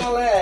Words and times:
galera, 0.00 0.39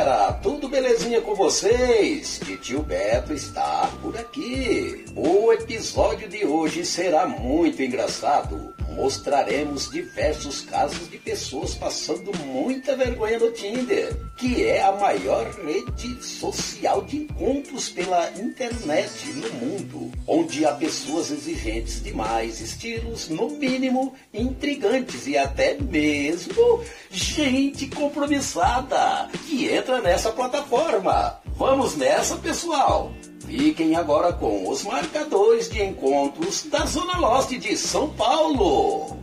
com 1.23 1.35
vocês? 1.35 2.41
E 2.49 2.57
tio 2.57 2.83
Beto 2.83 3.33
está 3.33 3.91
por 4.01 4.17
aqui. 4.17 5.05
O 5.17 5.53
episódio 5.53 6.29
de 6.29 6.45
hoje 6.45 6.85
será 6.85 7.27
muito 7.27 7.83
engraçado. 7.83 8.75
Mostraremos 8.91 9.91
diversos 9.91 10.63
casos 10.63 11.09
de 11.09 11.19
pessoas 11.19 11.75
passando 11.75 12.37
muita 12.39 12.97
vergonha 12.97 13.39
no 13.39 13.53
Tinder, 13.53 14.17
que 14.37 14.65
é 14.65 14.83
a 14.83 14.93
maior 14.93 15.49
rede 15.65 16.21
social 16.25 17.03
de 17.03 17.19
encontros 17.19 17.91
pela 17.91 18.29
internet 18.33 19.29
no 19.35 19.51
mundo, 19.55 20.11
onde 20.27 20.65
há 20.65 20.73
pessoas 20.73 21.31
exigentes 21.31 22.03
demais, 22.03 22.61
estilos 22.61 23.29
no 23.29 23.51
mínimo 23.51 24.15
intrigantes 24.35 25.29
e 25.29 25.39
até 25.39 25.75
mesmo 25.75 26.83
gente 27.11 27.87
compromissada 27.89 29.29
que 29.47 29.69
entra 29.69 30.01
nessa 30.01 30.33
plataforma. 30.33 31.08
Vamos 31.57 31.97
nessa, 31.97 32.37
pessoal! 32.37 33.13
Fiquem 33.47 33.97
agora 33.97 34.33
com 34.33 34.69
os 34.69 34.85
marcadores 34.85 35.71
de 35.71 35.83
encontros 35.83 36.65
da 36.65 36.85
Zona 36.85 37.19
Leste 37.19 37.59
de 37.59 37.77
São 37.77 38.11
Paulo. 38.11 39.19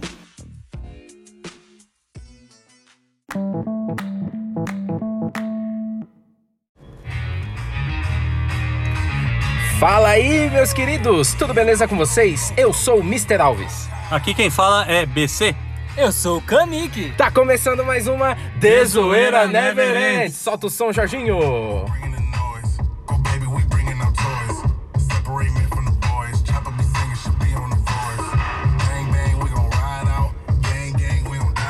Fala 9.79 10.09
aí, 10.09 10.49
meus 10.49 10.73
queridos, 10.73 11.33
tudo 11.35 11.53
beleza 11.53 11.87
com 11.87 11.95
vocês? 11.95 12.51
Eu 12.57 12.73
sou 12.73 12.99
o 12.99 13.03
Mr. 13.03 13.35
Alves. 13.39 13.87
Aqui 14.09 14.33
quem 14.33 14.49
fala 14.49 14.85
é 14.89 15.05
BC. 15.05 15.55
Eu 15.97 16.11
sou 16.11 16.39
o 16.39 16.41
Kamik. 16.41 17.13
Tá 17.17 17.31
começando 17.31 17.85
mais 17.85 18.05
uma 18.05 18.35
Dezoeira 18.57 19.47
Never 19.47 20.23
Ends. 20.23 20.35
Solta 20.35 20.67
o 20.67 20.69
som, 20.69 20.91
Jorginho. 20.91 21.39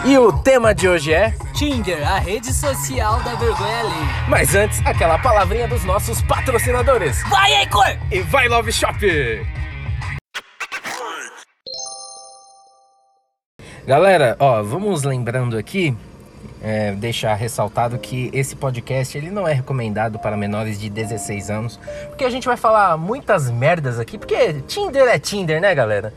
E 0.04 0.18
o 0.18 0.32
tema 0.32 0.74
de 0.74 0.88
hoje 0.88 1.14
é... 1.14 1.34
Tinder, 1.54 2.08
a 2.08 2.18
rede 2.18 2.52
social 2.52 3.20
da 3.22 3.36
vergonha 3.36 3.80
alheia. 3.80 4.26
Mas 4.28 4.56
antes, 4.56 4.80
aquela 4.86 5.20
palavrinha 5.20 5.68
dos 5.68 5.84
nossos 5.84 6.22
patrocinadores. 6.24 7.22
Vai, 7.30 7.54
Heitor! 7.54 7.98
E 8.12 8.22
vai 8.22 8.48
Love 8.48 8.72
Shop! 8.72 9.00
Galera, 13.86 14.36
ó, 14.40 14.64
vamos 14.64 15.04
lembrando 15.04 15.56
aqui, 15.56 15.96
é, 16.60 16.94
deixar 16.94 17.36
ressaltado 17.36 18.00
que 18.00 18.32
esse 18.34 18.56
podcast 18.56 19.16
ele 19.16 19.30
não 19.30 19.48
é 19.48 19.54
recomendado 19.54 20.18
para 20.18 20.36
menores 20.36 20.80
de 20.80 20.90
16 20.90 21.52
anos, 21.52 21.80
porque 22.08 22.26
a 22.26 22.30
gente 22.32 22.48
vai 22.48 22.58
falar 22.58 22.98
muitas 22.98 23.52
merdas 23.52 24.00
aqui, 24.00 24.18
porque 24.18 24.54
Tinder 24.68 25.08
é 25.08 25.20
Tinder, 25.20 25.62
né, 25.62 25.76
galera? 25.76 26.12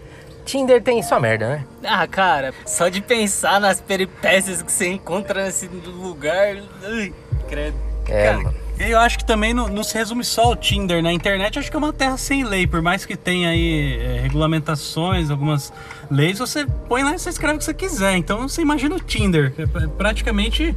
Tinder 0.47 0.83
tem 0.83 1.02
só 1.02 1.20
merda, 1.20 1.47
né? 1.47 1.64
Ah, 1.84 2.06
cara, 2.06 2.55
só 2.64 2.88
de 2.88 3.02
pensar 3.02 3.60
nas 3.60 3.82
peripécias 3.82 4.62
que 4.62 4.72
você 4.72 4.88
encontra 4.88 5.44
nesse 5.44 5.66
lugar. 5.66 6.56
Ui, 6.88 7.12
credo. 7.50 7.77
É, 8.08 8.25
Cara, 8.25 8.38
mano. 8.38 8.67
Eu 8.81 8.98
acho 9.01 9.19
que 9.19 9.25
também 9.25 9.53
não, 9.53 9.69
não 9.69 9.83
se 9.83 9.95
resume 9.95 10.23
só 10.25 10.43
ao 10.45 10.57
Tinder. 10.57 11.03
Na 11.03 11.12
internet 11.12 11.59
acho 11.59 11.71
que 11.71 11.77
é 11.77 11.79
uma 11.79 11.93
terra 11.93 12.17
sem 12.17 12.45
lei. 12.45 12.67
Por 12.67 12.81
mais 12.81 13.05
que 13.05 13.17
tenha 13.17 13.51
aí 13.51 13.98
é, 14.01 14.21
regulamentações, 14.21 15.31
algumas 15.31 15.73
leis, 16.11 16.39
você 16.39 16.67
põe 16.89 17.03
lá 17.03 17.15
e 17.15 17.19
você 17.19 17.31
escreve 17.31 17.56
o 17.56 17.59
que 17.59 17.65
você 17.65 17.75
quiser. 17.75 18.17
Então 18.17 18.49
você 18.49 18.62
imagina 18.62 18.95
o 18.95 19.01
Tinder. 19.01 19.53
É 19.59 19.67
pra- 19.67 19.89
praticamente 19.89 20.77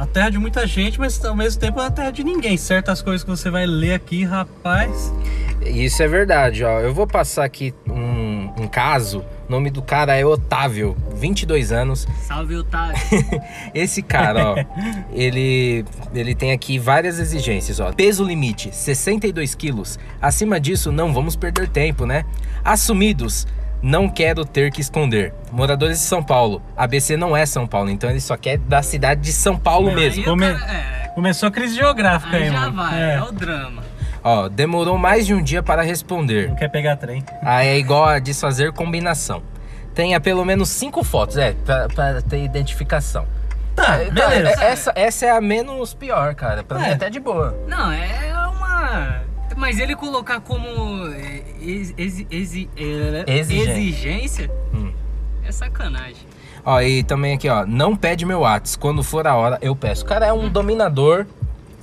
a 0.00 0.06
terra 0.06 0.30
de 0.30 0.38
muita 0.38 0.66
gente, 0.66 0.98
mas 0.98 1.22
ao 1.22 1.36
mesmo 1.36 1.60
tempo 1.60 1.78
é 1.78 1.84
a 1.84 1.90
terra 1.90 2.10
de 2.10 2.24
ninguém. 2.24 2.56
Certas 2.56 3.02
coisas 3.02 3.22
que 3.22 3.28
você 3.28 3.50
vai 3.50 3.66
ler 3.66 3.92
aqui, 3.92 4.24
rapaz. 4.24 5.12
Isso 5.60 6.02
é 6.02 6.08
verdade, 6.08 6.64
ó. 6.64 6.80
Eu 6.80 6.94
vou 6.94 7.06
passar 7.06 7.44
aqui 7.44 7.74
um, 7.86 8.50
um 8.62 8.66
caso. 8.66 9.22
O 9.46 9.52
nome 9.52 9.68
do 9.68 9.82
cara 9.82 10.16
é 10.16 10.24
Otávio, 10.24 10.96
22 11.16 11.70
anos. 11.70 12.08
salve, 12.22 12.56
Otávio. 12.56 12.96
Esse 13.74 14.00
cara, 14.00 14.52
ó, 14.52 14.56
ele, 15.12 15.84
ele 16.14 16.34
tem 16.34 16.52
aqui 16.52 16.78
várias 16.78 17.18
exigências, 17.18 17.78
ó. 17.78 17.92
Peso 17.92 18.24
limite, 18.24 18.74
62 18.74 19.54
quilos. 19.54 19.98
Acima 20.22 20.58
disso, 20.58 20.90
não 20.90 21.12
vamos 21.12 21.36
perder 21.36 21.68
tempo, 21.68 22.06
né? 22.06 22.24
Assumidos, 22.64 23.46
não 23.82 24.08
quero 24.08 24.44
ter 24.44 24.70
que 24.70 24.80
esconder. 24.80 25.32
Moradores 25.52 25.98
de 25.98 26.04
São 26.04 26.22
Paulo. 26.22 26.62
ABC 26.76 27.16
não 27.16 27.36
é 27.36 27.44
São 27.46 27.66
Paulo, 27.66 27.90
então 27.90 28.08
ele 28.10 28.20
só 28.20 28.36
quer 28.36 28.58
da 28.58 28.82
cidade 28.82 29.20
de 29.20 29.32
São 29.32 29.56
Paulo 29.56 29.92
mesmo. 29.92 30.24
Come- 30.24 30.52
cara- 30.54 30.72
é, 30.72 31.08
Começou 31.14 31.48
a 31.48 31.50
crise 31.52 31.74
geográfica 31.74 32.36
aí, 32.36 32.44
aí 32.44 32.50
já 32.52 32.60
mano. 32.60 32.72
vai, 32.76 33.02
É, 33.02 33.14
é. 33.16 33.22
o 33.22 33.32
drama. 33.32 33.82
Ó, 34.22 34.48
demorou 34.48 34.96
mais 34.98 35.26
de 35.26 35.34
um 35.34 35.42
dia 35.42 35.62
para 35.62 35.82
responder. 35.82 36.48
Não 36.48 36.56
quer 36.56 36.68
pegar 36.68 36.96
trem. 36.96 37.24
Aí 37.42 37.68
é 37.68 37.78
igual 37.78 38.04
a 38.04 38.18
desfazer 38.18 38.72
combinação. 38.72 39.42
Tenha 39.94 40.20
pelo 40.20 40.44
menos 40.44 40.68
cinco 40.68 41.02
fotos, 41.02 41.36
é, 41.36 41.52
pra 41.94 42.22
ter 42.22 42.44
identificação. 42.44 43.26
Tá, 43.74 43.96
Não, 43.98 44.12
beleza. 44.12 44.62
é- 44.62 44.70
essa, 44.72 44.92
essa 44.94 45.26
é 45.26 45.30
a 45.30 45.40
menos 45.40 45.94
pior, 45.94 46.34
cara. 46.34 46.62
Pra 46.62 46.78
mim 46.78 46.86
É. 46.86 46.92
até 46.92 47.08
de 47.10 47.18
boa. 47.18 47.58
Não, 47.66 47.90
é 47.90 48.32
uma. 48.48 49.22
Mas 49.56 49.78
ele 49.78 49.96
colocar 49.96 50.40
como 50.40 50.99
é, 51.60 51.64
ex- 51.64 51.94
exi- 51.96 52.26
exi- 52.30 52.70
é, 52.76 53.24
Exigência. 53.38 53.70
exigência 53.72 54.50
Hum. 54.74 54.92
é 55.44 55.52
sacanagem. 55.52 56.28
Ó, 56.64 56.80
e 56.80 57.02
também 57.02 57.34
aqui, 57.34 57.48
ó, 57.48 57.64
não 57.66 57.96
pede 57.96 58.24
meu 58.26 58.40
Whats. 58.40 58.76
Quando 58.76 59.02
for 59.02 59.26
a 59.26 59.34
hora, 59.34 59.58
eu 59.62 59.74
peço. 59.74 60.04
O 60.04 60.08
cara 60.08 60.26
é 60.26 60.32
um 60.32 60.48
dominador 60.48 61.26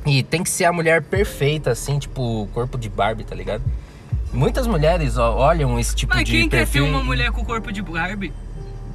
e 0.05 0.21
tem 0.23 0.43
que 0.43 0.49
ser 0.49 0.65
a 0.65 0.71
mulher 0.73 1.01
perfeita, 1.01 1.71
assim, 1.71 1.97
tipo, 1.97 2.47
corpo 2.53 2.77
de 2.77 2.88
Barbie, 2.88 3.23
tá 3.23 3.35
ligado? 3.35 3.63
Muitas 4.31 4.67
mulheres 4.67 5.17
ó, 5.17 5.35
olham 5.35 5.79
esse 5.79 5.95
tipo 5.95 6.13
Mas 6.13 6.25
de 6.25 6.31
quem 6.31 6.41
quer 6.49 6.49
ter 6.49 6.57
perfil 6.57 6.85
uma 6.85 7.01
mulher 7.03 7.31
com 7.31 7.44
corpo 7.44 7.71
de 7.71 7.81
Barbie? 7.81 8.31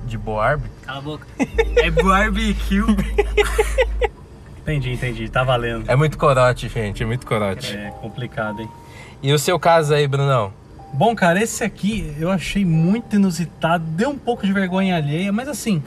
de 0.07 0.19
Barbie. 0.19 0.69
Cala 0.83 0.99
a 0.99 1.01
boca. 1.01 1.27
É 1.77 1.91
barbecue. 1.91 2.83
Entendi, 4.63 4.93
entendi. 4.93 5.29
Tá 5.29 5.43
valendo. 5.43 5.91
É 5.91 5.97
muito 5.97 6.17
corote, 6.17 6.69
gente, 6.69 7.03
é 7.03 7.07
muito 7.07 7.27
corote. 7.27 7.77
É 7.77 7.91
complicado, 8.01 8.61
hein? 8.61 8.69
E 9.23 9.33
o 9.33 9.39
seu 9.39 9.59
caso 9.59 9.93
aí, 9.95 10.07
Brunão? 10.07 10.53
Bom, 10.93 11.15
cara, 11.15 11.43
esse 11.43 11.65
aqui 11.65 12.15
eu 12.19 12.31
achei 12.31 12.65
muito 12.65 13.17
inusitado, 13.17 13.85
deu 13.85 14.11
um 14.11 14.19
pouco 14.19 14.47
de 14.47 14.53
vergonha 14.53 14.97
alheia, 14.97 15.33
mas 15.33 15.49
assim, 15.49 15.83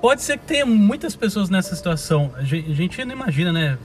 pode 0.00 0.22
ser 0.22 0.38
que 0.38 0.44
tenha 0.46 0.64
muitas 0.64 1.16
pessoas 1.16 1.50
nessa 1.50 1.74
situação. 1.74 2.30
A 2.36 2.42
gen- 2.42 2.64
a 2.68 2.72
gente 2.74 3.04
não 3.04 3.12
imagina, 3.12 3.52
né? 3.52 3.76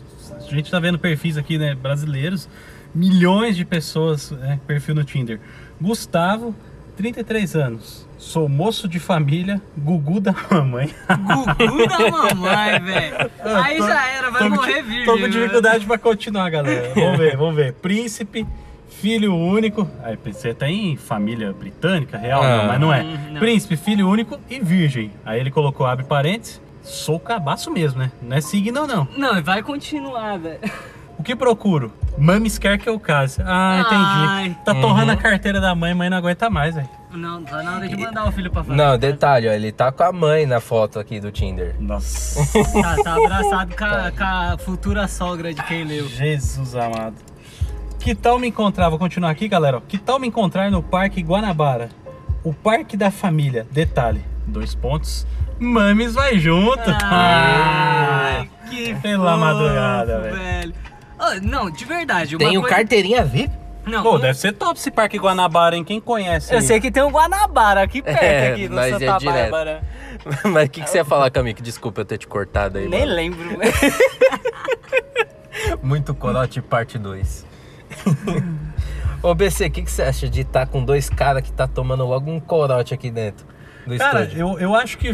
A 0.48 0.54
gente 0.54 0.70
tá 0.70 0.80
vendo 0.80 1.00
perfis 1.00 1.38
aqui, 1.38 1.58
né, 1.58 1.74
brasileiros, 1.76 2.48
milhões 2.94 3.56
de 3.58 3.66
pessoas, 3.66 4.32
né, 4.32 4.60
perfil 4.68 4.94
no 4.96 5.04
Tinder. 5.04 5.40
Gustavo, 5.82 6.54
33 6.96 7.56
anos, 7.56 8.08
sou 8.20 8.48
moço 8.48 8.88
de 8.88 9.00
família, 9.00 9.60
Gugu 9.76 10.20
da 10.20 10.36
mamãe. 10.52 10.94
Gugu 11.58 11.88
da 11.88 12.12
mamãe, 12.12 12.80
velho. 12.82 13.32
Aí 13.64 13.78
Tô- 13.78 13.88
já 13.88 14.08
era, 14.10 14.30
vai 14.30 14.48
morrer 14.50 14.84
virgem. 14.84 15.06
Tô 15.06 15.14
com 15.14 15.20
né? 15.24 15.30
dificuldade 15.30 15.86
pra 15.88 15.98
continuar, 15.98 16.50
galera. 16.52 16.92
Vamos 16.94 17.18
ver, 17.18 17.36
vamos 17.36 17.56
ver. 17.56 17.74
Príncipe, 17.74 18.46
filho 18.92 19.36
único. 19.36 19.88
Aí 20.04 20.18
você 20.24 20.54
tem 20.54 20.96
família 20.96 21.52
britânica, 21.54 22.18
real, 22.18 22.44
Ah. 22.44 22.58
não, 22.58 22.66
mas 22.68 22.80
não 22.80 22.94
é. 22.94 23.02
Hum, 23.02 23.18
não. 23.34 23.40
Príncipe, 23.40 23.76
filho 23.76 24.08
único 24.10 24.40
e 24.50 24.60
virgem. 24.60 25.12
Aí 25.26 25.40
ele 25.40 25.50
colocou, 25.52 25.86
abre 25.86 26.06
parênteses, 26.06 26.62
sou 26.84 27.20
cabaço 27.20 27.72
mesmo, 27.72 28.00
né? 28.00 28.12
Não 28.22 28.38
é 28.38 28.42
signo, 28.42 28.86
não. 28.86 29.08
Não, 29.18 29.42
vai 29.42 29.64
continuar, 29.64 30.38
velho. 30.38 30.60
O 31.18 31.24
que 31.24 31.36
procuro? 31.36 31.92
Mames 32.18 32.58
quer 32.58 32.78
que 32.80 32.90
eu 32.90 33.00
case. 33.00 33.42
Ah, 33.46 33.84
Ai. 33.88 34.46
entendi. 34.48 34.58
Tá 34.66 34.74
torrando 34.76 35.12
a 35.12 35.16
carteira 35.16 35.62
da 35.62 35.74
mãe, 35.76 35.94
mãe 35.94 36.10
não 36.10 36.18
aguenta 36.18 36.50
mais, 36.50 36.74
velho. 36.76 36.90
Não, 37.12 37.44
tá 37.44 37.62
na 37.62 37.76
hora 37.76 37.88
de 37.88 37.96
mandar 37.98 38.28
o 38.28 38.32
filho 38.32 38.50
pra 38.50 38.64
fora. 38.64 38.76
Não, 38.76 38.98
detalhe, 38.98 39.48
ó, 39.48 39.52
ele 39.52 39.72
tá 39.72 39.92
com 39.92 40.02
a 40.04 40.12
mãe 40.12 40.46
na 40.46 40.60
foto 40.60 40.98
aqui 40.98 41.20
do 41.20 41.32
Tinder. 41.32 41.76
Nossa. 41.80 42.42
Tá, 42.82 42.96
tá 43.04 43.16
abraçado 43.16 43.76
com 43.76 43.84
a, 43.86 44.12
com 44.18 44.24
a 44.24 44.58
futura 44.58 45.08
sogra 45.08 45.54
de 45.54 45.62
quem 45.64 45.84
leu. 45.84 46.08
Jesus 46.08 46.74
amado. 46.76 47.16
Que 48.04 48.16
tal 48.16 48.40
me 48.40 48.48
encontrar? 48.48 48.90
Vou 48.90 48.98
continuar 48.98 49.30
aqui, 49.30 49.48
galera. 49.48 49.82
Que 49.88 49.98
tal 49.98 50.20
me 50.20 50.28
encontrar 50.28 50.72
no 50.72 50.82
Parque 50.82 51.22
Guanabara? 51.22 51.90
O 52.44 52.54
Parque 52.54 52.98
da 52.98 53.12
Família. 53.12 53.68
Detalhe: 53.72 54.24
dois 54.48 54.74
pontos. 54.74 55.28
Mames 55.60 56.16
vai 56.16 56.40
junto. 56.40 56.82
Ai, 57.04 58.50
que 58.70 58.96
Pela 58.96 59.34
fofo, 59.34 59.40
madrugada, 59.46 60.20
velho. 60.22 60.74
Ô, 61.20 61.40
não, 61.48 61.70
de 61.70 61.86
verdade. 61.86 62.36
Uma 62.36 62.40
Tem 62.40 62.58
o 62.58 62.62
coisa... 62.62 62.76
carteirinha 62.76 63.24
VIP? 63.24 63.54
Não, 63.86 64.02
Pô, 64.04 64.16
um- 64.16 64.20
deve 64.20 64.34
ser 64.38 64.54
top 64.54 64.80
esse 64.80 64.90
Parque 64.90 65.18
Guanabara, 65.20 65.76
hein? 65.76 65.84
Quem 65.84 66.00
conhece? 66.02 66.52
Eu 66.54 66.60
aí? 66.60 66.66
sei 66.66 66.80
que 66.80 66.90
tem 66.92 67.04
um 67.04 67.12
Guanabara 67.12 67.82
aqui 67.84 68.02
perto, 68.02 68.24
É, 68.24 68.52
aqui 68.52 68.68
no 68.70 68.76
mas 68.76 68.94
é 68.96 69.00
Santa 69.06 69.18
direto. 69.20 69.52
Bárbara. 69.52 69.84
Mas 70.46 70.68
o 70.68 70.70
que, 70.70 70.82
que 70.84 70.90
você 70.90 70.98
ia 71.00 71.06
falar, 71.06 71.32
Camille? 71.32 71.60
Desculpa 71.62 72.02
eu 72.02 72.06
ter 72.06 72.18
te 72.20 72.28
cortado 72.28 72.78
aí, 72.78 72.88
Nem 72.88 73.02
mano. 73.02 73.14
lembro. 73.14 73.58
Muito 75.82 76.14
corote 76.14 76.62
parte 76.62 77.00
2. 77.00 77.44
Ô 79.24 79.36
BC, 79.36 79.66
o 79.68 79.72
que, 79.72 79.82
que 79.84 79.92
você 79.92 80.02
acha 80.04 80.28
de 80.28 80.42
estar 80.42 80.66
com 80.66 80.84
dois 80.84 81.10
caras 81.10 81.44
que 81.44 81.52
tá 81.52 81.68
tomando 81.68 82.06
logo 82.06 82.32
um 82.32 82.40
corote 82.40 82.94
aqui 82.94 83.12
dentro? 83.12 83.46
do 83.86 83.98
Cara, 83.98 84.22
estúdio. 84.26 84.40
eu, 84.42 84.60
eu 84.60 84.76
acho 84.76 84.96
que 84.96 85.08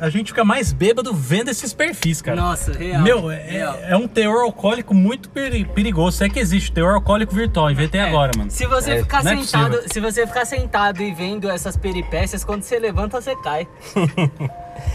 a 0.00 0.08
gente 0.08 0.28
fica 0.28 0.42
mais 0.42 0.72
bêbado 0.72 1.12
vendo 1.12 1.50
esses 1.50 1.74
perfis, 1.74 2.22
cara. 2.22 2.40
Nossa, 2.40 2.72
real. 2.72 3.02
Meu, 3.02 3.30
é, 3.30 3.36
real. 3.42 3.76
é 3.82 3.94
um 3.98 4.08
teor 4.08 4.44
alcoólico 4.44 4.94
muito 4.94 5.28
peri- 5.28 5.66
perigoso. 5.66 6.24
É 6.24 6.28
que 6.30 6.38
existe 6.38 6.72
teor 6.72 6.94
alcoólico 6.94 7.34
virtual. 7.34 7.70
Inventei 7.70 8.00
É, 8.00 8.08
agora, 8.08 8.32
mano. 8.36 8.50
Se 8.50 8.64
você 8.66 8.92
É, 8.92 9.02
ficar 9.02 9.22
não 9.22 9.32
é 9.32 9.36
sentado, 9.42 9.76
possível. 9.76 9.92
se 9.92 10.00
você 10.00 10.26
ficar 10.26 10.46
sentado 10.46 11.02
e 11.02 11.12
vendo 11.12 11.50
essas 11.50 11.76
peripécias, 11.76 12.42
quando 12.44 12.62
você 12.62 12.78
levanta, 12.78 13.20
você 13.20 13.36
cai. 13.36 13.68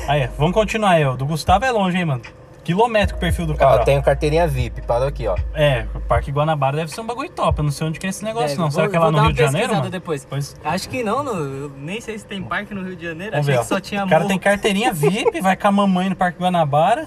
Aí, 0.08 0.28
vamos 0.38 0.54
continuar 0.56 0.92
aí, 0.92 1.06
ó. 1.06 1.16
Do 1.16 1.26
Gustavo 1.28 1.66
é 1.66 1.72
longe, 1.72 1.96
hein, 1.98 2.06
mano. 2.06 2.22
Quilométrico 2.64 3.18
o 3.18 3.20
perfil 3.20 3.46
do 3.46 3.56
cara. 3.56 3.80
Ó, 3.80 3.82
ó. 3.82 3.84
tenho 3.84 4.02
carteirinha 4.02 4.48
VIP, 4.48 4.82
parou 4.84 5.08
aqui, 5.08 5.28
ó. 5.28 5.36
É, 5.54 5.86
o 5.94 6.00
Parque 6.00 6.32
Guanabara 6.32 6.78
deve 6.78 6.92
ser 6.92 7.02
um 7.02 7.06
bagulho 7.06 7.30
top. 7.30 7.60
Eu 7.60 7.64
não 7.66 7.72
sei 7.72 7.88
onde 7.88 8.00
que 8.00 8.06
é 8.06 8.10
esse 8.10 8.24
negócio, 8.24 8.50
Deve. 8.50 8.62
não. 8.62 8.72
Será 8.72 8.84
Vou- 8.84 8.92
que 8.92 8.96
é 8.98 9.00
lá 9.00 9.12
no 9.12 9.20
Rio 9.22 9.34
de 9.34 9.40
Janeiro, 9.40 9.76
mano? 9.76 9.90
depois. 9.90 10.26
Pois. 10.26 10.56
Acho 10.64 10.88
que 10.90 11.04
não, 11.04 11.24
no, 11.24 11.32
eu 11.32 11.72
nem 11.78 12.00
sei 12.00 12.18
se 12.18 12.26
tem 12.26 12.42
parque 12.42 12.74
no 12.74 12.82
Rio 12.84 12.96
de 12.96 13.06
Janeiro. 13.06 13.32
Vamos 13.32 13.48
Achei 13.50 13.58
ver, 13.60 13.66
que 13.68 13.74
ó. 13.74 13.76
só 13.76 13.82
tinha 13.82 14.06
O 14.06 14.08
cara 14.08 14.20
morro. 14.22 14.30
tem 14.30 14.40
carteirinha 14.40 14.94
VIP, 14.94 15.42
vai 15.42 15.56
com 15.58 15.68
a 15.68 15.72
mamãe 15.72 16.10
no 16.10 16.16
Parque 16.16 16.40
Guanabara. 16.40 17.06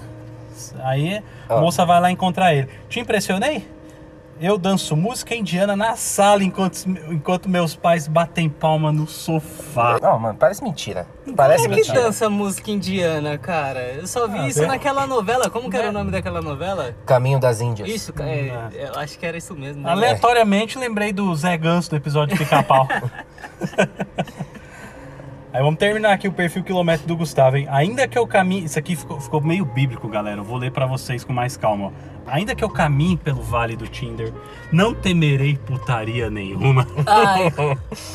Aí 0.83 1.21
a 1.49 1.57
moça 1.57 1.85
vai 1.85 1.99
lá 2.01 2.11
encontrar 2.11 2.53
ele. 2.53 2.67
Te 2.89 2.99
impressionei? 2.99 3.67
Eu 4.39 4.55
danço 4.57 4.95
música 4.95 5.33
indiana 5.35 5.75
na 5.75 5.95
sala 5.95 6.43
enquanto, 6.43 6.85
enquanto 7.09 7.49
meus 7.49 7.75
pais 7.75 8.07
batem 8.07 8.47
palma 8.47 8.91
no 8.91 9.07
sofá. 9.07 9.97
Não, 9.99 10.19
mano, 10.19 10.37
parece 10.37 10.63
mentira. 10.63 11.07
Parece 11.35 11.63
Como 11.63 11.73
é 11.73 11.77
que 11.77 11.87
mentira. 11.87 12.03
dança 12.05 12.29
música 12.29 12.69
indiana, 12.69 13.35
cara? 13.39 13.79
Eu 13.93 14.05
só 14.05 14.27
vi 14.27 14.37
Ah, 14.37 14.47
isso 14.47 14.59
vê. 14.59 14.67
naquela 14.67 15.07
novela. 15.07 15.49
Como 15.49 15.71
que 15.71 15.75
era 15.77 15.89
o 15.89 15.91
nome 15.91 16.11
daquela 16.11 16.39
novela? 16.39 16.95
Caminho 17.05 17.39
das 17.39 17.61
Índias. 17.61 17.89
Isso, 17.89 18.13
ca- 18.13 18.25
é, 18.25 18.51
Ah. 18.51 18.69
eu 18.75 18.99
acho 18.99 19.17
que 19.17 19.25
era 19.25 19.35
isso 19.37 19.55
mesmo. 19.55 19.81
né? 19.81 19.89
Aleatoriamente 19.89 20.77
lembrei 20.77 21.11
do 21.11 21.33
Zé 21.35 21.57
Ganso 21.57 21.89
do 21.89 21.95
episódio 21.95 22.37
de 22.37 22.43
Pica-Pau. 22.43 22.87
Aí 25.51 25.63
vamos 25.63 25.79
terminar 25.79 26.11
aqui 26.13 26.27
o 26.27 26.31
perfil 26.31 26.63
quilômetro 26.63 27.07
do 27.07 27.15
Gustavo, 27.17 27.57
hein? 27.57 27.65
Ainda 27.71 28.07
que 28.07 28.17
eu 28.19 28.27
caminhe. 28.27 28.65
Isso 28.65 28.77
aqui 28.77 28.95
ficou, 28.95 29.19
ficou 29.19 29.41
meio 29.41 29.65
bíblico, 29.65 30.07
galera. 30.07 30.41
Eu 30.41 30.43
vou 30.43 30.57
ler 30.57 30.71
pra 30.71 30.85
vocês 30.85 31.23
com 31.23 31.33
mais 31.33 31.57
calma. 31.57 31.87
ó. 31.87 32.16
Ainda 32.27 32.53
que 32.53 32.63
eu 32.63 32.69
caminhe 32.69 33.17
pelo 33.17 33.41
vale 33.41 33.75
do 33.75 33.87
Tinder, 33.87 34.33
não 34.71 34.93
temerei 34.93 35.57
putaria 35.57 36.29
nenhuma. 36.29 36.87
Ai, 37.05 37.51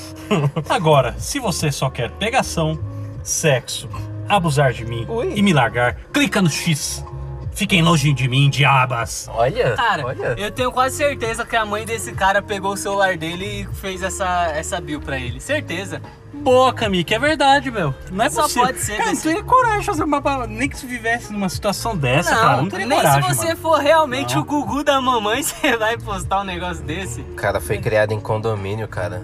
Agora, 0.69 1.15
se 1.19 1.39
você 1.39 1.71
só 1.73 1.91
quer 1.91 2.11
pegação, 2.13 2.79
sexo, 3.23 3.89
abusar 4.29 4.73
de 4.73 4.85
mim 4.85 5.07
Ui. 5.09 5.33
e 5.35 5.43
me 5.43 5.53
largar, 5.53 5.97
clica 6.13 6.41
no 6.43 6.51
X. 6.51 7.05
Fiquem 7.55 7.83
longe 7.83 8.13
de 8.13 8.29
mim, 8.29 8.49
diabas. 8.49 9.29
Olha, 9.33 9.75
cara, 9.75 10.07
olha. 10.07 10.35
eu 10.39 10.51
tenho 10.51 10.73
quase 10.73 10.97
certeza 10.97 11.45
que 11.45 11.55
a 11.55 11.65
mãe 11.67 11.85
desse 11.85 12.13
cara 12.13 12.41
pegou 12.41 12.73
o 12.73 12.77
celular 12.77 13.17
dele 13.17 13.45
e 13.71 13.75
fez 13.77 14.03
essa, 14.03 14.47
essa 14.55 14.81
bill 14.81 15.01
pra 15.01 15.19
ele. 15.19 15.39
Certeza. 15.41 16.01
Boa, 16.33 16.73
Cami, 16.73 17.05
que 17.05 17.15
é 17.15 17.19
verdade, 17.19 17.71
meu. 17.71 17.95
Não 18.11 18.25
é 18.25 18.31
Só 18.31 18.43
possível. 18.45 18.65
pode 18.69 18.79
ser 18.81 18.97
Cara, 18.97 19.11
desse- 19.11 19.27
não 19.27 19.35
teria 19.35 19.47
coragem 19.49 19.81
de 19.81 19.87
fazer 19.87 20.03
uma 20.03 20.23
parada. 20.23 20.47
Nem 20.47 20.67
que 20.67 20.79
se 20.79 20.87
vivesse 20.87 21.31
numa 21.31 21.49
situação 21.51 21.95
dessa, 21.95 22.35
cara. 22.35 22.57
Não 22.57 22.69
teria 22.71 22.87
nem 22.87 22.99
coragem, 22.99 23.23
se 23.31 23.37
você 23.37 23.47
mano. 23.49 23.61
for 23.61 23.79
realmente 23.79 24.35
Não. 24.35 24.43
o 24.43 24.45
Gugu 24.47 24.83
da 24.83 24.99
mamãe, 25.01 25.43
você 25.45 25.77
vai 25.77 25.99
postar 25.99 26.41
um 26.41 26.45
negócio 26.45 26.83
desse. 26.83 27.21
O 27.21 27.35
cara 27.35 27.61
foi 27.61 27.77
criado 27.79 28.13
em 28.13 28.19
condomínio, 28.21 28.89
cara. 28.89 29.23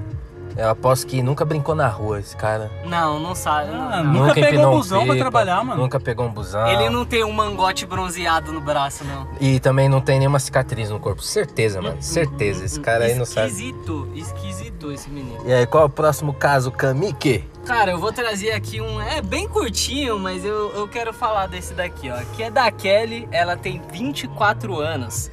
Eu 0.59 0.71
aposto 0.71 1.07
que 1.07 1.23
nunca 1.23 1.45
brincou 1.45 1.73
na 1.73 1.87
rua, 1.87 2.19
esse 2.19 2.37
cara. 2.37 2.69
Não, 2.85 3.21
não 3.21 3.33
sabe. 3.33 3.71
Ah, 3.73 4.03
não, 4.03 4.13
não. 4.13 4.27
Nunca 4.27 4.35
pegou 4.35 4.67
um 4.67 4.77
busão 4.77 5.05
pra 5.05 5.13
pipa, 5.15 5.25
trabalhar, 5.25 5.65
mano. 5.65 5.81
Nunca 5.81 6.01
pegou 6.01 6.27
um 6.27 6.33
busão. 6.33 6.67
Ele 6.67 6.91
não 6.91 7.05
tem 7.05 7.23
um 7.23 7.31
mangote 7.31 7.87
bronzeado 7.87 8.53
no 8.53 8.61
braço, 8.61 9.05
não. 9.05 9.29
E 9.41 9.61
também 9.61 9.89
não 9.89 10.01
tem 10.01 10.19
nenhuma 10.19 10.41
cicatriz 10.41 10.91
no 10.91 10.99
corpo. 10.99 11.23
Certeza, 11.23 11.81
mano. 11.81 12.03
Certeza. 12.03 12.65
Esse 12.65 12.81
cara 12.81 13.05
aí 13.05 13.15
não 13.15 13.25
sabe. 13.25 13.47
Esquisito, 13.47 14.09
esquisito 14.17 14.91
esse 14.91 15.09
menino. 15.09 15.39
E 15.47 15.53
aí, 15.53 15.65
qual 15.65 15.85
é 15.85 15.87
o 15.87 15.91
próximo 15.91 16.35
caso, 16.35 16.73
Kamike? 16.73 17.45
Cara, 17.65 17.93
eu 17.93 17.99
vou 17.99 18.13
trazer 18.13 18.51
aqui 18.51 18.81
um. 18.81 19.01
É 19.01 19.23
bem 19.23 19.47
curtinho, 19.47 20.19
mas 20.19 20.45
eu, 20.45 20.73
eu 20.75 20.89
quero 20.89 21.13
falar 21.13 21.47
desse 21.47 21.73
daqui, 21.73 22.11
ó. 22.11 22.17
Que 22.35 22.43
é 22.43 22.51
da 22.51 22.69
Kelly, 22.73 23.29
ela 23.31 23.57
tem 23.57 23.81
24 23.93 24.81
anos. 24.81 25.31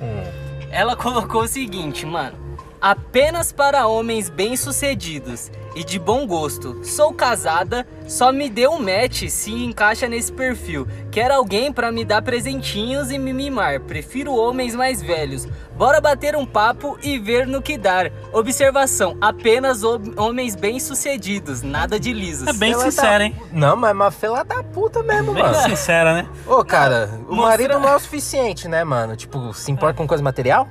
Ela 0.69 0.95
colocou 0.95 1.41
o 1.41 1.47
seguinte, 1.47 2.05
mano. 2.05 2.44
Apenas 2.81 3.51
para 3.51 3.87
homens 3.87 4.29
bem-sucedidos 4.29 5.51
e 5.75 5.83
de 5.83 5.97
bom 5.99 6.25
gosto. 6.27 6.79
Sou 6.85 7.13
casada, 7.13 7.85
só 8.07 8.31
me 8.31 8.49
dê 8.49 8.67
um 8.67 8.79
match 8.79 9.27
se 9.29 9.51
encaixa 9.51 10.07
nesse 10.07 10.31
perfil. 10.31 10.87
Quero 11.11 11.33
alguém 11.33 11.71
para 11.73 11.91
me 11.91 12.05
dar 12.05 12.21
presentinhos 12.21 13.11
e 13.11 13.17
me 13.17 13.33
mimar. 13.33 13.79
Prefiro 13.81 14.33
homens 14.35 14.75
mais 14.75 15.01
velhos. 15.01 15.47
Bora 15.75 15.99
bater 15.99 16.35
um 16.35 16.45
papo 16.45 16.97
e 17.01 17.17
ver 17.19 17.45
no 17.47 17.61
que 17.61 17.77
dar. 17.77 18.11
Observação: 18.31 19.17
apenas 19.19 19.83
hom- 19.83 20.13
homens 20.17 20.55
bem-sucedidos, 20.55 21.61
nada 21.61 21.99
de 21.99 22.13
lisos. 22.13 22.47
É 22.47 22.53
bem 22.53 22.73
Ela 22.73 22.83
sincera, 22.85 23.17
tá- 23.19 23.25
hein? 23.25 23.35
Não, 23.51 23.75
mas 23.75 23.89
é 23.89 23.93
uma 23.93 24.11
fela 24.11 24.43
da 24.43 24.63
puta 24.63 25.01
mesmo, 25.03 25.33
Bem 25.33 25.43
mano. 25.43 25.55
sincera, 25.69 26.13
né? 26.13 26.29
Ô, 26.47 26.63
cara, 26.63 27.09
o 27.27 27.35
Mostra- 27.35 27.49
marido 27.49 27.79
não 27.79 27.89
é 27.89 27.95
o 27.95 27.99
suficiente, 27.99 28.67
né, 28.67 28.83
mano? 28.83 29.15
Tipo, 29.15 29.53
se 29.53 29.71
importa 29.71 29.97
com 29.97 30.07
coisa 30.07 30.23
material? 30.23 30.67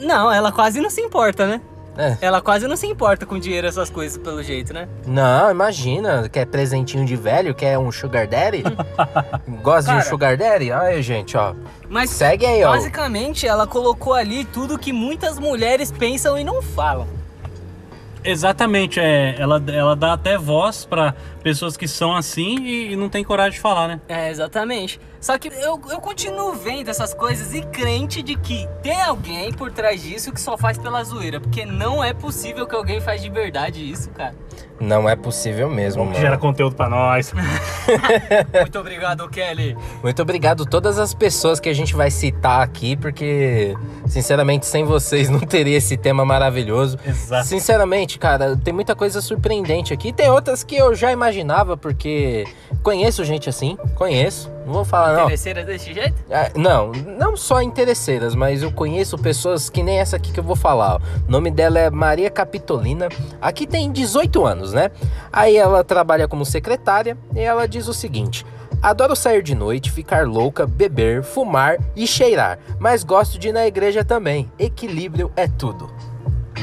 Não, 0.00 0.30
ela 0.30 0.50
quase 0.52 0.80
não 0.80 0.90
se 0.90 1.00
importa, 1.00 1.46
né? 1.46 1.60
É. 1.96 2.16
Ela 2.20 2.40
quase 2.40 2.66
não 2.66 2.76
se 2.76 2.86
importa 2.88 3.24
com 3.24 3.38
dinheiro, 3.38 3.68
essas 3.68 3.88
coisas, 3.88 4.18
pelo 4.18 4.42
jeito, 4.42 4.74
né? 4.74 4.88
Não, 5.06 5.50
imagina. 5.50 6.28
Quer 6.28 6.44
presentinho 6.46 7.06
de 7.06 7.14
velho? 7.14 7.54
Quer 7.54 7.78
um 7.78 7.92
sugar 7.92 8.26
daddy? 8.26 8.64
Gosta 9.62 9.82
de 9.82 9.86
Cara. 9.86 9.98
um 9.98 10.02
sugar 10.02 10.36
daddy? 10.36 10.72
Aí, 10.72 11.00
gente, 11.02 11.36
ó. 11.36 11.54
Mas 11.88 12.10
Segue 12.10 12.44
aí, 12.44 12.64
ó. 12.64 12.72
basicamente 12.72 13.46
ela 13.46 13.66
colocou 13.66 14.12
ali 14.14 14.44
tudo 14.44 14.76
que 14.76 14.92
muitas 14.92 15.38
mulheres 15.38 15.92
pensam 15.92 16.36
e 16.36 16.42
não 16.42 16.60
falam. 16.60 17.06
Exatamente, 18.24 18.98
é, 18.98 19.36
ela, 19.38 19.62
ela 19.68 19.94
dá 19.94 20.14
até 20.14 20.38
voz 20.38 20.86
pra 20.86 21.14
pessoas 21.44 21.76
que 21.76 21.86
são 21.86 22.16
assim 22.16 22.64
e, 22.64 22.92
e 22.92 22.96
não 22.96 23.08
tem 23.08 23.22
coragem 23.22 23.52
de 23.52 23.60
falar, 23.60 23.86
né? 23.86 24.00
É, 24.08 24.30
exatamente. 24.30 24.98
Só 25.20 25.38
que 25.38 25.48
eu, 25.48 25.80
eu 25.90 26.00
continuo 26.00 26.52
vendo 26.52 26.88
essas 26.90 27.14
coisas 27.14 27.54
e 27.54 27.62
crente 27.62 28.22
de 28.22 28.36
que 28.36 28.68
tem 28.82 29.00
alguém 29.00 29.52
por 29.52 29.70
trás 29.72 30.02
disso 30.02 30.32
que 30.32 30.40
só 30.40 30.56
faz 30.58 30.76
pela 30.76 31.02
zoeira. 31.02 31.40
Porque 31.40 31.64
não 31.64 32.04
é 32.04 32.12
possível 32.12 32.66
que 32.66 32.74
alguém 32.74 33.00
faz 33.00 33.22
de 33.22 33.30
verdade 33.30 33.90
isso, 33.90 34.10
cara. 34.10 34.34
Não 34.78 35.08
é 35.08 35.16
possível 35.16 35.70
mesmo, 35.70 36.06
Que 36.08 36.16
gera 36.16 36.30
mano. 36.30 36.40
conteúdo 36.42 36.76
pra 36.76 36.88
nós. 36.90 37.32
Muito 38.60 38.78
obrigado, 38.78 39.26
Kelly. 39.30 39.76
Muito 40.02 40.20
obrigado 40.20 40.64
a 40.64 40.66
todas 40.66 40.98
as 40.98 41.14
pessoas 41.14 41.58
que 41.58 41.68
a 41.68 41.72
gente 41.72 41.94
vai 41.94 42.10
citar 42.10 42.60
aqui, 42.60 42.94
porque, 42.96 43.74
sinceramente, 44.06 44.66
sem 44.66 44.84
vocês 44.84 45.30
não 45.30 45.40
teria 45.40 45.78
esse 45.78 45.96
tema 45.96 46.24
maravilhoso. 46.24 46.98
Exato. 47.06 47.46
Sinceramente, 47.46 48.18
cara, 48.18 48.56
tem 48.56 48.74
muita 48.74 48.94
coisa 48.94 49.22
surpreendente 49.22 49.94
aqui. 49.94 50.12
Tem 50.12 50.28
outras 50.28 50.62
que 50.64 50.76
eu 50.76 50.94
já 50.94 51.10
imaginava, 51.34 51.76
porque 51.76 52.46
conheço 52.82 53.24
gente 53.24 53.48
assim, 53.48 53.76
conheço. 53.96 54.50
Não 54.64 54.72
vou 54.72 54.84
falar, 54.84 55.14
não. 55.14 55.24
Interesseira 55.24 55.64
desse 55.64 55.92
jeito? 55.92 56.14
Ah, 56.30 56.50
não, 56.56 56.92
não 56.92 57.36
só 57.36 57.60
interesseiras, 57.60 58.34
mas 58.34 58.62
eu 58.62 58.70
conheço 58.72 59.18
pessoas 59.18 59.68
que 59.68 59.82
nem 59.82 59.98
essa 59.98 60.16
aqui 60.16 60.32
que 60.32 60.40
eu 60.40 60.44
vou 60.44 60.56
falar. 60.56 60.94
ó. 60.94 61.00
O 61.26 61.30
nome 61.30 61.50
dela 61.50 61.78
é 61.78 61.90
Maria 61.90 62.30
Capitolina. 62.30 63.08
Aqui 63.40 63.66
tem 63.66 63.90
18 63.90 64.44
anos, 64.44 64.72
né? 64.72 64.90
Aí 65.32 65.56
ela 65.56 65.82
trabalha 65.82 66.28
como 66.28 66.44
secretária 66.44 67.18
e 67.34 67.40
ela 67.40 67.66
diz 67.66 67.88
o 67.88 67.94
seguinte: 67.94 68.46
Adoro 68.80 69.16
sair 69.16 69.42
de 69.42 69.54
noite, 69.54 69.90
ficar 69.90 70.26
louca, 70.26 70.66
beber, 70.66 71.22
fumar 71.22 71.76
e 71.96 72.06
cheirar, 72.06 72.58
mas 72.78 73.02
gosto 73.02 73.38
de 73.38 73.48
ir 73.48 73.52
na 73.52 73.66
igreja 73.66 74.04
também. 74.04 74.50
Equilíbrio 74.58 75.30
é 75.36 75.46
tudo. 75.46 75.90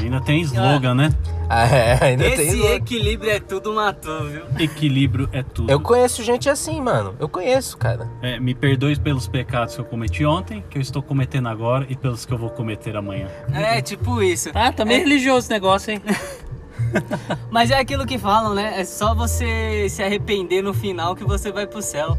Ainda 0.02 0.20
tem 0.20 0.40
slogan, 0.42 0.94
né? 0.94 1.10
Ah, 1.48 1.66
é, 1.66 1.98
ainda 2.04 2.24
tem 2.24 2.48
Esse 2.48 2.56
louco. 2.56 2.74
equilíbrio 2.74 3.30
é 3.30 3.38
tudo 3.40 3.72
matou, 3.74 4.24
viu? 4.24 4.42
Equilíbrio 4.58 5.28
é 5.32 5.42
tudo. 5.42 5.70
Eu 5.70 5.80
conheço 5.80 6.22
gente 6.22 6.48
assim, 6.48 6.80
mano. 6.80 7.14
Eu 7.20 7.28
conheço, 7.28 7.76
cara. 7.76 8.08
É, 8.22 8.40
me 8.40 8.54
perdoe 8.54 8.98
pelos 8.98 9.28
pecados 9.28 9.74
que 9.74 9.80
eu 9.80 9.84
cometi 9.84 10.24
ontem, 10.24 10.64
que 10.70 10.78
eu 10.78 10.82
estou 10.82 11.02
cometendo 11.02 11.48
agora 11.48 11.86
e 11.88 11.94
pelos 11.96 12.24
que 12.26 12.32
eu 12.32 12.38
vou 12.38 12.50
cometer 12.50 12.96
amanhã. 12.96 13.28
É, 13.52 13.80
tipo 13.80 14.22
isso. 14.22 14.50
Ah, 14.54 14.72
também 14.72 14.96
É. 14.96 15.00
religioso 15.00 15.38
esse 15.40 15.50
negócio, 15.50 15.92
hein? 15.92 16.02
Mas 17.50 17.70
é 17.70 17.78
aquilo 17.78 18.04
que 18.06 18.18
falam, 18.18 18.54
né? 18.54 18.74
É 18.80 18.84
só 18.84 19.14
você 19.14 19.86
se 19.88 20.02
arrepender 20.02 20.62
no 20.62 20.74
final 20.74 21.14
que 21.14 21.24
você 21.24 21.50
vai 21.52 21.66
pro 21.66 21.80
céu. 21.80 22.18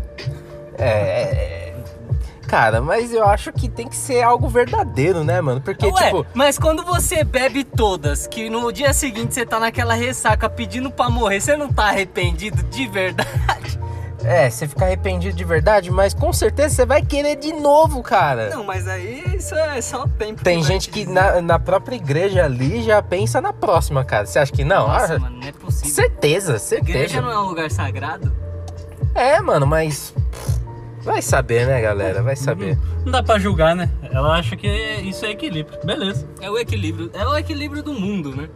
É, 0.78 0.88
é, 0.88 1.63
Cara, 2.54 2.82
mas 2.82 3.12
eu 3.12 3.26
acho 3.26 3.52
que 3.52 3.68
tem 3.68 3.88
que 3.88 3.96
ser 3.96 4.22
algo 4.22 4.48
verdadeiro, 4.48 5.24
né, 5.24 5.42
mano? 5.42 5.60
Porque, 5.60 5.88
Ué, 5.88 6.04
tipo. 6.06 6.24
mas 6.36 6.60
quando 6.60 6.84
você 6.84 7.24
bebe 7.24 7.64
todas, 7.64 8.28
que 8.28 8.48
no 8.48 8.72
dia 8.72 8.94
seguinte 8.94 9.34
você 9.34 9.44
tá 9.44 9.60
naquela 9.60 9.96
ressaca 9.96 10.48
pedindo 10.48 10.92
pra 10.92 11.10
morrer, 11.10 11.42
você 11.42 11.58
não 11.58 11.74
tá 11.74 11.86
arrependido 11.86 12.62
de 12.64 12.86
verdade? 12.88 13.80
É, 14.26 14.50
você 14.50 14.66
fica 14.70 14.86
arrependido 14.86 15.36
de 15.36 15.44
verdade, 15.44 15.92
mas 15.92 16.14
com 16.14 16.32
certeza 16.32 16.74
você 16.76 16.86
vai 16.86 17.02
querer 17.02 17.36
de 17.36 17.52
novo, 17.52 18.02
cara. 18.02 18.52
Não, 18.52 18.64
mas 18.64 18.88
aí 18.88 19.22
isso 19.36 19.54
é 19.54 19.82
só 19.82 20.08
tempo. 20.08 20.42
Tem 20.42 20.60
vai 20.62 20.66
gente 20.66 20.84
te 20.84 20.92
que 20.92 21.06
na, 21.06 21.42
na 21.42 21.60
própria 21.60 21.98
igreja 21.98 22.46
ali 22.46 22.82
já 22.84 23.02
pensa 23.04 23.42
na 23.42 23.52
próxima, 23.52 24.06
cara. 24.06 24.26
Você 24.26 24.40
acha 24.40 24.50
que 24.54 24.64
não? 24.64 24.88
Nossa, 24.88 25.16
Ah, 25.16 25.20
mano, 25.20 25.40
não 25.42 25.46
é 25.48 25.52
possível. 25.52 25.94
certeza, 25.94 26.58
certeza. 26.58 26.98
Igreja 27.00 27.22
não 27.22 27.32
é 27.32 27.38
um 27.38 27.48
lugar 27.48 27.70
sagrado? 27.70 28.32
É, 29.14 29.42
mano, 29.42 29.68
mas. 29.68 30.14
Vai 31.04 31.22
saber, 31.22 31.68
né, 31.68 31.82
galera? 31.82 32.24
Vai 32.24 32.36
saber. 32.36 32.78
Não 33.04 33.12
dá 33.12 33.22
pra 33.22 33.38
julgar, 33.38 33.76
né? 33.76 33.90
Ela 34.04 34.38
acha 34.38 34.56
que 34.56 34.68
isso 35.04 35.26
é 35.26 35.32
equilíbrio. 35.32 35.78
Beleza. 35.84 36.28
É 36.40 36.50
o 36.50 36.58
equilíbrio. 36.58 37.12
É 37.14 37.28
o 37.28 37.38
equilíbrio 37.38 37.84
do 37.84 37.94
mundo, 37.94 38.34
né? 38.34 38.48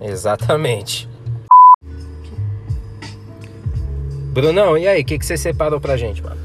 Exatamente. 0.00 1.08
Brunão, 4.32 4.78
e 4.78 4.86
aí, 4.86 5.02
o 5.02 5.04
que, 5.04 5.18
que 5.18 5.26
você 5.26 5.36
separou 5.36 5.80
pra 5.80 5.96
gente, 5.96 6.22
mano? 6.22 6.40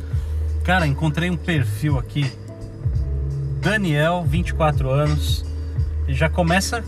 Cara, 0.64 0.88
encontrei 0.88 1.30
um 1.30 1.38
perfil 1.38 2.00
aqui. 2.00 2.32
Daniel, 3.62 4.24
24 4.28 4.90
anos. 4.90 5.46
Ele 6.08 6.18
já 6.18 6.30
começa. 6.30 6.84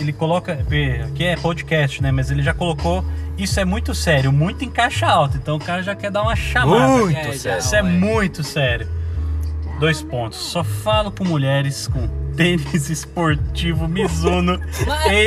Ele 0.00 0.12
coloca. 0.12 0.54
Aqui 0.54 1.24
é 1.24 1.36
podcast, 1.36 2.02
né? 2.02 2.10
Mas 2.10 2.30
ele 2.32 2.42
já 2.42 2.52
colocou. 2.52 3.04
Isso 3.38 3.58
é 3.58 3.64
muito 3.64 3.94
sério, 3.94 4.30
muito 4.32 4.64
em 4.64 4.70
caixa 4.70 5.06
alta. 5.06 5.36
Então 5.36 5.56
o 5.56 5.60
cara 5.60 5.82
já 5.82 5.94
quer 5.94 6.10
dar 6.10 6.22
uma 6.22 6.36
chamada. 6.36 6.86
Muito 6.88 7.16
É, 7.18 7.32
sério. 7.32 7.58
Isso 7.60 7.74
é 7.76 7.82
muito 7.82 8.42
sério. 8.44 8.88
Dois 9.80 10.02
pontos. 10.02 10.38
Só 10.38 10.62
falo 10.62 11.10
com 11.10 11.24
mulheres 11.24 11.88
com 11.88 12.06
tênis 12.36 12.88
esportivo 12.90 13.88
Mizuno, 13.88 14.60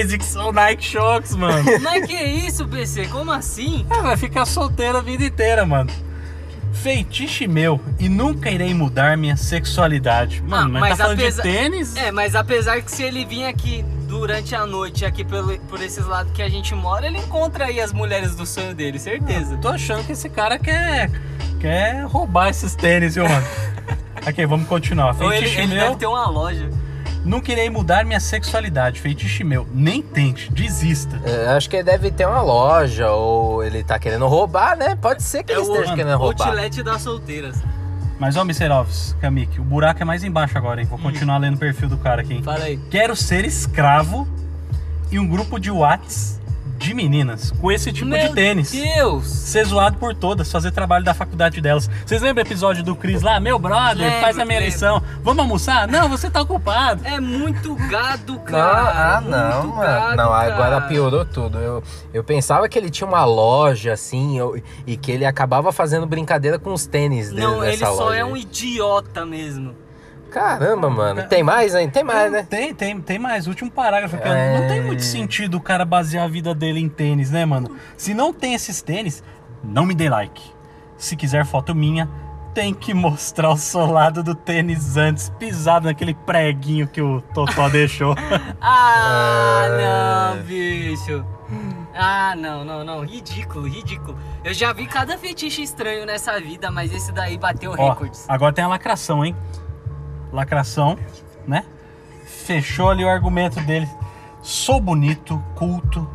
ASICS 0.01 0.35
ou 0.37 0.53
Nike 0.53 0.83
Shox, 0.85 1.35
mano. 1.35 1.63
Mas 1.81 2.05
que 2.05 2.13
isso, 2.15 2.67
PC? 2.67 3.07
Como 3.07 3.31
assim? 3.31 3.85
É, 3.89 4.01
vai 4.01 4.15
ficar 4.17 4.45
solteiro 4.45 4.97
a 4.97 5.01
vida 5.01 5.23
inteira, 5.25 5.65
mano. 5.65 5.89
Feitiço 6.73 7.47
meu 7.49 7.79
e 7.99 8.07
nunca 8.09 8.49
irei 8.49 8.73
mudar 8.73 9.17
minha 9.17 9.35
sexualidade. 9.37 10.41
Mano, 10.43 10.65
Ah, 10.65 10.69
mas, 10.69 10.81
mas 10.81 10.97
tá 10.97 11.03
falando 11.05 11.19
apesar- 11.19 11.43
de 11.43 11.49
tênis? 11.49 11.95
É, 11.95 12.11
mas 12.11 12.35
apesar 12.35 12.81
que 12.81 12.91
se 12.91 13.01
ele 13.03 13.25
vir 13.25 13.45
aqui 13.45 13.83
durante 14.07 14.55
a 14.55 14.65
noite, 14.65 15.05
aqui 15.05 15.23
pelo, 15.23 15.57
por 15.61 15.81
esses 15.81 16.05
lados 16.05 16.31
que 16.33 16.41
a 16.41 16.49
gente 16.49 16.73
mora, 16.75 17.05
ele 17.07 17.17
encontra 17.17 17.65
aí 17.65 17.79
as 17.81 17.91
mulheres 17.91 18.35
do 18.35 18.45
sonho 18.45 18.73
dele, 18.73 18.99
certeza. 18.99 19.57
Tô 19.57 19.69
achando 19.69 20.03
que 20.05 20.11
esse 20.13 20.29
cara 20.29 20.57
quer, 20.59 21.09
quer 21.59 22.03
roubar 22.05 22.49
esses 22.49 22.75
tênis, 22.75 23.15
viu, 23.15 23.27
mano? 23.27 23.45
ok, 24.27 24.45
vamos 24.45 24.67
continuar. 24.67 25.15
Ele, 25.19 25.29
Feitiço 25.29 25.59
ele 25.59 25.67
meu, 25.75 25.83
deve 25.85 25.95
ter 25.97 26.05
uma 26.07 26.27
loja. 26.29 26.69
nunca 27.23 27.51
irei 27.51 27.69
mudar 27.69 28.05
minha 28.05 28.19
sexualidade. 28.19 28.99
Feitiço 29.01 29.43
meu, 29.45 29.67
nem 29.73 30.01
tente, 30.01 30.51
desista. 30.51 31.19
É, 31.23 31.47
acho 31.49 31.69
que 31.69 31.75
ele 31.77 31.83
deve 31.83 32.11
ter 32.11 32.25
uma 32.27 32.41
loja, 32.41 33.09
ou 33.11 33.63
ele 33.63 33.83
tá 33.83 33.97
querendo 33.99 34.27
roubar, 34.27 34.77
né? 34.77 34.95
Pode 34.95 35.23
ser 35.23 35.43
que 35.43 35.51
É 35.51 35.55
ele 35.55 35.65
o 35.67 35.73
esteja 35.73 35.95
querendo 35.95 36.17
roubar. 36.17 36.47
outlet 36.47 36.83
das 36.83 37.01
solteiras. 37.01 37.57
Mas, 38.19 38.37
ó, 38.37 38.41
Mr. 38.41 38.71
Alves, 38.71 39.15
Kamik, 39.19 39.59
o 39.59 39.63
buraco 39.63 40.01
é 40.01 40.05
mais 40.05 40.23
embaixo 40.23 40.57
agora, 40.57 40.81
hein? 40.81 40.87
Vou 40.87 40.97
continuar 40.97 41.37
lendo 41.37 41.55
o 41.55 41.59
perfil 41.59 41.89
do 41.89 41.97
cara 41.97 42.21
aqui, 42.21 42.35
hein? 42.35 42.43
Fala 42.43 42.63
aí. 42.63 42.77
Quero 42.89 43.15
ser 43.15 43.43
escravo 43.45 44.27
e 45.11 45.19
um 45.19 45.27
grupo 45.27 45.59
de 45.59 45.69
Whats 45.69 46.34
de 46.85 46.93
meninas 46.93 47.51
com 47.59 47.71
esse 47.71 47.91
tipo 47.91 48.07
Meu 48.09 48.29
de 48.29 48.33
tênis. 48.35 48.71
Deus! 48.71 49.25
Ser 49.27 49.65
zoado 49.65 49.97
por 49.97 50.13
todas, 50.13 50.51
fazer 50.51 50.71
trabalho 50.71 51.03
da 51.03 51.13
faculdade 51.13 51.59
delas. 51.61 51.89
Vocês 52.05 52.21
lembram 52.21 52.43
o 52.43 52.47
episódio 52.47 52.83
do 52.83 52.95
Cris 52.95 53.21
lá? 53.21 53.39
Meu 53.39 53.57
brother, 53.59 54.05
Lembro, 54.07 54.21
faz 54.21 54.37
a 54.39 54.45
minha 54.45 54.59
lição. 54.59 55.01
Vamos 55.23 55.39
almoçar? 55.43 55.87
Não, 55.87 56.07
você 56.09 56.29
tá 56.29 56.41
ocupado. 56.41 57.01
É 57.05 57.19
muito 57.19 57.75
gado, 57.89 58.33
Não, 58.33 58.39
cara. 58.43 59.17
ah, 59.17 59.21
não, 59.21 59.63
muito 59.63 59.75
mano. 59.77 59.87
gado, 59.87 60.15
Não, 60.17 60.33
agora 60.33 60.57
cara. 60.75 60.81
piorou 60.81 61.25
tudo. 61.25 61.57
Eu, 61.59 61.83
eu 62.13 62.23
pensava 62.23 62.69
que 62.69 62.77
ele 62.77 62.89
tinha 62.89 63.07
uma 63.07 63.25
loja, 63.25 63.93
assim, 63.93 64.37
eu- 64.37 64.61
e 64.85 64.95
que 64.97 65.11
ele 65.11 65.25
acabava 65.25 65.71
fazendo 65.71 66.05
brincadeira 66.05 66.57
com 66.59 66.71
os 66.73 66.85
tênis 66.85 67.29
dele 67.29 67.41
Não, 67.41 67.59
nessa 67.61 67.73
ele 67.73 67.85
só 67.95 68.05
loja. 68.05 68.17
é 68.17 68.25
um 68.25 68.37
idiota 68.37 69.25
mesmo. 69.25 69.73
Caramba, 70.35 70.89
mano. 70.89 71.23
Tem 71.29 71.41
mais, 71.41 71.73
hein? 71.73 71.89
Tem 71.89 72.03
mais, 72.03 72.29
né? 72.31 72.43
Tem, 72.49 72.73
tem, 72.73 72.99
tem 72.99 73.17
mais. 73.17 73.47
Último 73.47 73.71
parágrafo 73.71 74.17
aqui. 74.17 74.27
É. 74.27 74.59
Não 74.59 74.67
tem 74.67 74.81
muito 74.81 75.01
sentido 75.03 75.55
o 75.55 75.61
cara 75.61 75.85
basear 75.85 76.25
a 76.25 76.27
vida 76.27 76.53
dele 76.53 76.79
em 76.81 76.89
tênis, 76.89 77.31
né, 77.31 77.45
mano? 77.45 77.75
Se 77.95 78.13
não 78.13 78.33
tem 78.33 78.53
esses 78.53 78.81
tênis, 78.81 79.23
não 79.63 79.85
me 79.85 79.95
dê 79.95 80.09
like. 80.09 80.41
Se 80.97 81.15
quiser 81.15 81.45
foto 81.45 81.73
minha, 81.73 82.09
tem 82.53 82.73
que 82.73 82.93
mostrar 82.93 83.49
o 83.49 83.57
solado 83.57 84.21
do 84.23 84.35
tênis 84.35 84.97
antes, 84.97 85.29
pisado 85.39 85.87
naquele 85.87 86.13
preguinho 86.13 86.85
que 86.87 87.01
o 87.01 87.21
Totó 87.33 87.67
deixou. 87.71 88.13
Ah, 88.59 89.65
É. 89.67 90.35
não, 90.35 90.43
bicho. 90.43 91.25
Ah, 91.93 92.35
não, 92.37 92.65
não, 92.65 92.83
não. 92.83 93.05
Ridículo, 93.05 93.67
ridículo. 93.67 94.17
Eu 94.43 94.53
já 94.53 94.73
vi 94.73 94.85
cada 94.85 95.17
fetiche 95.17 95.61
estranho 95.63 96.05
nessa 96.05 96.37
vida, 96.41 96.69
mas 96.69 96.93
esse 96.93 97.11
daí 97.13 97.37
bateu 97.37 97.73
Ó, 97.77 97.89
recordes. 97.91 98.25
agora 98.27 98.51
tem 98.51 98.65
a 98.65 98.67
lacração, 98.67 99.23
hein? 99.23 99.33
Lacração, 100.35 100.97
né? 101.47 101.63
Fechou 102.25 102.89
ali 102.89 103.03
o 103.03 103.09
argumento 103.09 103.59
dele. 103.61 103.87
Sou 104.41 104.79
bonito, 104.79 105.41
culto 105.55 106.07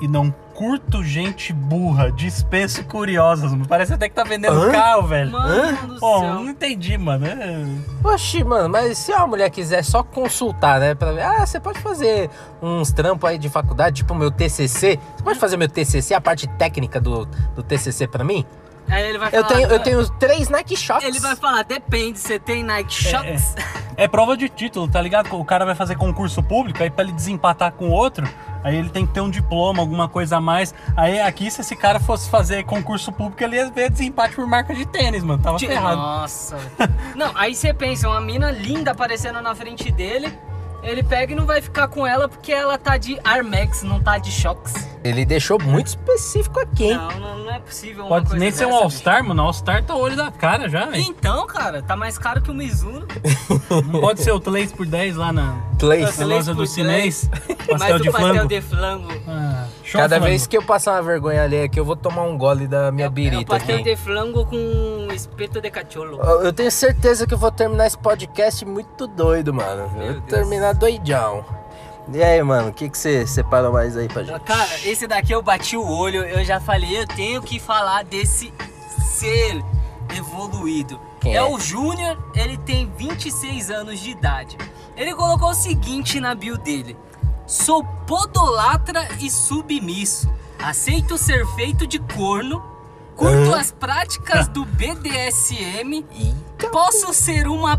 e 0.00 0.08
não 0.08 0.34
curto 0.54 1.02
gente 1.02 1.52
burra, 1.52 2.12
dispenso 2.12 2.84
curiosas. 2.84 3.52
Parece 3.66 3.94
até 3.94 4.08
que 4.08 4.14
tá 4.14 4.22
vendendo 4.22 4.60
Hã? 4.60 4.70
carro, 4.72 5.06
velho. 5.06 5.30
Mano 5.32 5.94
do 5.94 6.00
Pô, 6.00 6.20
não 6.22 6.48
entendi, 6.48 6.96
mano. 6.98 7.26
É- 7.26 7.64
Oxi, 8.04 8.44
mano, 8.44 8.68
mas 8.68 8.98
se 8.98 9.12
uma 9.12 9.26
mulher 9.26 9.50
quiser 9.50 9.82
só 9.84 10.02
consultar, 10.02 10.78
né? 10.80 10.94
Pra 10.94 11.12
ver, 11.12 11.22
ah, 11.22 11.46
você 11.46 11.58
pode 11.58 11.78
fazer 11.80 12.28
uns 12.60 12.92
trampos 12.92 13.28
aí 13.28 13.38
de 13.38 13.48
faculdade, 13.48 13.96
tipo 13.96 14.12
o 14.12 14.16
meu 14.16 14.30
TCC. 14.30 14.98
Você 15.16 15.22
pode 15.22 15.38
fazer 15.38 15.56
meu 15.56 15.68
TCC, 15.68 16.14
a 16.14 16.20
parte 16.20 16.46
técnica 16.46 17.00
do, 17.00 17.26
do 17.54 17.62
TCC 17.62 18.06
pra 18.06 18.22
mim? 18.22 18.44
Aí 18.88 19.06
ele 19.08 19.18
vai 19.18 19.28
Eu 19.28 19.42
falar. 19.42 19.46
tenho, 19.54 19.68
eu 19.70 19.78
tenho 19.80 20.08
três 20.18 20.48
Nike 20.48 20.76
Shots. 20.76 21.04
Ele 21.04 21.18
vai 21.20 21.34
falar, 21.36 21.62
depende, 21.64 22.18
você 22.18 22.38
tem 22.38 22.62
Nike 22.62 22.92
Shox? 22.92 23.54
É 23.96 24.06
prova 24.08 24.36
de 24.36 24.48
título, 24.48 24.88
tá 24.88 25.00
ligado? 25.00 25.34
O 25.34 25.44
cara 25.44 25.64
vai 25.64 25.74
fazer 25.74 25.96
concurso 25.96 26.42
público, 26.42 26.82
aí 26.82 26.90
pra 26.90 27.04
ele 27.04 27.12
desempatar 27.12 27.72
com 27.72 27.88
o 27.88 27.90
outro, 27.90 28.26
aí 28.64 28.76
ele 28.76 28.88
tem 28.88 29.06
que 29.06 29.12
ter 29.12 29.20
um 29.20 29.30
diploma, 29.30 29.80
alguma 29.80 30.08
coisa 30.08 30.36
a 30.38 30.40
mais. 30.40 30.74
Aí 30.96 31.20
aqui, 31.20 31.50
se 31.50 31.60
esse 31.60 31.76
cara 31.76 32.00
fosse 32.00 32.28
fazer 32.28 32.64
concurso 32.64 33.12
público, 33.12 33.42
ele 33.44 33.56
ia 33.56 33.70
ver 33.70 33.90
desempate 33.90 34.34
por 34.34 34.46
marca 34.46 34.74
de 34.74 34.84
tênis, 34.86 35.22
mano. 35.22 35.42
Tava 35.42 35.56
Ti- 35.58 35.66
ferrado. 35.68 35.96
Nossa. 35.96 36.56
Não, 37.14 37.30
aí 37.34 37.54
você 37.54 37.72
pensa, 37.72 38.08
uma 38.08 38.20
mina 38.20 38.50
linda 38.50 38.90
aparecendo 38.92 39.40
na 39.40 39.54
frente 39.54 39.90
dele, 39.90 40.32
ele 40.82 41.02
pega 41.02 41.32
e 41.32 41.36
não 41.36 41.46
vai 41.46 41.60
ficar 41.60 41.88
com 41.88 42.06
ela 42.06 42.28
porque 42.28 42.52
ela 42.52 42.76
tá 42.76 42.96
de 42.96 43.18
Armex, 43.24 43.82
não 43.82 44.00
tá 44.00 44.18
de 44.18 44.30
Shox. 44.30 44.74
Ele 45.04 45.24
deixou 45.24 45.60
muito 45.60 45.88
específico 45.88 46.60
aqui, 46.60 46.84
hein? 46.84 46.96
Não, 46.96 47.20
não, 47.20 47.38
não 47.38 47.50
é 47.52 47.58
possível 47.58 48.04
uma 48.04 48.08
Pode 48.08 48.26
coisa 48.26 48.38
nem 48.38 48.52
ser 48.52 48.66
um 48.66 48.74
All-Star, 48.74 49.24
mano. 49.24 49.42
All-Star 49.42 49.84
tá 49.84 49.94
o 49.94 49.98
olho 49.98 50.16
da 50.16 50.30
cara 50.30 50.68
já, 50.68 50.86
velho. 50.86 51.02
Então, 51.02 51.44
cara, 51.46 51.82
tá 51.82 51.96
mais 51.96 52.16
caro 52.18 52.40
que 52.40 52.50
o 52.50 52.54
Mizuno. 52.54 53.06
Não 53.92 54.00
pode 54.00 54.22
ser 54.22 54.30
o 54.32 54.38
3 54.38 54.72
por 54.72 54.86
10 54.86 55.16
lá 55.16 55.32
na, 55.32 55.56
Place. 55.78 56.20
na 56.20 56.26
loja 56.26 56.52
do 56.52 56.58
por 56.58 56.68
chinês. 56.68 57.28
Pastel 57.28 57.76
Mas 57.78 58.02
de 58.02 58.08
o 58.08 58.12
pastel 58.12 58.34
flango. 58.34 58.48
de 58.48 58.60
flango. 58.60 59.08
Cada 59.92 60.18
vez 60.18 60.46
que 60.46 60.56
eu 60.56 60.62
passar 60.62 60.92
uma 60.92 61.02
vergonha 61.02 61.42
ali 61.44 61.60
aqui, 61.62 61.78
eu 61.78 61.84
vou 61.84 61.96
tomar 61.96 62.22
um 62.22 62.36
gole 62.36 62.66
da 62.66 62.90
minha 62.90 63.06
É 63.06 63.10
birita 63.10 63.44
pastel 63.46 63.76
aqui. 63.76 63.84
de 63.84 63.96
flango 63.96 64.46
com 64.46 65.08
espeto 65.12 65.60
de 65.60 65.70
cachorro. 65.70 66.20
Eu 66.22 66.42
eu 66.44 66.52
tenho 66.52 66.70
certeza 66.70 67.26
que 67.26 67.34
eu 67.34 67.38
vou 67.38 67.50
terminar 67.50 67.86
esse 67.86 67.98
podcast 67.98 68.64
muito 68.64 69.06
doido, 69.06 69.52
mano. 69.54 69.82
Eu 69.82 69.88
vou 69.88 70.20
Deus. 70.20 70.24
terminar 70.26 70.74
doidão. 70.74 71.44
E 72.12 72.22
aí, 72.22 72.42
mano, 72.42 72.70
o 72.70 72.72
que, 72.72 72.88
que 72.88 72.98
você 72.98 73.26
separou 73.26 73.72
mais 73.72 73.96
aí 73.96 74.08
pra 74.08 74.24
gente? 74.24 74.40
Cara, 74.40 74.68
esse 74.84 75.06
daqui 75.06 75.32
eu 75.32 75.40
bati 75.40 75.76
o 75.76 75.86
olho, 75.88 76.24
eu 76.24 76.44
já 76.44 76.58
falei, 76.58 76.98
eu 77.00 77.06
tenho 77.06 77.40
que 77.40 77.60
falar 77.60 78.02
desse 78.02 78.52
ser 79.04 79.62
evoluído. 80.16 80.98
Quem 81.20 81.34
é, 81.34 81.38
é? 81.38 81.42
o 81.44 81.58
Júnior, 81.58 82.18
ele 82.34 82.56
tem 82.56 82.90
26 82.96 83.70
anos 83.70 84.00
de 84.00 84.10
idade. 84.10 84.58
Ele 84.96 85.14
colocou 85.14 85.50
o 85.50 85.54
seguinte 85.54 86.18
na 86.20 86.34
bio 86.34 86.58
dele: 86.58 86.96
Sou 87.52 87.84
podolatra 88.06 89.06
e 89.20 89.30
submisso. 89.30 90.26
Aceito 90.58 91.18
ser 91.18 91.46
feito 91.48 91.86
de 91.86 91.98
corno. 91.98 92.62
Curto 93.14 93.54
as 93.54 93.70
práticas 93.70 94.48
do 94.48 94.64
BDSM. 94.64 96.02
Posso 96.72 97.12
ser 97.12 97.46
uma 97.46 97.76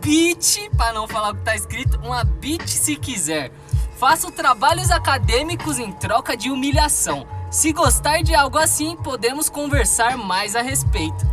bitch, 0.00 0.70
para 0.76 0.92
não 0.92 1.08
falar 1.08 1.30
o 1.30 1.34
que 1.34 1.42
tá 1.42 1.56
escrito, 1.56 1.98
uma 1.98 2.22
bitch 2.22 2.68
se 2.68 2.94
quiser. 2.94 3.50
Faço 3.98 4.30
trabalhos 4.30 4.92
acadêmicos 4.92 5.80
em 5.80 5.90
troca 5.90 6.36
de 6.36 6.48
humilhação. 6.48 7.26
Se 7.50 7.72
gostar 7.72 8.22
de 8.22 8.36
algo 8.36 8.56
assim, 8.56 8.94
podemos 8.94 9.48
conversar 9.48 10.16
mais 10.16 10.54
a 10.54 10.62
respeito. 10.62 11.26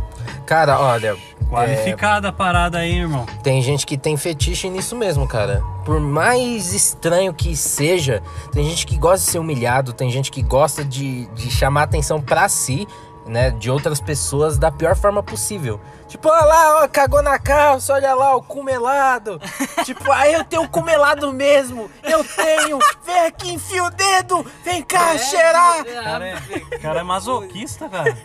Cara, 0.50 0.80
olha. 0.80 1.16
Qualificada 1.48 2.30
a 2.30 2.32
parada 2.32 2.78
aí, 2.78 2.98
irmão. 2.98 3.24
é, 3.28 3.36
tem 3.40 3.62
gente 3.62 3.86
que 3.86 3.96
tem 3.96 4.16
fetiche 4.16 4.68
nisso 4.68 4.96
mesmo, 4.96 5.28
cara. 5.28 5.62
Por 5.84 6.00
mais 6.00 6.74
estranho 6.74 7.32
que 7.32 7.54
seja, 7.54 8.20
tem 8.50 8.64
gente 8.64 8.84
que 8.84 8.98
gosta 8.98 9.24
de 9.24 9.30
ser 9.30 9.38
humilhado, 9.38 9.92
tem 9.92 10.10
gente 10.10 10.28
que 10.28 10.42
gosta 10.42 10.84
de, 10.84 11.26
de 11.26 11.48
chamar 11.52 11.84
atenção 11.84 12.20
pra 12.20 12.48
si, 12.48 12.84
né? 13.26 13.50
De 13.52 13.70
outras 13.70 14.00
pessoas 14.00 14.58
da 14.58 14.72
pior 14.72 14.96
forma 14.96 15.22
possível. 15.22 15.80
Tipo, 16.08 16.28
olha 16.28 16.44
lá, 16.44 16.82
ó, 16.82 16.88
cagou 16.88 17.22
na 17.22 17.38
calça, 17.38 17.92
olha 17.92 18.12
lá, 18.12 18.34
o 18.34 18.42
cumelado. 18.42 19.40
tipo, 19.86 20.10
aí 20.10 20.32
eu 20.32 20.42
tenho 20.42 20.68
cumelado 20.68 21.32
mesmo. 21.32 21.88
Eu 22.02 22.24
tenho. 22.24 22.80
Vem 23.06 23.26
aqui, 23.26 23.52
enfia 23.52 23.84
o 23.84 23.90
dedo. 23.90 24.44
Vem 24.64 24.82
cá, 24.82 25.16
cheirar. 25.16 25.82
O 25.82 25.84
cara 25.84 26.26
é, 26.26 26.78
cara 26.82 27.00
é 27.00 27.04
masoquista, 27.04 27.88
cara. 27.88 28.18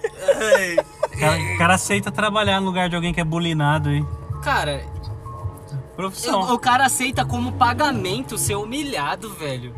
O 1.16 1.20
cara, 1.20 1.40
o 1.54 1.58
cara 1.58 1.74
aceita 1.76 2.12
trabalhar 2.12 2.60
no 2.60 2.66
lugar 2.66 2.90
de 2.90 2.96
alguém 2.96 3.14
que 3.14 3.22
é 3.22 3.24
bulinado 3.24 3.90
aí. 3.90 4.04
Cara, 4.44 4.84
Profissão. 5.96 6.42
o, 6.42 6.54
o 6.54 6.60
cara 6.60 6.86
aceita 6.86 7.24
como 7.26 7.54
pagamento 7.54 8.38
ser 8.38 8.56
humilhado, 8.56 9.30
velho. 9.34 9.74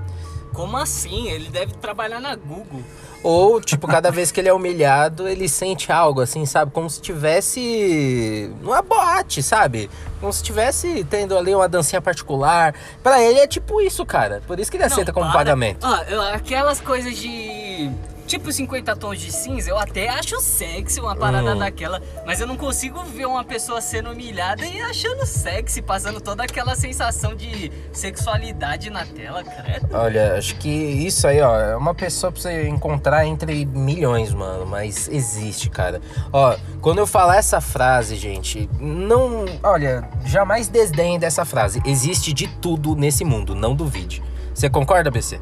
Como 0.54 0.76
assim? 0.78 1.28
Ele 1.30 1.50
deve 1.50 1.74
trabalhar 1.74 2.20
na 2.20 2.36
Google. 2.36 2.82
Ou, 3.24 3.60
tipo, 3.62 3.88
cada 3.88 4.12
vez 4.12 4.32
que 4.32 4.40
ele 4.40 4.48
é 4.50 4.54
humilhado, 4.54 5.28
ele 5.28 5.48
sente 5.50 5.92
algo, 5.92 6.22
assim, 6.22 6.46
sabe? 6.46 6.72
Como 6.72 6.90
se 6.90 7.02
tivesse 7.02 8.52
numa 8.62 8.82
boate, 8.82 9.44
sabe? 9.44 9.90
Como 10.20 10.32
se 10.32 10.42
tivesse 10.42 11.04
tendo 11.04 11.38
ali 11.38 11.54
uma 11.54 11.68
dancinha 11.68 12.02
particular. 12.02 12.74
Pra 13.04 13.22
ele 13.22 13.40
é 13.40 13.48
tipo 13.48 13.82
isso, 13.82 14.06
cara. 14.06 14.42
Por 14.48 14.60
isso 14.60 14.72
que 14.72 14.78
ele 14.78 14.84
aceita 14.86 15.12
Não, 15.12 15.14
como 15.14 15.26
para. 15.28 15.38
pagamento. 15.40 15.86
Ó, 15.86 15.96
eu- 16.04 16.22
aquelas 16.34 16.80
coisas 16.80 17.16
de. 17.18 17.92
Tipo 18.28 18.52
50 18.52 18.94
tons 18.98 19.20
de 19.22 19.32
cinza, 19.32 19.70
eu 19.70 19.78
até 19.80 20.10
acho 20.10 20.40
sexy 20.42 21.00
uma 21.00 21.16
parada 21.16 21.56
Hum. 21.56 21.60
daquela, 21.60 22.02
mas 22.26 22.42
eu 22.42 22.46
não 22.46 22.58
consigo 22.58 23.02
ver 23.06 23.26
uma 23.26 23.44
pessoa 23.46 23.80
sendo 23.80 24.12
humilhada 24.12 24.66
e 24.66 24.82
achando 24.82 25.26
sexy, 25.26 25.82
passando 25.82 26.20
toda 26.20 26.44
aquela 26.44 26.76
sensação 26.76 27.34
de 27.34 27.72
sexualidade 27.94 28.90
na 28.90 29.06
tela, 29.06 29.44
credo. 29.44 29.88
Olha, 29.96 30.36
acho 30.36 30.56
que 30.58 30.68
isso 30.70 31.26
aí, 31.26 31.40
ó, 31.42 31.58
é 31.58 31.76
uma 31.78 31.96
pessoa 31.96 32.30
pra 32.32 32.42
você 32.42 32.68
encontrar 32.68 33.26
entre 33.26 33.66
milhões, 33.66 34.34
mano. 34.34 34.66
Mas 34.66 35.08
existe, 35.08 35.70
cara. 35.70 36.02
Ó, 36.34 36.56
quando 36.82 36.98
eu 36.98 37.08
falar 37.08 37.38
essa 37.38 37.62
frase, 37.62 38.16
gente, 38.18 38.70
não. 38.80 39.46
Olha, 39.64 40.08
jamais 40.26 40.68
desdenhe 40.68 41.18
dessa 41.18 41.46
frase. 41.46 41.82
Existe 41.86 42.34
de 42.34 42.48
tudo 42.60 42.94
nesse 42.94 43.24
mundo, 43.24 43.56
não 43.56 43.74
duvide. 43.74 44.22
Você 44.54 44.70
concorda, 44.70 45.10
BC? 45.10 45.40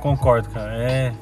Concordo, 0.00 0.48
cara. 0.50 0.72
É. 0.72 1.12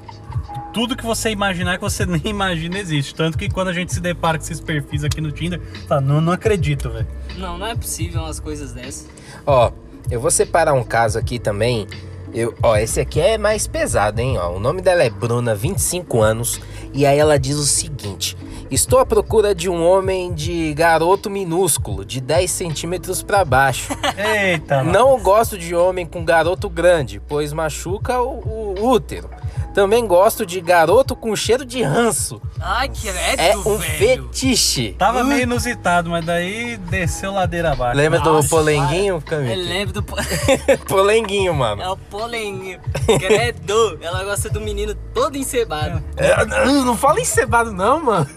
Tudo 0.72 0.96
que 0.96 1.04
você 1.04 1.30
imaginar 1.30 1.76
que 1.76 1.82
você 1.82 2.04
nem 2.06 2.22
imagina 2.24 2.78
existe. 2.78 3.14
Tanto 3.14 3.36
que 3.36 3.48
quando 3.48 3.68
a 3.68 3.72
gente 3.72 3.92
se 3.92 4.00
depara 4.00 4.38
com 4.38 4.44
esses 4.44 4.60
perfis 4.60 5.04
aqui 5.04 5.20
no 5.20 5.32
Tinder, 5.32 5.60
tá, 5.88 6.00
não, 6.00 6.20
não 6.20 6.32
acredito, 6.32 6.90
velho. 6.90 7.06
Não, 7.36 7.58
não 7.58 7.66
é 7.66 7.74
possível 7.74 8.22
umas 8.22 8.40
coisas 8.40 8.72
dessas. 8.72 9.08
Ó, 9.46 9.72
eu 10.10 10.20
vou 10.20 10.30
separar 10.30 10.72
um 10.72 10.84
caso 10.84 11.18
aqui 11.18 11.38
também. 11.38 11.86
Eu, 12.32 12.54
ó, 12.62 12.76
esse 12.76 13.00
aqui 13.00 13.20
é 13.20 13.36
mais 13.36 13.66
pesado, 13.66 14.20
hein? 14.20 14.38
Ó, 14.38 14.56
o 14.56 14.60
nome 14.60 14.80
dela 14.80 15.02
é 15.02 15.10
Bruna, 15.10 15.54
25 15.54 16.20
anos, 16.20 16.60
e 16.92 17.04
aí 17.04 17.18
ela 17.18 17.38
diz 17.38 17.56
o 17.56 17.66
seguinte: 17.66 18.36
Estou 18.70 19.00
à 19.00 19.06
procura 19.06 19.52
de 19.52 19.68
um 19.68 19.84
homem 19.84 20.32
de 20.32 20.72
garoto 20.74 21.28
minúsculo, 21.28 22.04
de 22.04 22.20
10 22.20 22.48
centímetros 22.48 23.20
pra 23.20 23.44
baixo. 23.44 23.92
Eita, 24.16 24.84
mano. 24.84 24.92
Não 24.92 25.20
gosto 25.20 25.58
de 25.58 25.74
homem 25.74 26.06
com 26.06 26.24
garoto 26.24 26.70
grande, 26.70 27.20
pois 27.26 27.52
machuca 27.52 28.22
o, 28.22 28.76
o 28.78 28.88
útero. 28.88 29.28
Também 29.72 30.04
gosto 30.06 30.44
de 30.44 30.60
garoto 30.60 31.14
com 31.14 31.34
cheiro 31.36 31.64
de 31.64 31.80
ranço. 31.82 32.42
Ai, 32.60 32.88
credo, 32.88 33.40
É 33.40 33.56
um 33.56 33.76
velho. 33.76 34.24
fetiche. 34.28 34.94
Tava 34.98 35.22
meio 35.22 35.42
inusitado, 35.42 36.10
mas 36.10 36.24
daí 36.24 36.76
desceu 36.76 37.32
ladeira 37.32 37.72
abaixo. 37.72 37.96
Lembra 37.96 38.18
do 38.20 38.32
Nossa, 38.32 38.48
polenguinho, 38.48 39.22
Eu 39.30 39.56
lembro 39.56 39.94
do... 39.94 40.02
po- 40.02 40.16
Polenguinho, 40.88 41.54
mano. 41.54 41.80
É 41.82 41.88
o 41.88 41.96
polenguinho. 41.96 42.80
Credo. 43.18 43.98
Ela 44.02 44.24
gosta 44.24 44.50
do 44.50 44.60
menino 44.60 44.94
todo 45.14 45.36
encebado. 45.38 46.02
É, 46.16 46.44
não, 46.44 46.84
não 46.84 46.96
fala 46.96 47.20
encebado 47.20 47.72
não, 47.72 48.02
mano. 48.02 48.28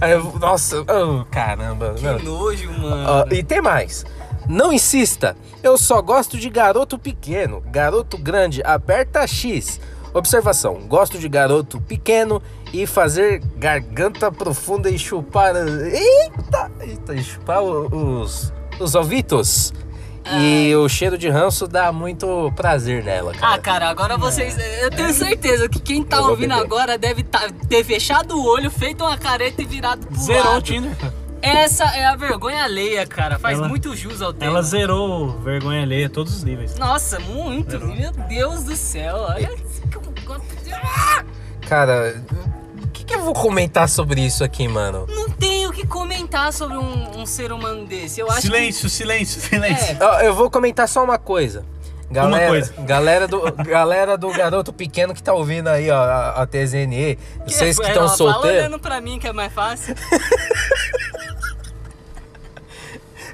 Aí 0.00 0.12
eu- 0.12 0.32
Nossa, 0.38 0.80
oh, 0.82 1.24
caramba. 1.30 1.94
Que 1.94 2.04
não. 2.04 2.18
nojo, 2.20 2.70
mano. 2.72 3.26
E 3.34 3.42
tem 3.42 3.60
mais. 3.60 4.04
Não 4.48 4.72
insista, 4.72 5.36
eu 5.62 5.76
só 5.78 6.00
gosto 6.02 6.36
de 6.38 6.48
garoto 6.48 6.98
pequeno. 6.98 7.62
Garoto 7.66 8.16
grande, 8.18 8.62
aperta 8.64 9.26
X. 9.26 9.80
Observação: 10.12 10.74
gosto 10.88 11.18
de 11.18 11.28
garoto 11.28 11.80
pequeno 11.80 12.42
e 12.72 12.86
fazer 12.86 13.40
garganta 13.56 14.30
profunda 14.30 14.90
e 14.90 14.98
chupar. 14.98 15.54
Eita! 15.56 16.70
Eita, 16.80 17.14
e 17.14 17.22
chupar 17.22 17.62
o- 17.62 18.20
os, 18.22 18.52
os 18.78 18.94
ovitos. 18.94 19.72
E 20.38 20.72
o 20.76 20.86
cheiro 20.88 21.16
de 21.16 21.28
ranço 21.30 21.66
dá 21.66 21.90
muito 21.90 22.52
prazer 22.54 23.02
nela, 23.02 23.32
cara. 23.32 23.54
Ah, 23.54 23.58
cara, 23.58 23.88
agora 23.88 24.16
vocês. 24.18 24.56
Eu 24.82 24.90
tenho 24.90 25.12
certeza 25.14 25.68
que 25.68 25.80
quem 25.80 26.04
tá 26.04 26.20
ouvindo 26.20 26.50
beber. 26.54 26.62
agora 26.66 26.98
deve 26.98 27.22
tá- 27.24 27.48
ter 27.68 27.82
fechado 27.82 28.36
o 28.36 28.46
olho, 28.46 28.70
feito 28.70 29.02
uma 29.02 29.16
careta 29.16 29.62
e 29.62 29.64
virado 29.64 30.06
pro 30.06 30.16
Zerou 30.16 30.42
o 30.44 30.52
lado. 30.54 30.62
Tinder. 30.62 30.92
Essa 31.42 31.84
é 31.96 32.04
a 32.04 32.14
vergonha 32.16 32.62
alheia, 32.62 33.06
cara. 33.06 33.38
Faz 33.38 33.56
Ela- 33.58 33.66
muito 33.66 33.96
jus 33.96 34.20
ao 34.20 34.30
tema. 34.30 34.52
Ela 34.52 34.62
zerou 34.62 35.30
vergonha 35.40 35.82
alheia 35.82 36.06
a 36.06 36.10
todos 36.10 36.36
os 36.36 36.44
níveis. 36.44 36.76
Nossa, 36.76 37.18
muito. 37.18 37.78
Meu 37.80 38.12
Deus 38.28 38.62
do 38.64 38.76
céu. 38.76 39.16
Olha. 39.30 39.50
Cara, 41.68 42.20
o 42.82 42.88
que, 42.88 43.04
que 43.04 43.14
eu 43.14 43.22
vou 43.22 43.32
comentar 43.34 43.88
sobre 43.88 44.20
isso 44.20 44.42
aqui, 44.42 44.66
mano? 44.66 45.06
Não 45.08 45.30
tenho 45.30 45.70
o 45.70 45.72
que 45.72 45.86
comentar 45.86 46.52
sobre 46.52 46.76
um, 46.76 47.20
um 47.20 47.26
ser 47.26 47.52
humano 47.52 47.86
desse. 47.86 48.20
Eu 48.20 48.30
acho 48.30 48.42
Silêncio, 48.42 48.88
silêncio, 48.90 49.40
silêncio. 49.40 49.96
É. 50.02 50.26
Eu 50.26 50.34
vou 50.34 50.50
comentar 50.50 50.88
só 50.88 51.04
uma 51.04 51.18
coisa. 51.18 51.64
Galera, 52.10 52.48
coisa. 52.48 52.74
Galera, 52.80 53.28
do, 53.28 53.40
galera 53.64 54.18
do 54.18 54.30
garoto 54.32 54.72
pequeno 54.72 55.14
que 55.14 55.22
tá 55.22 55.32
ouvindo 55.32 55.68
aí, 55.68 55.88
ó, 55.90 55.96
a, 55.96 56.42
a 56.42 56.46
TZNE. 56.46 57.16
que. 57.46 57.52
Vocês 57.54 57.78
que 57.78 57.84
é, 57.86 57.88
estão 57.88 58.06
Fala 58.06 58.16
solteiros. 58.16 58.58
olhando 58.58 58.78
pra 58.80 59.00
mim 59.00 59.18
que 59.20 59.28
é 59.28 59.32
mais 59.32 59.52
fácil. 59.52 59.94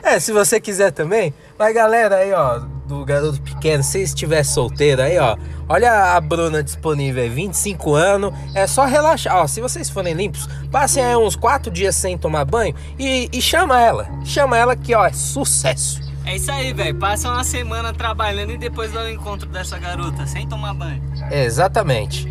É, 0.02 0.20
se 0.20 0.30
você 0.30 0.60
quiser 0.60 0.92
também. 0.92 1.34
Mas 1.58 1.74
galera 1.74 2.18
aí, 2.18 2.32
ó, 2.32 2.60
do 2.86 3.04
garoto 3.04 3.40
pequeno, 3.42 3.82
se 3.82 4.02
estiver 4.02 4.44
solteiro 4.44 5.02
aí, 5.02 5.18
ó. 5.18 5.36
Olha 5.68 6.14
a 6.14 6.20
Bruna 6.20 6.62
disponível 6.62 7.22
aí, 7.22 7.28
25 7.28 7.94
anos. 7.94 8.32
É 8.54 8.66
só 8.66 8.84
relaxar. 8.84 9.36
Ó, 9.36 9.46
se 9.46 9.60
vocês 9.60 9.90
forem 9.90 10.14
limpos, 10.14 10.48
passem 10.70 11.04
aí 11.04 11.16
uns 11.16 11.34
4 11.34 11.70
dias 11.72 11.96
sem 11.96 12.16
tomar 12.16 12.44
banho 12.44 12.74
e, 12.98 13.28
e 13.32 13.42
chama 13.42 13.80
ela. 13.80 14.08
Chama 14.24 14.56
ela 14.56 14.76
que, 14.76 14.94
ó, 14.94 15.04
é 15.04 15.12
sucesso. 15.12 16.00
É 16.24 16.36
isso 16.36 16.50
aí, 16.50 16.72
velho. 16.72 16.96
Passa 16.96 17.30
uma 17.30 17.44
semana 17.44 17.92
trabalhando 17.92 18.52
e 18.52 18.58
depois 18.58 18.92
vai 18.92 19.06
ao 19.06 19.10
encontro 19.12 19.48
dessa 19.48 19.78
garota, 19.78 20.26
sem 20.26 20.46
tomar 20.46 20.74
banho. 20.74 21.02
É, 21.30 21.44
exatamente. 21.44 22.28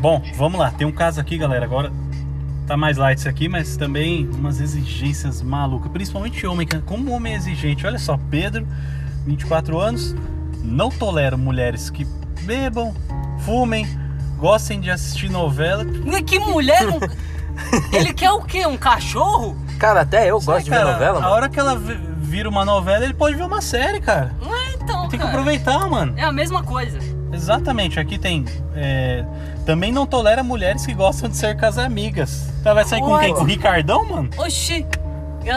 Bom, 0.00 0.22
vamos 0.36 0.58
lá. 0.58 0.70
Tem 0.70 0.86
um 0.86 0.92
caso 0.92 1.20
aqui, 1.20 1.38
galera. 1.38 1.64
Agora 1.64 1.92
tá 2.66 2.76
mais 2.76 2.96
light 2.96 3.18
isso 3.18 3.28
aqui, 3.28 3.48
mas 3.48 3.76
também 3.76 4.28
umas 4.34 4.60
exigências 4.60 5.40
malucas. 5.42 5.90
Principalmente 5.90 6.46
homem, 6.46 6.66
cara. 6.66 6.82
como 6.84 7.12
homem 7.12 7.34
é 7.34 7.36
exigente. 7.36 7.86
Olha 7.86 7.98
só, 7.98 8.18
Pedro, 8.30 8.66
24 9.24 9.78
anos, 9.78 10.14
não 10.66 10.90
tolero 10.90 11.38
mulheres 11.38 11.88
que 11.90 12.04
bebam, 12.42 12.94
fumem, 13.40 13.86
gostem 14.38 14.80
de 14.80 14.90
assistir 14.90 15.30
novela. 15.30 15.84
Que 16.26 16.38
mulher. 16.38 16.86
um- 16.88 17.00
Ele 17.96 18.12
quer 18.12 18.30
o 18.32 18.42
quê? 18.42 18.66
Um 18.66 18.76
cachorro? 18.76 19.56
Cara, 19.78 20.02
até 20.02 20.30
eu 20.30 20.40
gosto 20.40 20.64
de 20.64 20.70
ver 20.70 20.76
Cara, 20.76 20.92
novela, 20.92 21.18
A 21.18 21.22
mano. 21.22 21.32
hora 21.34 21.48
que 21.48 21.58
ela 21.58 21.76
vi- 21.78 21.98
vira 22.20 22.48
uma 22.48 22.64
novela, 22.64 23.04
ele 23.04 23.14
pode 23.14 23.34
ver 23.36 23.44
uma 23.44 23.60
série, 23.62 24.00
cara. 24.00 24.32
Não 24.42 24.54
é 24.54 24.72
então, 24.74 25.02
Tem 25.08 25.10
que 25.10 25.18
cara. 25.18 25.30
aproveitar, 25.30 25.88
mano. 25.88 26.12
É 26.16 26.22
a 26.24 26.32
mesma 26.32 26.62
coisa. 26.62 26.98
Exatamente, 27.32 27.98
aqui 27.98 28.18
tem. 28.18 28.44
é, 28.74 29.24
também 29.64 29.90
não 29.90 30.06
tolera 30.06 30.42
mulheres 30.42 30.84
que 30.86 30.92
gostam 30.94 31.28
de 31.28 31.36
ser 31.36 31.56
casamigas. 31.56 32.48
Tá, 32.62 32.72
vai 32.74 32.84
sair 32.84 33.00
com 33.00 33.18
quem? 33.18 33.34
Com 33.34 33.40
o 33.42 33.44
Ricardão, 33.44 34.04
mano? 34.04 34.30
Oxi. 34.38 34.86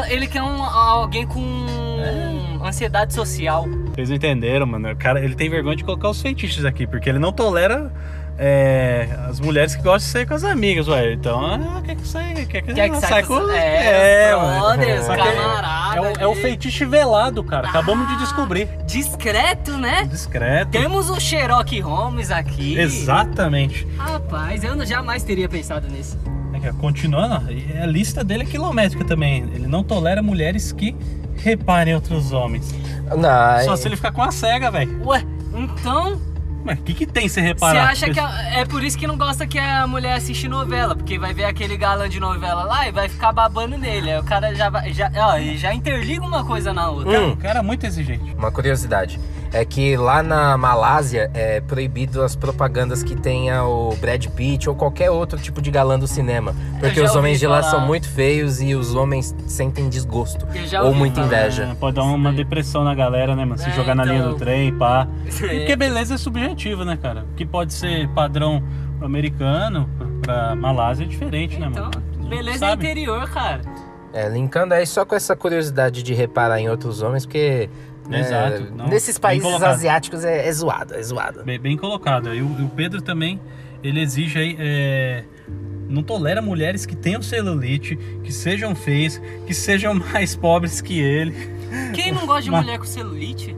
Ele 0.09 0.27
quer 0.27 0.41
um, 0.43 0.63
alguém 0.63 1.25
com 1.27 1.65
É. 1.99 2.65
ansiedade 2.67 3.13
social. 3.13 3.65
Vocês 3.99 4.07
não 4.09 4.15
entenderam, 4.15 4.65
mano. 4.65 4.89
O 4.91 4.95
cara, 4.95 5.21
ele 5.21 5.35
tem 5.35 5.49
vergonha 5.49 5.75
de 5.75 5.83
colocar 5.83 6.09
os 6.09 6.21
feitiços 6.21 6.63
aqui, 6.63 6.87
porque 6.87 7.09
ele 7.09 7.19
não 7.19 7.33
tolera 7.33 7.91
é, 8.37 9.09
as 9.27 9.41
mulheres 9.41 9.75
que 9.75 9.81
gostam 9.83 9.97
de 9.97 10.03
ser 10.05 10.25
com 10.25 10.33
as 10.33 10.45
amigas, 10.45 10.87
ué. 10.87 11.11
Então, 11.11 11.45
ah, 11.45 11.81
quer 11.83 11.97
que 11.97 12.07
sai, 12.07 12.33
quer 12.45 12.61
que, 12.61 12.73
Quer 12.73 12.89
que 12.89 12.95
saia 12.95 13.09
saia 13.09 13.23
com... 13.23 13.41
com... 13.41 13.51
É, 13.51 14.31
brothers, 14.33 15.09
é-. 15.09 15.97
É, 15.97 16.01
o, 16.01 16.21
é 16.21 16.27
o 16.27 16.35
feitiço 16.35 16.87
velado, 16.87 17.43
cara. 17.43 17.67
Acabamos 17.67 18.07
de 18.07 18.13
Ah. 18.13 18.17
descobrir. 18.19 18.69
Discreto, 18.87 19.77
né? 19.77 20.05
Discreto. 20.05 20.71
Temos 20.71 21.09
o 21.09 21.19
Sherlock 21.19 21.77
Holmes 21.81 22.31
aqui. 22.31 22.79
Exatamente. 22.79 23.85
Rapaz, 23.97 24.63
eu 24.63 24.85
jamais 24.85 25.23
teria 25.23 25.49
pensado 25.49 25.89
nisso. 25.89 26.17
Continuando, 26.79 27.35
a 27.81 27.85
lista 27.85 28.23
dele 28.23 28.43
é 28.43 28.45
quilométrica 28.45 29.03
também. 29.03 29.43
Ele 29.53 29.67
não 29.67 29.83
tolera 29.83 30.21
mulheres 30.21 30.71
que 30.71 30.95
reparem 31.43 31.95
outros 31.95 32.31
homens. 32.31 32.73
Não, 33.17 33.65
Só 33.65 33.75
se 33.75 33.87
ele 33.87 33.95
ficar 33.95 34.11
com 34.11 34.21
a 34.21 34.31
cega, 34.31 34.69
velho. 34.69 35.01
Ué, 35.05 35.23
então 35.53 36.19
Mas 36.63 36.77
o 36.77 36.83
que, 36.83 36.93
que 36.93 37.05
tem 37.05 37.27
se 37.27 37.35
você 37.35 37.41
reparar? 37.41 37.89
acha 37.89 38.09
que 38.11 38.19
a- 38.19 38.59
é 38.59 38.65
por 38.65 38.83
isso 38.83 38.97
que 38.97 39.07
não 39.07 39.17
gosta 39.17 39.47
que 39.47 39.57
a 39.57 39.87
mulher 39.87 40.13
assiste 40.13 40.47
novela, 40.47 40.95
porque 40.95 41.17
vai 41.17 41.33
ver 41.33 41.45
aquele 41.45 41.75
galã 41.77 42.07
de 42.09 42.19
novela 42.19 42.63
lá 42.63 42.87
e 42.87 42.91
vai 42.91 43.07
ficar 43.09 43.31
babando 43.31 43.77
nele. 43.77 44.11
Aí 44.11 44.19
o 44.19 44.23
cara 44.23 44.53
já 44.53 44.69
vai, 44.69 44.93
já, 44.93 45.09
ó, 45.15 45.37
ele 45.37 45.57
já 45.57 45.73
interliga 45.73 46.23
uma 46.23 46.43
coisa 46.43 46.73
na 46.73 46.89
outra. 46.89 47.19
Hum. 47.19 47.31
O 47.31 47.37
cara 47.37 47.59
é 47.59 47.61
muito 47.63 47.85
exigente. 47.85 48.35
Uma 48.37 48.51
curiosidade 48.51 49.19
é 49.51 49.65
que 49.65 49.97
lá 49.97 50.21
na 50.21 50.57
Malásia 50.57 51.29
é 51.33 51.59
proibido 51.61 52.21
as 52.23 52.35
propagandas 52.35 53.01
que 53.03 53.15
tenha 53.15 53.63
o 53.63 53.95
Brad 53.95 54.25
Pitt 54.27 54.69
ou 54.69 54.75
qualquer 54.75 55.09
outro 55.09 55.39
tipo 55.39 55.61
de 55.61 55.71
galã 55.71 55.97
do 55.97 56.07
cinema, 56.07 56.53
porque 56.79 57.01
os 57.01 57.15
homens 57.15 57.39
de 57.39 57.47
lá 57.47 57.61
falar. 57.61 57.71
são 57.71 57.81
muito 57.87 58.07
feios 58.09 58.61
e 58.61 58.75
os 58.75 58.93
homens 58.95 59.35
sentem 59.47 59.89
desgosto 59.89 60.45
ou 60.83 60.93
muita 60.93 61.23
falar. 61.23 61.27
inveja. 61.41 61.63
É, 61.63 61.75
pode 61.75 61.95
dar 61.95 62.03
uma 62.03 62.31
depressão 62.31 62.83
na 62.83 62.93
galera, 62.93 63.35
né, 63.35 63.43
mano? 63.45 63.57
Se 63.59 63.69
É, 63.69 63.71
jogar 63.73 63.95
na 63.95 64.05
linha 64.05 64.19
então. 64.19 64.31
do 64.33 64.37
trem, 64.37 64.73
pá. 64.77 65.07
Porque 65.39 65.75
beleza 65.75 66.15
é 66.15 66.17
subjetivo, 66.17 66.85
né, 66.85 66.97
cara? 67.01 67.25
O 67.31 67.35
que 67.35 67.45
pode 67.45 67.73
ser 67.73 68.07
padrão 68.09 68.61
pro 68.97 69.05
americano, 69.07 69.89
pra- 70.21 70.55
Malásia 70.55 71.03
é 71.05 71.07
diferente, 71.07 71.57
né, 71.59 71.67
Então, 71.71 71.85
mano? 71.85 71.97
A 71.97 72.15
gente 72.21 72.29
beleza 72.29 72.65
é 72.65 72.69
sabe. 72.69 72.85
interior, 72.85 73.29
cara. 73.29 73.61
É, 74.11 74.27
linkando 74.27 74.73
aí 74.73 74.85
só 74.87 75.05
com 75.05 75.15
essa 75.15 75.35
curiosidade 75.35 76.01
de 76.01 76.13
reparar 76.15 76.59
em 76.59 76.67
outros 76.67 77.01
homens, 77.03 77.25
porque 77.27 77.69
né, 78.09 78.19
Exato, 78.21 78.67
não, 78.75 78.87
nesses 78.87 79.17
países 79.17 79.61
asiáticos 79.61 80.25
é, 80.25 80.47
é 80.47 80.51
zoado, 80.51 80.93
é 80.95 81.01
zoado. 81.03 81.43
Bem, 81.43 81.59
bem 81.59 81.77
colocado. 81.77 82.33
E 82.33 82.41
o, 82.41 82.45
o 82.45 82.69
Pedro 82.69 83.01
também, 83.01 83.39
ele 83.83 84.01
exige 84.01 84.37
aí. 84.39 84.55
é, 84.59 85.23
Não 85.87 86.01
tolera 86.03 86.41
mulheres 86.41 86.85
que 86.85 86.95
tenham 86.95 87.21
celulite, 87.21 87.95
que 88.23 88.31
sejam 88.33 88.75
feias, 88.75 89.21
que 89.45 89.53
sejam 89.53 89.93
mais 90.11 90.35
pobres 90.35 90.81
que 90.81 90.99
ele. 90.99 91.33
Quem 91.93 92.11
não 92.11 92.25
gosta 92.25 92.41
de 92.43 92.51
Mas- 92.51 92.61
mulher 92.65 92.79
com 92.79 92.85
celulite? 92.85 93.55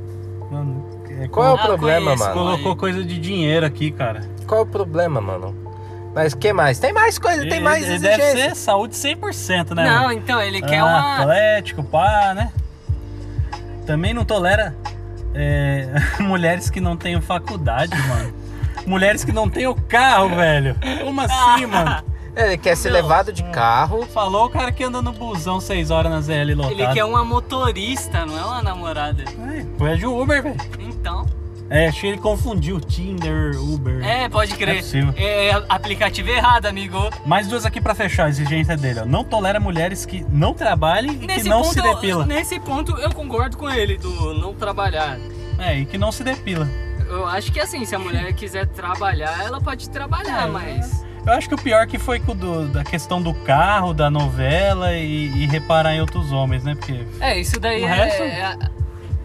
Mano, 0.52 0.86
é, 1.10 1.28
Qual 1.30 1.48
é 1.48 1.52
o 1.52 1.56
Ah, 1.56 1.66
problema, 1.66 2.06
conheço. 2.08 2.24
mano? 2.24 2.34
Colocou 2.34 2.76
coisa 2.76 3.04
de 3.04 3.18
dinheiro 3.18 3.66
aqui, 3.66 3.90
cara. 3.90 4.22
qual 4.46 4.60
é 4.62 4.64
o 4.64 4.68
problema, 4.68 5.22
mano? 5.22 5.56
Mas 6.14 6.34
o 6.34 6.38
que 6.38 6.52
mais? 6.52 6.78
Tem 6.78 6.92
mais 6.92 7.18
coisa, 7.18 7.48
tem 7.48 7.62
mais 7.62 7.88
Ele 7.88 8.00
deve 8.00 8.22
exigência. 8.22 8.50
ser 8.50 8.56
saúde 8.56 8.96
100%, 8.96 9.74
né? 9.74 9.86
Não, 9.86 10.02
mano? 10.08 10.12
então, 10.12 10.42
ele 10.42 10.62
quer 10.62 10.80
Ah, 10.80 10.86
uma. 10.86 11.18
Atlético, 11.22 11.82
pá, 11.84 12.34
né? 12.36 12.52
Também 13.86 14.13
não 14.13 14.24
tolera 14.26 14.76
é, 15.34 15.88
mulheres 16.20 16.70
que 16.70 16.80
não 16.82 16.96
tenham 16.96 17.22
faculdade, 17.22 17.96
mano. 18.08 18.34
Mulheres 18.86 19.24
que 19.24 19.32
não 19.32 19.50
tenham 19.50 19.76
carro, 19.88 20.30
velho. 20.30 20.76
Como 21.04 21.22
assim, 21.22 21.65
mano? 21.65 22.04
Ele 22.36 22.58
quer 22.58 22.76
ser 22.78 22.89
Não. 22.89 22.96
levado 23.02 23.34
de 23.34 23.44
carro. 23.44 24.06
Falou 24.08 24.46
o 24.46 24.50
cara 24.50 24.72
que 24.72 24.84
anda 24.84 25.02
no 25.02 25.12
busão 25.12 25.60
6 25.60 25.91
horas 25.91 26.12
na 26.12 26.22
ZL 26.22 26.56
lotado. 26.56 26.72
Ele 26.72 26.88
quer 26.94 27.04
uma 27.04 27.24
motorista, 27.26 28.26
não 28.26 28.38
é 28.38 28.44
uma 28.44 28.63
namorada. 28.63 29.24
É, 29.24 29.65
Foi 29.78 29.98
de 29.98 30.06
Uber, 30.06 30.41
velho. 30.41 30.56
Então. 30.80 31.26
É, 31.74 31.88
achei 31.88 32.02
que 32.02 32.08
ele 32.08 32.18
confundiu 32.18 32.82
Tinder, 32.82 33.58
Uber. 33.58 34.04
É, 34.04 34.28
pode 34.28 34.52
é 34.54 34.58
crer. 34.58 34.78
possível. 34.82 35.14
É, 35.16 35.48
é 35.52 35.64
aplicativo 35.70 36.30
errado, 36.30 36.66
amigo. 36.66 36.98
Mais 37.26 37.48
duas 37.48 37.66
aqui 37.66 37.80
pra 37.80 37.96
fechar 37.96 38.26
a 38.26 38.30
exigência 38.30 38.76
dele, 38.76 39.00
ó. 39.00 39.06
Não 39.06 39.24
tolera 39.24 39.58
mulheres 39.58 40.06
que 40.06 40.26
não 40.30 40.54
trabalhem 40.54 41.14
e 41.22 41.28
que 41.28 41.44
não 41.48 41.64
se 41.64 41.82
depila. 41.82 42.26
nesse 42.26 42.60
ponto 42.60 42.98
eu 42.98 43.10
concordo 43.14 43.56
com 43.56 43.70
ele 43.70 43.98
do 43.98 44.34
não 44.34 44.54
trabalhar. 44.54 45.18
É, 45.58 45.80
e 45.80 45.86
que 45.86 45.98
não 45.98 46.12
se 46.12 46.24
depila. 46.26 46.68
Eu 47.08 47.26
acho 47.26 47.52
que 47.54 47.60
assim, 47.60 47.86
se 47.86 47.96
a 47.96 48.00
mulher 48.00 48.34
quiser 48.34 48.68
trabalhar, 48.68 49.42
ela 49.46 49.62
pode 49.62 49.90
trabalhar, 49.90 50.48
É, 50.48 50.52
mas. 50.52 51.06
Eu 51.26 51.34
acho 51.34 51.48
que 51.48 51.56
o 51.56 51.58
pior 51.58 51.86
que 51.88 51.98
foi 52.00 52.20
do- 52.20 52.68
da 52.68 52.84
questão 52.84 53.22
do 53.22 53.34
carro, 53.34 53.94
da 53.94 54.10
novela 54.10 54.92
e, 54.94 55.28
e 55.28 55.46
reparar 55.48 55.94
em 55.96 56.02
outros 56.02 56.32
homens, 56.34 56.64
né? 56.66 56.74
Porque. 56.76 57.06
É, 57.20 57.40
isso 57.40 57.60
daí 57.60 57.84
O 57.84 57.88
é, 57.88 57.94
resto? 57.94 58.24
é. 58.24 58.58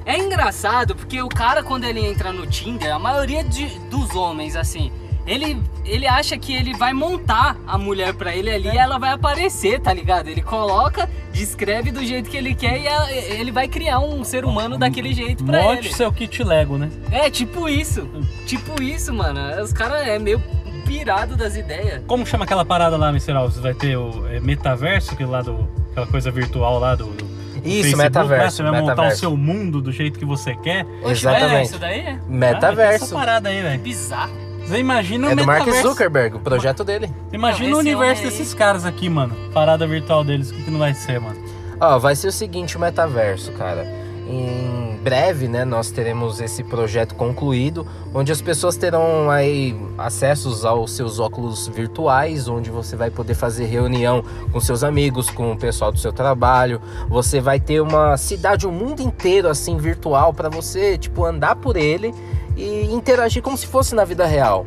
É 0.06 0.16
engraçado 0.18 0.94
porque 0.96 1.20
o 1.20 1.28
cara, 1.28 1.62
quando 1.62 1.84
ele 1.84 2.00
entra 2.00 2.32
no 2.32 2.46
Tinder, 2.46 2.94
a 2.94 2.98
maioria 2.98 3.42
de- 3.44 3.78
dos 3.90 4.14
homens, 4.14 4.54
assim, 4.56 4.90
ele, 5.26 5.60
ele 5.84 6.06
acha 6.06 6.38
que 6.38 6.54
ele 6.54 6.72
vai 6.74 6.92
montar 6.92 7.56
a 7.66 7.76
mulher 7.76 8.14
pra 8.14 8.34
ele 8.34 8.48
ali 8.48 8.68
e 8.68 8.78
ela 8.78 8.96
vai 8.96 9.10
aparecer, 9.10 9.80
tá 9.80 9.92
ligado? 9.92 10.28
Ele 10.28 10.40
coloca, 10.40 11.10
descreve 11.32 11.90
do 11.90 12.04
jeito 12.06 12.30
que 12.30 12.36
ele 12.36 12.54
quer 12.54 12.80
e 12.80 12.86
ela- 12.86 13.10
ele 13.12 13.50
vai 13.50 13.66
criar 13.66 13.98
um 13.98 14.22
ser 14.22 14.44
humano 14.44 14.78
daquele 14.78 15.12
jeito 15.12 15.42
pra 15.44 15.60
Monte 15.62 15.86
ele. 15.88 15.94
seu 15.94 16.12
kit 16.12 16.44
Lego, 16.44 16.78
né? 16.78 16.88
É, 17.10 17.28
tipo 17.28 17.68
isso. 17.68 18.08
Tipo 18.46 18.80
isso, 18.80 19.12
mano. 19.12 19.40
Os 19.60 19.72
caras 19.72 20.06
é 20.06 20.16
meio 20.18 20.40
pirado 20.86 21.36
das 21.36 21.56
ideias. 21.56 22.02
Como 22.06 22.24
chama 22.24 22.44
aquela 22.44 22.64
parada 22.64 22.96
lá, 22.96 23.08
Mr. 23.08 23.32
Alves? 23.32 23.58
Vai 23.58 23.74
ter 23.74 23.96
o 23.96 24.24
é, 24.28 24.38
metaverso, 24.38 25.16
que 25.16 25.24
lá 25.24 25.42
do, 25.42 25.68
aquela 25.90 26.06
coisa 26.06 26.30
virtual 26.30 26.78
lá 26.78 26.94
do. 26.94 27.06
do 27.06 27.25
Isso, 27.66 27.82
Facebook, 27.82 27.98
né? 27.98 28.04
metaverso. 28.04 28.56
Você 28.56 28.62
vai 28.62 28.72
montar 28.72 28.84
o 28.84 28.88
metaverso. 28.88 29.18
seu 29.20 29.36
mundo 29.36 29.80
do 29.82 29.92
jeito 29.92 30.18
que 30.18 30.24
você 30.24 30.54
quer. 30.56 30.86
É, 31.04 31.10
Exatamente. 31.10 31.66
isso 31.70 31.78
daí 31.78 32.00
é 32.00 32.10
Ah, 32.12 32.18
Metaverso. 32.28 33.04
essa 33.04 33.14
parada 33.14 33.48
aí, 33.48 33.62
velho. 33.62 33.80
bizarro. 33.80 34.32
Você 34.66 34.78
imagina 34.78 35.28
o 35.28 35.30
É 35.30 35.36
do 35.36 35.46
Mark 35.46 35.60
metaverso. 35.60 35.88
Zuckerberg, 35.90 36.36
o 36.36 36.40
projeto 36.40 36.82
dele. 36.82 37.08
Imagina 37.32 37.70
Não, 37.70 37.76
o 37.76 37.80
universo 37.80 38.22
desses 38.24 38.52
caras 38.52 38.84
aqui, 38.84 39.08
mano. 39.08 39.34
Parada 39.54 39.86
virtual 39.86 40.24
deles, 40.24 40.50
o 40.50 40.54
que, 40.54 40.62
que 40.64 40.70
não 40.70 40.78
vai 40.80 40.92
ser, 40.92 41.20
mano? 41.20 41.36
Ó, 41.80 41.98
vai 41.98 42.16
ser 42.16 42.28
o 42.28 42.32
seguinte, 42.32 42.76
o 42.76 42.80
metaverso, 42.80 43.52
cara. 43.52 43.86
Em 44.28 44.85
breve, 45.06 45.46
né, 45.46 45.64
nós 45.64 45.88
teremos 45.88 46.40
esse 46.40 46.64
projeto 46.64 47.14
concluído, 47.14 47.86
onde 48.12 48.32
as 48.32 48.42
pessoas 48.42 48.76
terão 48.76 49.30
aí 49.30 49.72
acessos 49.96 50.64
aos 50.64 50.96
seus 50.96 51.20
óculos 51.20 51.68
virtuais, 51.68 52.48
onde 52.48 52.72
você 52.72 52.96
vai 52.96 53.08
poder 53.08 53.34
fazer 53.34 53.66
reunião 53.66 54.24
com 54.50 54.58
seus 54.58 54.82
amigos, 54.82 55.30
com 55.30 55.52
o 55.52 55.56
pessoal 55.56 55.92
do 55.92 55.98
seu 56.00 56.12
trabalho. 56.12 56.80
Você 57.08 57.40
vai 57.40 57.60
ter 57.60 57.80
uma 57.80 58.16
cidade, 58.16 58.66
um 58.66 58.72
mundo 58.72 59.00
inteiro 59.00 59.48
assim 59.48 59.76
virtual 59.76 60.34
para 60.34 60.48
você, 60.48 60.98
tipo, 60.98 61.24
andar 61.24 61.54
por 61.54 61.76
ele 61.76 62.12
e 62.56 62.92
interagir 62.92 63.44
como 63.44 63.56
se 63.56 63.68
fosse 63.68 63.94
na 63.94 64.04
vida 64.04 64.26
real. 64.26 64.66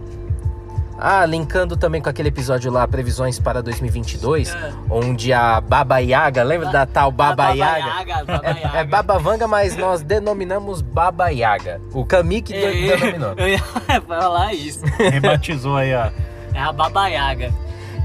Ah, 1.01 1.25
linkando 1.25 1.77
também 1.77 2.01
com 2.01 2.09
aquele 2.09 2.27
episódio 2.27 2.69
lá, 2.71 2.85
previsões 2.87 3.39
para 3.39 3.63
2022, 3.63 4.53
É. 4.53 4.73
onde 4.89 5.31
a 5.31 5.61
Baba 5.61 5.99
Yaga, 5.99 6.43
lembra 6.43 6.69
da 6.69 6.85
tal 6.85 7.09
Baba 7.11 7.47
A 7.47 7.51
Yaga? 7.53 7.87
Yaga, 7.87 8.25
Baba 8.25 8.41
É, 8.43 8.49
Yaga. 8.61 8.77
é 8.79 8.83
Baba 8.83 9.17
Vanga, 9.19 9.47
mas 9.47 9.77
nós 9.77 10.01
denominamos 10.01 10.81
Baba 10.81 11.29
Yaga. 11.29 11.79
O 11.93 12.03
Kami 12.05 12.41
que 12.41 12.51
de- 12.53 12.89
É, 12.91 12.97
denominou. 12.97 13.33
Eu 13.39 13.47
ia 13.47 13.59
falar 14.05 14.53
isso. 14.53 14.81
Rebatizou 14.97 15.77
aí 15.77 15.93
a. 15.93 16.11
É 16.53 16.59
a 16.59 16.73
Baba 16.73 17.07
Yaga. 17.07 17.53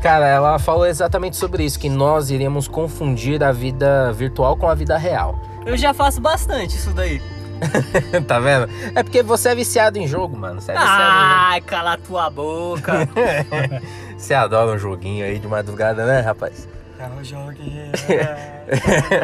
Cara, 0.03 0.27
ela 0.29 0.59
falou 0.59 0.87
exatamente 0.87 1.37
sobre 1.37 1.65
isso, 1.65 1.79
que 1.81 1.89
nós 1.89 2.31
iríamos 2.31 2.69
confundir 2.69 3.43
a 3.43 3.51
vida 3.51 4.13
virtual 4.13 4.55
com 4.57 4.69
a 4.69 4.75
vida 4.75 4.97
real. 4.99 5.41
Eu 5.65 5.77
já 5.79 5.95
faço 5.95 6.21
bastante 6.21 6.77
isso 6.77 6.91
daí. 6.91 7.23
tá 8.27 8.39
vendo? 8.39 8.69
É 8.95 9.03
porque 9.03 9.23
você 9.23 9.51
é 9.51 9.55
viciado 9.55 9.99
em 9.99 10.07
jogo, 10.07 10.37
mano. 10.37 10.61
Você 10.61 10.73
é 10.73 10.75
viciado 10.75 11.03
Ai, 11.03 11.61
cala 11.61 11.97
tua 11.99 12.31
boca. 12.31 13.01
jogo. 13.01 13.85
Você 14.17 14.33
adora 14.33 14.73
um 14.73 14.79
joguinho 14.79 15.25
aí 15.25 15.39
de 15.39 15.47
madrugada, 15.47 16.07
né, 16.07 16.21
rapaz? 16.21 16.69
Não 16.99 17.23
jogue 17.23 17.91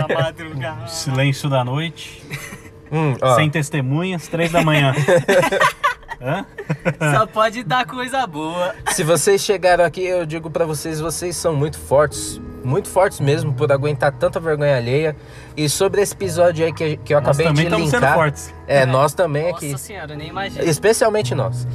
na 0.09 0.15
madrugada. 0.15 0.87
Silêncio 0.89 1.49
da 1.49 1.65
noite. 1.65 2.23
Hum, 2.93 3.17
ó, 3.23 3.37
Sem 3.37 3.49
testemunhas, 3.49 4.29
três 4.29 4.51
da 4.53 4.63
manhã. 4.63 4.93
Hã? 6.21 6.45
Só 7.17 7.27
pode 7.27 7.63
dar 7.63 7.87
coisa 7.87 8.27
boa. 8.27 8.75
se 8.91 9.03
vocês 9.03 9.41
chegaram 9.41 9.85
aqui, 9.85 10.05
eu 10.05 10.27
digo 10.27 10.51
pra 10.51 10.67
vocês, 10.67 11.01
vocês 11.01 11.35
são 11.35 11.55
muito 11.55 11.79
fortes. 11.79 12.39
Muito 12.63 12.89
fortes 12.89 13.21
mesmo 13.21 13.53
por 13.55 13.71
aguentar 13.73 14.13
tanta 14.13 14.39
vergonha 14.39 14.77
alheia. 14.77 15.17
E 15.57 15.69
sobre 15.69 16.03
esse 16.03 16.13
episódio 16.15 16.65
aí 16.65 16.73
que, 16.73 16.97
que 16.99 17.15
eu 17.15 17.21
Nós 17.21 17.29
acabei 17.29 17.47
também 17.47 17.65
de 17.67 17.71
estamos 17.71 17.91
sendo 17.91 18.01
linkar. 18.01 18.15
fortes. 18.15 18.55
É, 18.67 18.85
nós 18.87 19.15
também 19.15 19.49
aqui. 19.51 19.73
Nossa 19.73 19.85
senhora, 19.85 20.13
eu 20.13 20.19
nem 20.19 20.29
imagino. 20.29 20.65
Especialmente 20.65 21.35
nós. 21.35 21.67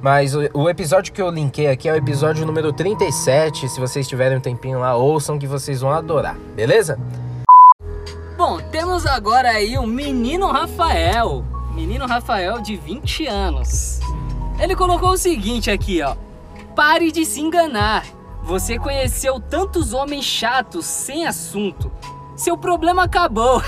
Mas 0.00 0.34
o, 0.34 0.48
o 0.54 0.68
episódio 0.70 1.12
que 1.12 1.20
eu 1.20 1.28
linkei 1.28 1.66
aqui 1.68 1.88
é 1.88 1.92
o 1.92 1.96
episódio 1.96 2.46
número 2.46 2.72
37. 2.72 3.68
Se 3.68 3.80
vocês 3.80 4.06
tiverem 4.06 4.38
um 4.38 4.40
tempinho 4.40 4.78
lá, 4.78 4.94
ouçam 4.94 5.38
que 5.38 5.46
vocês 5.46 5.80
vão 5.80 5.90
adorar, 5.90 6.36
beleza? 6.54 6.98
Bom, 8.36 8.60
temos 8.70 9.04
agora 9.04 9.48
aí 9.50 9.76
o 9.76 9.86
menino 9.86 10.46
Rafael. 10.52 11.44
Menino 11.74 12.06
Rafael 12.06 12.60
de 12.60 12.76
20 12.76 13.26
anos. 13.26 13.98
Ele 14.60 14.76
colocou 14.76 15.10
o 15.10 15.16
seguinte 15.16 15.70
aqui, 15.70 16.00
ó. 16.02 16.14
Pare 16.76 17.10
de 17.10 17.24
se 17.26 17.40
enganar. 17.40 18.04
Você 18.48 18.78
conheceu 18.78 19.38
tantos 19.38 19.92
homens 19.92 20.24
chatos 20.24 20.86
sem 20.86 21.26
assunto. 21.26 21.92
Seu 22.34 22.56
problema 22.56 23.02
acabou. 23.02 23.60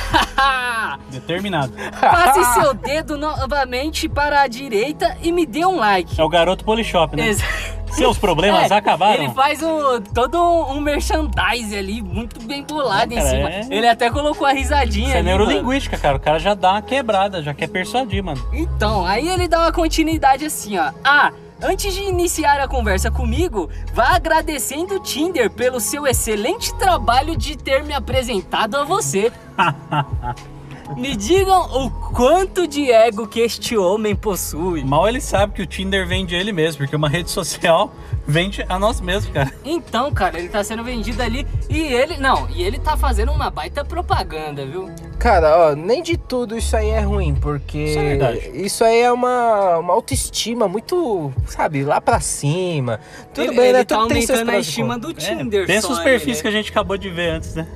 Determinado. 1.10 1.72
Passe 2.00 2.42
seu 2.54 2.72
dedo 2.72 3.18
novamente 3.18 4.08
para 4.08 4.40
a 4.40 4.46
direita 4.46 5.18
e 5.22 5.32
me 5.32 5.44
dê 5.44 5.66
um 5.66 5.76
like. 5.76 6.18
É 6.18 6.24
o 6.24 6.28
garoto 6.30 6.64
Polishop, 6.64 7.14
né? 7.14 7.26
Ex- 7.26 7.42
Seus 7.90 8.16
problemas 8.16 8.70
É, 8.72 8.74
acabaram. 8.74 9.24
Ele 9.24 9.34
faz 9.34 9.60
um, 9.62 10.00
todo 10.14 10.38
um, 10.40 10.76
um 10.76 10.80
merchandise 10.80 11.76
ali, 11.76 12.00
muito 12.00 12.40
bem 12.46 12.62
bolado 12.64 13.12
É, 13.12 13.16
em 13.16 13.18
cara, 13.18 13.28
cima. 13.36 13.50
é- 13.50 13.66
Ele 13.68 13.88
até 13.88 14.08
colocou 14.08 14.46
a 14.46 14.52
risadinha 14.52 15.08
Isso 15.08 15.16
é 15.16 15.18
ali, 15.18 15.26
neurolinguística, 15.28 15.98
cara. 15.98 16.16
O 16.16 16.20
cara 16.20 16.38
já 16.38 16.54
dá 16.54 16.70
uma 16.72 16.82
quebrada, 16.82 17.42
já 17.42 17.52
quer 17.52 17.68
persuadir, 17.68 18.22
mano. 18.24 18.40
Então, 18.52 19.04
aí 19.04 19.28
ele 19.28 19.46
dá 19.46 19.58
uma 19.60 19.72
continuidade 19.72 20.44
assim, 20.46 20.78
ó. 20.78 20.92
Ah, 21.04 21.32
antes 21.62 21.94
de 21.94 22.02
iniciar 22.02 22.60
a 22.60 22.68
conversa 22.68 23.10
comigo, 23.10 23.70
vá 23.92 24.14
agradecendo 24.16 24.96
o 24.96 25.00
Tinder 25.00 25.50
pelo 25.50 25.80
seu 25.80 26.06
excelente 26.06 26.74
trabalho 26.78 27.36
de 27.36 27.56
ter 27.56 27.82
me 27.82 27.94
apresentado 27.94 28.76
a 28.76 28.84
você. 28.84 29.32
me 30.96 31.16
digam 31.16 31.60
o 31.84 31.90
quanto 31.90 32.66
de 32.66 32.90
ego 32.90 33.26
que 33.26 33.40
este 33.40 33.76
homem 33.76 34.14
possui. 34.14 34.84
Mal 34.84 35.08
ele 35.08 35.20
sabe 35.20 35.54
que 35.54 35.62
o 35.62 35.66
Tinder 35.66 36.06
vende 36.06 36.34
ele 36.34 36.52
mesmo, 36.52 36.78
porque 36.78 36.96
uma 36.96 37.08
rede 37.08 37.30
social 37.30 37.92
vende 38.26 38.64
a 38.68 38.78
nós 38.78 39.00
mesmos, 39.00 39.32
cara. 39.32 39.52
Então, 39.64 40.12
cara, 40.12 40.38
ele 40.38 40.48
tá 40.48 40.62
sendo 40.64 40.82
vendido 40.84 41.22
ali 41.22 41.46
e 41.68 41.80
ele. 41.80 42.16
Não, 42.16 42.48
e 42.50 42.62
ele 42.62 42.78
tá 42.78 42.96
fazendo 42.96 43.32
uma 43.32 43.50
baita 43.50 43.84
propaganda, 43.84 44.64
viu? 44.66 44.90
Cara, 45.18 45.70
ó, 45.72 45.74
nem 45.74 46.02
de 46.02 46.16
tudo 46.16 46.56
isso 46.56 46.74
aí 46.76 46.88
é 46.88 47.00
ruim, 47.00 47.34
porque 47.34 47.78
Isso 47.78 47.98
é 47.98 48.02
verdade. 48.02 48.50
isso 48.54 48.82
aí 48.82 49.00
é 49.00 49.12
uma, 49.12 49.76
uma 49.78 49.92
autoestima 49.92 50.66
muito, 50.66 51.30
sabe, 51.46 51.84
lá 51.84 52.00
pra 52.00 52.20
cima. 52.20 52.98
Tudo 53.34 53.48
ele, 53.48 53.56
bem, 53.56 53.68
ele 53.68 53.78
né? 53.78 53.84
tá 53.84 53.96
Tudo 53.96 54.12
aumentando 54.12 54.50
a 54.50 54.58
estima 54.58 54.98
do 54.98 55.12
Tinder. 55.12 55.64
É, 55.64 55.66
pensa 55.66 55.88
só 55.88 55.92
os 55.92 55.98
aí, 55.98 56.04
perfis 56.04 56.36
né? 56.38 56.42
que 56.42 56.48
a 56.48 56.50
gente 56.50 56.70
acabou 56.70 56.96
de 56.96 57.10
ver 57.10 57.30
antes, 57.32 57.54
né? 57.54 57.66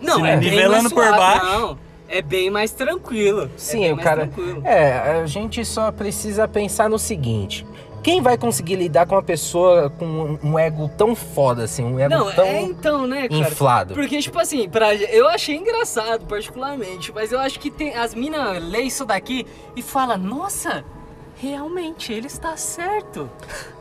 Não, 0.00 0.20
Se 0.20 0.26
é 0.26 0.36
nivelando 0.36 0.88
por 0.88 1.04
baixo. 1.10 1.44
Não, 1.44 1.78
é 2.10 2.20
bem 2.20 2.50
mais 2.50 2.72
tranquilo. 2.72 3.48
Sim, 3.56 3.86
é 3.86 3.92
o 3.92 3.96
mais 3.96 4.04
cara. 4.04 4.26
tranquilo. 4.26 4.62
É, 4.66 5.20
a 5.20 5.26
gente 5.26 5.64
só 5.64 5.90
precisa 5.92 6.46
pensar 6.48 6.90
no 6.90 6.98
seguinte. 6.98 7.64
Quem 8.02 8.22
vai 8.22 8.38
conseguir 8.38 8.76
lidar 8.76 9.06
com 9.06 9.14
uma 9.14 9.22
pessoa 9.22 9.90
com 9.90 10.06
um, 10.06 10.38
um 10.42 10.58
ego 10.58 10.90
tão 10.96 11.14
foda, 11.14 11.64
assim, 11.64 11.84
um 11.84 11.98
ego 11.98 12.14
Não, 12.14 12.32
tão 12.32 12.46
é 12.46 12.62
então, 12.62 13.06
né, 13.06 13.28
cara? 13.28 13.40
inflado? 13.40 13.94
Porque, 13.94 14.18
tipo 14.20 14.38
assim, 14.38 14.68
pra, 14.68 14.94
eu 14.94 15.28
achei 15.28 15.54
engraçado, 15.54 16.24
particularmente, 16.26 17.12
mas 17.14 17.30
eu 17.30 17.38
acho 17.38 17.60
que 17.60 17.70
tem, 17.70 17.94
as 17.94 18.14
minas 18.14 18.62
lê 18.62 18.80
isso 18.80 19.04
daqui 19.04 19.46
e 19.76 19.82
fala, 19.82 20.16
nossa, 20.16 20.82
realmente, 21.36 22.10
ele 22.10 22.26
está 22.26 22.56
certo. 22.56 23.28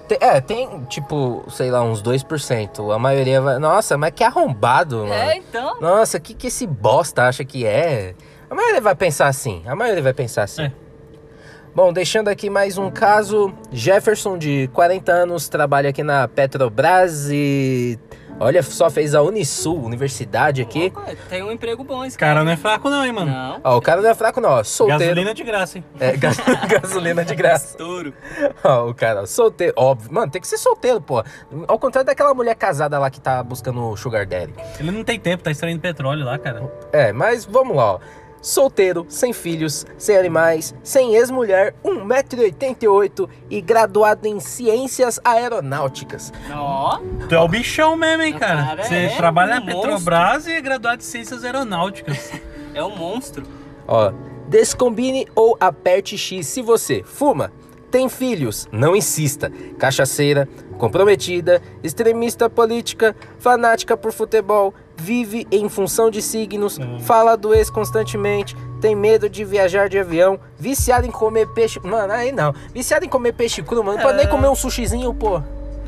Tem- 0.10 0.18
é, 0.20 0.42
tem, 0.42 0.84
tipo, 0.86 1.46
sei 1.50 1.70
lá, 1.70 1.84
uns 1.84 2.02
2%. 2.02 2.92
A 2.92 2.98
maioria 2.98 3.40
vai. 3.40 3.60
Nossa, 3.60 3.96
mas 3.96 4.12
que 4.12 4.24
arrombado, 4.24 4.98
mano. 4.98 5.14
É, 5.14 5.38
então. 5.38 5.80
Nossa, 5.80 6.18
o 6.18 6.22
que, 6.22 6.34
que 6.34 6.48
esse 6.48 6.66
bosta 6.66 7.28
acha 7.28 7.46
que 7.46 7.64
é? 7.64 8.16
A 8.50 8.56
maioria 8.56 8.82
vai 8.82 8.96
pensar 8.96 9.28
assim. 9.28 9.62
A 9.68 9.76
maioria 9.76 10.02
vai 10.02 10.14
pensar 10.14 10.44
assim. 10.44 10.64
É. 10.64 10.72
Bom, 11.76 11.94
deixando 11.94 12.28
aqui 12.28 12.50
mais 12.50 12.80
um 12.80 12.90
caso. 12.90 13.54
Jefferson, 13.72 14.36
de 14.36 14.68
40 14.74 15.12
anos, 15.12 15.48
trabalha 15.48 15.92
aqui 15.92 16.02
na 16.02 16.28
Petrobras 16.28 17.30
e. 17.30 18.00
Olha, 18.40 18.64
só 18.64 18.90
fez 18.90 19.14
a 19.14 19.22
Unisul, 19.22 19.84
universidade 19.84 20.62
aqui. 20.62 20.88
Opa, 20.96 21.12
tem 21.30 21.44
um 21.44 21.52
emprego 21.52 21.84
bom 21.84 22.06
esse 22.06 22.18
Cara, 22.18 22.36
cara. 22.36 22.46
não 22.46 22.52
é 22.52 22.56
fraco 22.58 22.90
não, 22.90 23.06
hein, 23.06 23.12
mano. 23.12 23.32
Não. 23.32 23.60
Ó, 23.64 23.78
o 23.78 23.82
cara 23.82 24.02
não 24.02 24.10
é 24.10 24.16
fraco, 24.16 24.40
não, 24.40 24.50
ó. 24.52 24.64
Solteiro. 24.64 25.00
Gasolina 25.04 25.34
de 25.34 25.44
graça, 25.44 25.78
hein? 25.78 25.84
É, 26.00 26.16
gas- 26.16 26.38
gasolina 26.70 27.26
de 27.26 27.36
graça. 27.36 27.68
Estouro. 27.72 28.14
Ó, 28.64 28.90
o 28.90 28.94
cara, 28.94 29.26
solteiro. 29.26 29.74
Óbvio. 29.76 30.14
Mano, 30.14 30.32
tem 30.32 30.42
que 30.42 30.48
ser 30.48 30.58
solteiro, 30.58 31.02
pô. 31.02 31.24
Ao 31.68 31.78
contrário 31.78 32.06
daquela 32.06 32.34
mulher 32.34 32.56
casada 32.56 32.98
lá 32.98 33.10
que 33.10 33.20
tá 33.20 33.44
buscando 33.44 33.82
o 33.84 33.98
Sugar 33.98 34.26
Daddy. 34.26 34.54
Ele 34.80 34.92
não 34.92 35.04
tem 35.04 35.20
tempo, 35.20 35.44
tá 35.44 35.52
extraindo 35.52 35.82
petróleo 35.82 36.24
lá, 36.24 36.38
cara. 36.38 36.72
É, 36.94 37.12
mas 37.12 37.44
vamos 37.46 37.76
lá, 37.76 37.94
ó. 37.96 38.00
Solteiro, 38.42 39.06
sem 39.10 39.34
filhos, 39.34 39.86
sem 39.98 40.18
animais, 40.18 40.74
sem 40.84 41.16
ex-mulher, 41.16 41.76
1,88m 41.84 43.30
e 43.50 43.62
graduado 43.62 44.28
em 44.28 44.40
ciências 44.40 45.20
aeronáuticas. 45.24 46.32
Ó, 46.54 47.00
Tu 47.28 47.36
é 47.36 47.40
o 47.40 47.48
bichão 47.48 47.96
mesmo, 47.96 48.24
hein, 48.24 48.36
O 48.36 48.40
cara? 48.40 48.64
cara 48.64 48.84
Você 48.84 48.96
é 48.96 49.16
trabalha 49.16 49.56
um 49.58 49.60
na 49.60 49.66
Petrobras 49.66 50.48
e 50.48 50.52
é 50.54 50.62
graduado 50.62 51.02
em 51.02 51.06
Ciências 51.06 51.44
Aeronáuticas. 51.44 52.32
é 52.74 52.84
um 52.84 52.96
monstro. 52.96 53.44
Ó, 53.88 54.12
descombine 54.48 55.28
ou 55.36 55.58
aperte 55.60 56.18
X 56.18 56.48
se 56.48 56.62
você 56.62 57.04
fuma, 57.04 57.52
tem 57.92 58.08
filhos, 58.08 58.68
não 58.72 58.96
insista, 58.96 59.52
cachaceira, 59.78 60.48
comprometida, 60.78 61.62
extremista 61.84 62.50
política, 62.50 63.16
fanática 63.40 63.98
por 63.98 64.12
futebol, 64.12 64.74
vive 65.00 65.48
em 65.52 65.68
função 65.70 66.10
de 66.10 66.22
signos, 66.22 66.78
Hum. 66.78 67.00
fala 67.00 67.36
do 67.36 67.54
ex 67.54 67.70
constantemente, 67.70 68.56
tem 68.82 68.96
medo 68.96 69.30
de 69.30 69.44
viajar 69.44 69.90
de 69.90 69.98
avião, 69.98 70.40
viciado 70.58 71.06
em 71.08 71.12
comer 71.12 71.48
peixe. 71.48 71.80
Mano, 71.84 72.14
aí 72.14 72.32
não. 72.32 72.54
Viciado 72.74 73.06
em 73.06 73.10
comer 73.10 73.34
peixe 73.34 73.62
cru, 73.64 73.84
mano. 73.84 73.98
Não 73.98 74.04
pode 74.04 74.18
nem 74.18 74.26
É. 74.26 74.30
comer 74.30 74.48
um 74.50 74.56
sushizinho, 74.56 75.14
pô. 75.14 75.42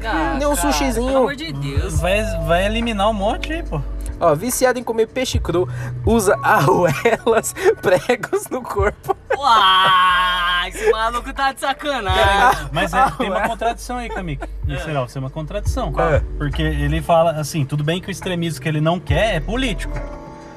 Ah, 0.03 0.35
Nem 0.37 0.47
um 0.47 0.55
cara, 0.55 0.71
sushizinho. 0.71 1.05
Pelo 1.07 1.17
amor 1.19 1.35
de 1.35 1.53
Deus. 1.53 1.99
Vai, 1.99 2.23
vai 2.47 2.65
eliminar 2.65 3.07
um 3.09 3.13
monte 3.13 3.53
aí, 3.53 3.61
pô. 3.63 3.79
Ó, 4.21 4.35
viciado 4.35 4.77
em 4.77 4.83
comer 4.83 5.07
peixe 5.07 5.39
cru, 5.39 5.67
usa 6.05 6.37
arruelas, 6.43 7.53
pregos 7.81 8.47
no 8.49 8.61
corpo. 8.61 9.17
Uau, 9.35 10.67
esse 10.67 10.91
maluco 10.91 11.33
tá 11.33 11.51
de 11.53 11.59
sacanagem. 11.61 12.23
Cara, 12.23 12.69
mas 12.71 12.93
é, 12.93 12.99
Ah, 12.99 13.11
tem 13.17 13.29
uma 13.29 13.47
contradição 13.47 13.97
aí, 13.97 14.07
Kamik. 14.09 14.47
Será, 14.83 15.01
você 15.01 15.17
é 15.17 15.21
uma 15.21 15.29
contradição. 15.29 15.91
É. 15.99 16.21
Porque 16.37 16.61
ele 16.61 17.01
fala 17.01 17.31
assim, 17.31 17.65
tudo 17.65 17.83
bem 17.83 17.99
que 17.99 18.09
o 18.09 18.11
extremismo 18.11 18.61
que 18.61 18.69
ele 18.69 18.79
não 18.81 18.99
quer 18.99 19.35
é 19.35 19.39
político. 19.39 19.93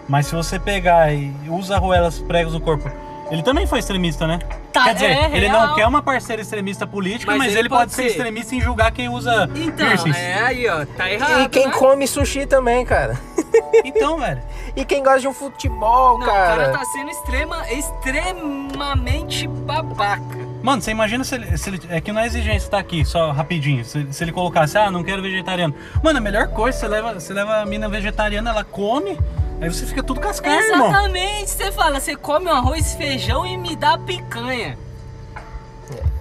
Mas 0.07 0.27
se 0.27 0.35
você 0.35 0.59
pegar 0.59 1.13
e 1.15 1.33
usa 1.49 1.77
arruelas 1.77 2.19
pregos 2.19 2.53
no 2.53 2.61
corpo, 2.61 2.91
ele 3.31 3.43
também 3.43 3.67
foi 3.67 3.79
extremista, 3.79 4.27
né? 4.27 4.39
Tá, 4.71 4.85
Quer 4.85 4.95
dizer, 4.95 5.07
é 5.07 5.37
ele 5.37 5.49
real. 5.49 5.69
não 5.69 5.75
quer 5.75 5.87
uma 5.87 6.03
parceira 6.03 6.43
extremista 6.43 6.87
política, 6.87 7.31
Mas 7.31 7.39
mas, 7.39 7.49
ele 7.53 7.61
ele, 7.61 7.69
pode, 7.71 7.81
pode 7.83 7.93
ser 7.95 8.03
ser. 8.03 8.09
extremista 8.09 8.55
em 8.55 8.61
julgar 8.61 8.91
quem 8.93 9.09
usa 9.09 9.49
Então, 9.55 9.87
piercings. 9.87 10.17
é 10.19 10.35
aí, 10.43 10.69
ó. 10.69 10.85
Tá 10.85 11.11
errado. 11.11 11.41
E 11.43 11.49
quem 11.49 11.67
né? 11.69 11.73
come 11.73 12.07
sushi 12.07 12.45
também, 12.45 12.85
cara. 12.85 13.19
Então, 13.85 14.19
velho. 14.19 14.43
E 14.77 14.85
quem 14.85 15.03
gosta 15.03 15.21
de 15.21 15.29
um 15.29 15.33
futebol, 15.35 16.19
Não, 16.19 16.27
cara. 16.27 16.55
o 16.55 16.59
cara 16.59 16.79
tá 16.79 16.85
sendo 16.87 17.11
extrema, 17.11 17.65
extremamente 17.71 19.47
babaca. 19.47 20.39
Mano, 20.63 20.81
você 20.81 20.91
imagina 20.91 21.23
se 21.25 21.35
ele, 21.35 21.57
se 21.59 21.69
ele- 21.71 21.81
É 21.91 22.01
que 22.01 22.11
não 22.13 22.21
é 22.21 22.27
exigência 22.27 22.71
tá 22.71 22.79
aqui, 22.79 23.05
só 23.05 23.31
rapidinho. 23.33 23.85
Se, 23.85 24.11
se 24.13 24.25
ele 24.25 24.33
colocasse, 24.33 24.79
ah, 24.79 24.91
não 24.91 25.03
quero 25.05 25.21
vegetariano. 25.23 25.75
Mano, 26.03 26.19
a 26.19 26.23
melhor 26.23 26.49
coisa, 26.49 26.79
você 26.79 26.89
leva, 26.89 27.15
você 27.15 27.33
leva 27.33 27.57
a 27.59 27.67
mina 27.67 27.89
vegetariana, 27.89 28.51
ela 28.51 28.65
come, 28.65 29.19
aí 29.61 29.69
você 29.69 29.85
fica 29.85 30.03
tudo 30.03 30.21
cascado, 30.21 30.57
irmão. 30.57 30.89
Exatamente. 30.89 31.51
Você 31.51 31.71
fala, 31.73 32.01
você 32.01 32.17
come 32.17 32.47
um 32.47 32.53
arroz, 32.55 32.95
feijão 32.95 33.47
e 33.47 33.57
me 33.57 33.77
dá 33.77 33.99
picanha. 33.99 34.79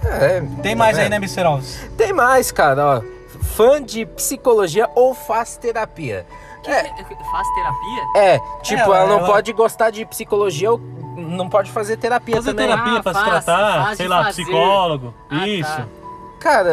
É, 0.06 0.42
Tem 0.62 0.74
tá 0.74 0.80
mais 0.80 0.98
aí, 0.98 1.04
vendo? 1.06 1.12
né, 1.12 1.16
Mr. 1.18 1.44
Alves? 1.46 1.80
Tem 1.98 2.12
mais, 2.12 2.52
cara, 2.52 2.98
ó. 3.00 3.02
Fã 3.56 3.82
de 3.82 4.06
psicologia 4.06 4.90
ou 4.96 5.14
faz 5.14 5.56
terapia. 5.56 6.26
É, 6.66 6.84
Faz 7.32 7.48
terapia? 7.56 8.04
é, 8.16 8.40
tipo, 8.62 8.82
É, 8.94 8.98
ela 8.98 9.08
não 9.08 9.18
ela- 9.20 9.28
pode 9.28 9.52
gostar 9.54 9.90
de 9.90 10.06
psicologia 10.06 10.72
ou 10.72 10.80
não 11.18 11.50
pode 11.50 11.72
fazer 11.72 11.98
terapia 11.98 12.36
Fazer 12.38 12.52
também. 12.52 12.68
terapia 12.68 13.00
Ah, 13.00 13.04
pra 13.04 13.14
se 13.14 13.20
faz, 13.20 13.46
tratar, 13.46 13.84
faz 13.86 13.98
sei 13.98 14.08
lá, 14.08 14.24
fazer. 14.26 14.44
psicólogo. 14.44 15.14
Ah, 15.30 15.48
isso. 15.48 15.76
tá. 15.76 15.86
Cara, 16.40 16.70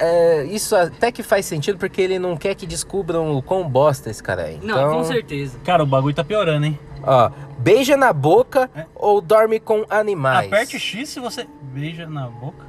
é, 0.00 0.44
isso 0.50 0.76
até 0.76 1.10
que 1.10 1.22
faz 1.22 1.46
sentido 1.46 1.78
porque 1.78 2.00
ele 2.02 2.18
não 2.18 2.36
quer 2.36 2.54
que 2.54 2.66
descubram 2.66 3.34
o 3.36 3.42
quão 3.42 3.66
bosta 3.66 4.10
esse 4.10 4.22
cara 4.22 4.42
é. 4.42 4.58
Não, 4.62 4.74
Então, 4.76 4.92
com 4.98 5.04
certeza. 5.04 5.58
Cara, 5.64 5.82
o 5.82 5.86
bagulho 5.86 6.14
tá 6.14 6.22
piorando, 6.22 6.66
hein? 6.66 6.78
ó, 7.06 7.30
beija 7.58 7.96
na 7.96 8.12
boca 8.12 8.70
É. 8.74 8.84
ou 8.94 9.20
dorme 9.22 9.58
com 9.60 9.84
animais. 9.88 10.46
Aperte 10.48 10.78
X 10.78 11.08
se 11.08 11.20
você 11.20 11.46
beija 11.62 12.06
na 12.06 12.26
boca. 12.28 12.66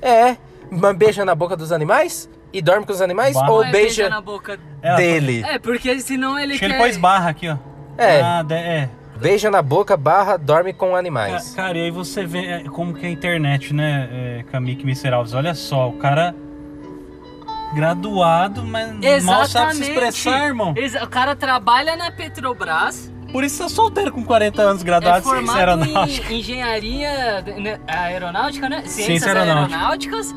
É, 0.00 0.36
mas 0.70 0.96
beija 0.96 1.24
na 1.24 1.34
boca 1.34 1.56
dos 1.56 1.72
animais 1.72 2.28
e 2.52 2.62
dorme 2.62 2.86
com 2.86 2.92
os 2.92 3.00
animais 3.02 3.34
Bah. 3.34 3.50
ou 3.50 3.62
é 3.64 3.70
beija 3.70 4.08
na 4.08 4.20
boca. 4.20 4.58
Ela- 4.82 4.96
dele. 4.96 5.42
É, 5.46 5.58
porque 5.58 5.98
senão 6.00 6.38
ele 6.38 6.52
Acho 6.52 6.60
que 6.60 6.66
quer... 6.68 6.74
ele 6.74 6.82
pôs 6.82 6.96
barra 6.96 7.30
aqui, 7.30 7.48
ó. 7.48 7.56
É. 7.98 8.20
Ah, 8.20 8.42
de- 8.42 8.54
é. 8.54 8.88
Beija 9.18 9.50
na 9.50 9.62
boca 9.62 9.96
barra 9.96 10.36
dorme 10.36 10.72
com 10.74 10.90
Ca- 10.92 10.98
animais. 10.98 11.54
Cara, 11.54 11.78
e 11.78 11.82
aí 11.84 11.90
você 11.90 12.24
vê 12.26 12.46
é, 12.46 12.60
como 12.64 12.92
que 12.92 13.06
é 13.06 13.08
a 13.08 13.12
internet, 13.12 13.72
né, 13.72 14.08
é, 14.12 14.44
Kamik 14.52 14.84
Miseralves? 14.84 15.32
Olha 15.32 15.54
só, 15.54 15.88
o 15.88 15.94
cara 15.94 16.34
graduado, 17.74 18.62
mas 18.64 19.24
mal 19.24 19.46
sabe 19.46 19.74
se 19.74 19.82
expressar, 19.82 20.46
irmão. 20.46 20.74
Exa- 20.76 21.02
O 21.04 21.08
cara 21.08 21.34
trabalha 21.34 21.96
na 21.96 22.10
Petrobras, 22.10 23.12
Por 23.32 23.42
isso 23.42 23.62
tá 23.62 23.68
solteiro 23.68 24.12
com 24.12 24.22
40 24.24 24.62
anos, 24.62 24.82
é 24.82 24.84
graduado 24.84 25.18
em 25.18 25.22
formado 25.22 25.58
aeronáutica. 25.58 26.32
em 26.32 26.38
engenharia 26.38 27.42
né, 27.58 27.80
aeronáutica, 27.86 28.68
né? 28.68 28.82
Ciências 28.86 29.06
Ciência 29.06 29.28
aeronáutica. 29.32 29.76
aeronáuticas. 29.76 30.34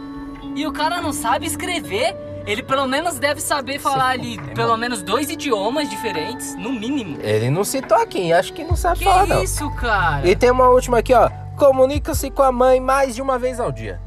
E 0.60 0.68
o 0.68 0.74
cara 0.74 1.02
não 1.02 1.14
sabe 1.14 1.46
escrever. 1.46 2.14
Ele 2.46 2.62
pelo 2.62 2.86
menos 2.86 3.18
deve 3.18 3.40
saber 3.40 3.80
falar 3.80 4.10
ali 4.10 4.38
pelo 4.54 4.76
menos 4.76 5.02
dois 5.02 5.30
idiomas 5.30 5.90
diferentes, 5.90 6.54
no 6.58 6.74
mínimo. 6.74 7.18
Ele 7.22 7.50
não 7.50 7.64
citou 7.64 7.98
aqui, 7.98 8.34
acho 8.34 8.52
que 8.52 8.62
não 8.66 8.76
sabe 8.76 9.00
Que 9.00 9.06
falar 9.06 9.26
não. 9.26 9.42
isso, 9.42 9.70
cara? 9.76 10.28
E 10.28 10.36
tem 10.36 10.52
uma 10.52 10.68
última 10.68 10.98
aqui, 11.00 11.14
ó. 11.14 11.30
Comunica-se 11.56 12.30
com 12.30 12.44
a 12.44 12.52
mãe 12.52 12.82
mais 12.82 13.16
de 13.16 13.22
uma 13.22 13.40
vez 13.40 13.58
ao 13.58 13.72
dia. 13.72 14.02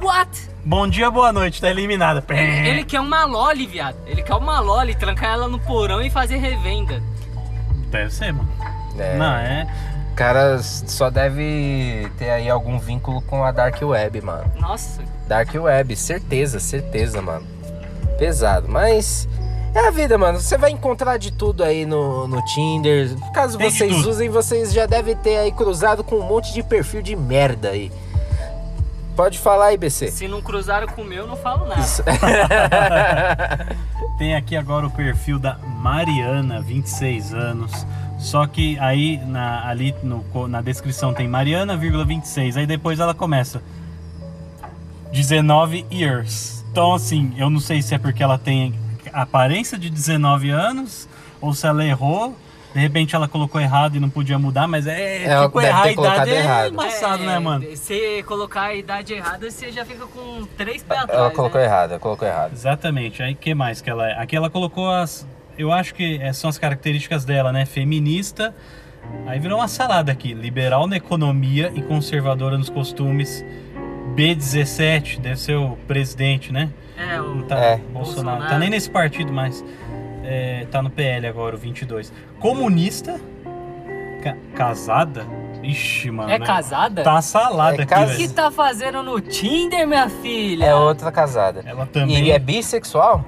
What? 0.00 0.30
Bom 0.64 0.88
dia, 0.88 1.10
boa 1.10 1.30
noite, 1.30 1.60
tá 1.60 1.68
eliminada. 1.68 2.24
Ele, 2.30 2.68
ele 2.68 2.84
quer 2.84 3.00
uma 3.00 3.26
loli, 3.26 3.66
viado. 3.66 3.96
Ele 4.06 4.22
quer 4.22 4.34
uma 4.34 4.60
loli, 4.60 4.94
trancar 4.94 5.34
ela 5.34 5.46
no 5.46 5.58
porão 5.60 6.00
e 6.00 6.08
fazer 6.08 6.38
revenda. 6.38 7.02
Deve 7.90 8.10
ser, 8.10 8.32
mano. 8.32 8.48
É, 8.98 9.16
Não, 9.18 9.34
é. 9.34 9.66
O 10.10 10.14
cara 10.14 10.58
só 10.62 11.10
deve 11.10 12.10
ter 12.18 12.30
aí 12.30 12.48
algum 12.48 12.78
vínculo 12.78 13.20
com 13.22 13.44
a 13.44 13.50
Dark 13.50 13.80
Web, 13.82 14.20
mano. 14.20 14.44
Nossa. 14.60 15.02
Dark 15.32 15.54
Web, 15.54 15.96
certeza, 15.96 16.60
certeza, 16.60 17.22
mano. 17.22 17.46
Pesado, 18.18 18.68
mas 18.68 19.26
é 19.74 19.88
a 19.88 19.90
vida, 19.90 20.18
mano. 20.18 20.38
Você 20.38 20.58
vai 20.58 20.70
encontrar 20.70 21.16
de 21.16 21.32
tudo 21.32 21.64
aí 21.64 21.86
no, 21.86 22.28
no 22.28 22.44
Tinder. 22.44 23.08
Caso 23.32 23.56
Tem 23.56 23.70
vocês 23.70 24.04
usem, 24.04 24.28
vocês 24.28 24.74
já 24.74 24.84
devem 24.84 25.16
ter 25.16 25.38
aí 25.38 25.50
cruzado 25.50 26.04
com 26.04 26.16
um 26.16 26.22
monte 26.22 26.52
de 26.52 26.62
perfil 26.62 27.00
de 27.00 27.16
merda 27.16 27.70
aí. 27.70 27.90
Pode 29.16 29.38
falar 29.38 29.68
aí, 29.68 29.78
BC. 29.78 30.10
Se 30.10 30.28
não 30.28 30.42
cruzaram 30.42 30.86
com 30.86 31.00
o 31.00 31.04
meu, 31.06 31.26
não 31.26 31.36
falo 31.36 31.66
nada. 31.66 31.80
Tem 34.18 34.34
aqui 34.34 34.54
agora 34.54 34.86
o 34.86 34.90
perfil 34.90 35.38
da 35.38 35.56
Mariana, 35.78 36.60
26 36.60 37.32
anos. 37.32 37.86
Só 38.18 38.46
que 38.46 38.78
aí 38.78 39.16
na, 39.24 39.66
ali 39.66 39.94
no, 40.02 40.22
na 40.46 40.60
descrição 40.60 41.14
tem 41.14 41.26
Mariana, 41.26 41.74
vírgula 41.74 42.04
26. 42.04 42.58
Aí 42.58 42.66
depois 42.66 43.00
ela 43.00 43.14
começa 43.14 43.62
19 45.12 45.86
years. 45.92 46.64
Então 46.70 46.94
assim, 46.94 47.32
eu 47.36 47.48
não 47.50 47.60
sei 47.60 47.82
se 47.82 47.94
é 47.94 47.98
porque 47.98 48.22
ela 48.22 48.38
tem 48.38 48.74
a 49.12 49.22
aparência 49.22 49.78
de 49.78 49.90
19 49.90 50.50
anos 50.50 51.08
ou 51.40 51.52
se 51.54 51.66
ela 51.66 51.84
errou. 51.84 52.34
De 52.72 52.80
repente 52.80 53.14
ela 53.14 53.28
colocou 53.28 53.60
errado 53.60 53.96
e 53.96 54.00
não 54.00 54.08
podia 54.08 54.38
mudar, 54.38 54.66
mas 54.66 54.86
é, 54.86 55.24
É, 55.24 55.42
tipo 55.42 55.60
errar 55.60 55.82
a 55.82 55.92
idade 55.92 56.30
é 56.30 56.38
errado. 56.38 56.72
embaçado, 56.72 57.22
né, 57.22 57.38
mano? 57.38 57.66
Se 57.76 58.22
colocar 58.22 58.62
a 58.62 58.74
idade 58.74 59.12
errada, 59.12 59.50
você 59.50 59.70
já 59.70 59.84
fica 59.84 60.06
com 60.06 60.46
três 60.56 60.82
pés 60.82 61.02
atrás. 61.02 61.20
Ela 61.20 61.30
colocou 61.32 61.60
né? 61.60 61.66
errado, 61.66 61.90
ela 61.90 62.00
colocou 62.00 62.26
errado. 62.26 62.52
Exatamente. 62.54 63.22
Aí 63.22 63.34
que 63.34 63.54
mais 63.54 63.82
que 63.82 63.90
ela 63.90 64.08
é? 64.08 64.14
Aqui 64.18 64.34
ela 64.34 64.48
colocou 64.48 64.90
as. 64.90 65.26
Eu 65.58 65.70
acho 65.70 65.94
que 65.94 66.18
é, 66.22 66.32
são 66.32 66.48
as 66.48 66.56
características 66.56 67.26
dela, 67.26 67.52
né? 67.52 67.66
Feminista. 67.66 68.54
Aí 69.26 69.38
virou 69.38 69.58
uma 69.58 69.68
salada 69.68 70.10
aqui. 70.10 70.32
Liberal 70.32 70.86
na 70.86 70.96
economia 70.96 71.70
e 71.74 71.82
conservadora 71.82 72.56
nos 72.56 72.70
costumes. 72.70 73.44
B17, 74.14 75.20
deve 75.20 75.40
ser 75.40 75.56
o 75.56 75.76
presidente, 75.86 76.52
né? 76.52 76.70
É, 76.96 77.20
o... 77.20 77.34
Não 77.34 77.42
tá 77.42 77.56
É. 77.58 77.76
Bolsonaro. 77.76 77.92
Bolsonaro. 77.92 78.48
Tá 78.48 78.58
nem 78.58 78.70
nesse 78.70 78.90
partido 78.90 79.32
mais. 79.32 79.64
É, 80.24 80.66
tá 80.70 80.80
no 80.82 80.90
PL 80.90 81.26
agora, 81.26 81.56
o 81.56 81.58
22. 81.58 82.12
Comunista. 82.38 83.20
Ca- 84.22 84.36
casada? 84.54 85.26
Ixi, 85.62 86.10
mano. 86.10 86.30
É 86.30 86.38
né? 86.38 86.46
casada? 86.46 87.02
Tá 87.02 87.20
salada 87.22 87.82
É 87.82 87.82
aqui, 87.82 88.12
O 88.12 88.16
que 88.16 88.28
tá 88.28 88.50
fazendo 88.50 89.02
no 89.02 89.20
Tinder, 89.20 89.86
minha 89.86 90.08
filha? 90.08 90.66
É 90.66 90.74
outra 90.74 91.10
casada. 91.10 91.62
Ela 91.64 91.86
também. 91.86 92.24
E 92.24 92.30
é 92.30 92.38
bissexual? 92.38 93.24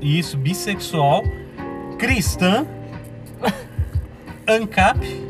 Isso, 0.00 0.36
bissexual, 0.36 1.22
cristã, 1.98 2.66
ANCAP, 4.46 5.27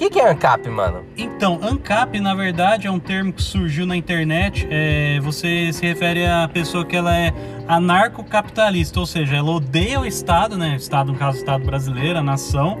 que, 0.00 0.10
que 0.10 0.18
é 0.20 0.30
ANCAP, 0.30 0.66
mano? 0.68 1.04
Então, 1.16 1.60
ANCAP, 1.62 2.18
na 2.20 2.34
verdade, 2.34 2.86
é 2.86 2.90
um 2.90 2.98
termo 2.98 3.32
que 3.32 3.42
surgiu 3.42 3.84
na 3.84 3.94
internet. 3.96 4.66
É, 4.70 5.20
você 5.20 5.70
se 5.72 5.84
refere 5.84 6.24
à 6.26 6.48
pessoa 6.48 6.84
que 6.86 6.96
ela 6.96 7.14
é 7.14 7.32
anarcocapitalista, 7.68 8.98
ou 8.98 9.06
seja, 9.06 9.36
ela 9.36 9.50
odeia 9.50 10.00
o 10.00 10.06
Estado, 10.06 10.56
né? 10.56 10.72
O 10.72 10.76
Estado, 10.76 11.12
no 11.12 11.18
caso, 11.18 11.36
o 11.36 11.40
Estado 11.40 11.64
brasileiro, 11.64 12.18
a 12.18 12.22
nação. 12.22 12.80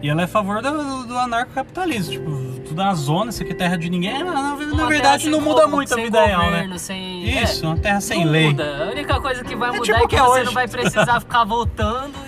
E 0.00 0.08
ela 0.08 0.20
é 0.20 0.24
a 0.24 0.28
favor 0.28 0.62
do, 0.62 0.70
do, 0.70 1.06
do 1.08 1.18
anarcocapitalismo. 1.18 2.12
Tipo, 2.12 2.60
tudo 2.68 2.76
na 2.76 2.94
zona, 2.94 3.30
isso 3.30 3.42
aqui 3.42 3.50
é 3.52 3.54
terra 3.56 3.76
de 3.76 3.90
ninguém. 3.90 4.22
Na, 4.22 4.54
na- 4.54 4.86
verdade, 4.86 5.28
não 5.28 5.40
muda 5.40 5.66
muito 5.66 5.92
a 5.92 5.96
vida 5.96 6.24
real, 6.24 6.42
né? 6.42 6.50
governo, 6.50 6.78
Sem... 6.78 7.42
Isso, 7.42 7.66
uma 7.66 7.76
terra 7.78 7.96
é, 7.96 8.00
sem 8.00 8.24
não 8.24 8.30
lei. 8.30 8.46
Muda. 8.48 8.84
A 8.84 8.90
única 8.92 9.20
coisa 9.20 9.42
que 9.42 9.56
vai 9.56 9.70
É 9.70 9.72
mudar 9.72 9.84
tipo 9.84 9.96
é 9.96 10.00
que 10.02 10.06
que 10.08 10.16
é 10.16 10.20
você 10.20 10.30
hoje. 10.30 10.44
não 10.44 10.52
vai 10.52 10.68
precisar 10.68 11.18
ficar 11.20 11.44
voltando. 11.44 12.12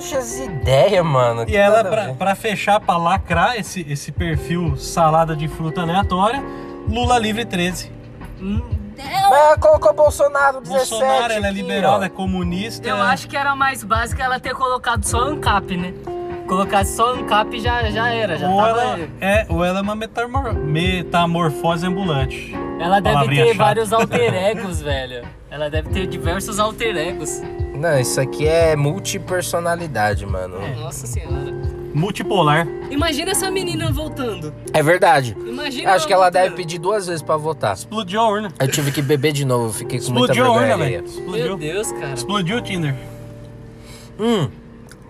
Poxa, 0.00 0.18
as 0.18 0.38
ideias, 0.38 1.04
mano. 1.04 1.44
E 1.46 1.56
ela, 1.56 1.84
pra, 1.84 2.14
pra 2.14 2.34
fechar, 2.34 2.80
pra 2.80 2.96
lacrar 2.96 3.56
esse, 3.58 3.84
esse 3.88 4.10
perfil 4.10 4.76
salada 4.76 5.36
de 5.36 5.46
fruta 5.46 5.82
aleatória, 5.82 6.42
Lula 6.88 7.18
livre 7.18 7.44
13. 7.44 7.90
Hum, 8.40 8.60
Mas 8.96 9.12
ela 9.12 9.56
colocou 9.58 9.92
Bolsonaro 9.92 10.60
17. 10.62 10.90
Bolsonaro, 10.90 11.32
ela 11.34 11.48
é 11.48 11.50
liberal, 11.52 11.94
ela 11.96 12.06
é 12.06 12.08
comunista. 12.08 12.88
Eu 12.88 12.96
acho 12.96 13.28
que 13.28 13.36
era 13.36 13.54
mais 13.54 13.84
básico 13.84 14.20
ela 14.22 14.40
ter 14.40 14.54
colocado 14.54 15.04
só 15.04 15.20
ANCAP, 15.20 15.76
né? 15.76 15.92
Colocasse 16.48 16.96
só 16.96 17.12
ANCAP 17.14 17.60
já, 17.60 17.82
já 17.90 18.08
era, 18.10 18.36
já 18.36 18.48
ou 18.48 18.56
tava. 18.56 18.68
ela, 18.80 18.98
é, 19.20 19.46
ou 19.48 19.64
ela 19.64 19.78
é 19.78 19.82
uma 19.82 19.94
metamor- 19.94 20.54
metamorfose 20.54 21.86
ambulante. 21.86 22.52
Ela 22.80 22.98
deve 23.00 23.28
ter 23.28 23.46
chata. 23.48 23.58
vários 23.58 23.92
alter 23.92 24.32
egos, 24.50 24.80
velho. 24.80 25.24
Ela 25.50 25.68
deve 25.70 25.90
ter 25.90 26.06
diversos 26.06 26.58
alter 26.58 26.96
egos. 26.96 27.40
Não, 27.80 27.98
isso 27.98 28.20
aqui 28.20 28.46
é 28.46 28.76
multipersonalidade, 28.76 30.26
mano. 30.26 30.58
Nossa 30.78 31.06
senhora. 31.06 31.50
Multipolar. 31.94 32.68
Imagina 32.90 33.30
essa 33.30 33.50
menina 33.50 33.90
voltando. 33.90 34.52
É 34.72 34.82
verdade. 34.82 35.34
Imagina 35.46 35.92
Acho 35.92 36.06
que 36.06 36.12
ela 36.12 36.26
voltando. 36.26 36.42
deve 36.42 36.56
pedir 36.56 36.78
duas 36.78 37.06
vezes 37.06 37.22
pra 37.22 37.38
votar. 37.38 37.74
Explodiu 37.74 38.20
a 38.20 38.28
urna. 38.28 38.52
Eu 38.60 38.68
tive 38.68 38.92
que 38.92 39.00
beber 39.00 39.32
de 39.32 39.46
novo, 39.46 39.72
fiquei 39.72 39.98
com 39.98 40.12
muita 40.12 40.32
Explodiu 40.34 40.44
a 40.44 40.58
vergonha 40.58 40.74
urna, 40.74 40.84
velho. 40.84 41.02
Meu 41.02 41.10
Explodiu. 41.10 41.56
Deus, 41.56 41.92
cara. 41.92 42.12
Explodiu 42.12 42.58
o 42.58 42.60
Tinder. 42.60 42.94
Hum, 44.18 44.50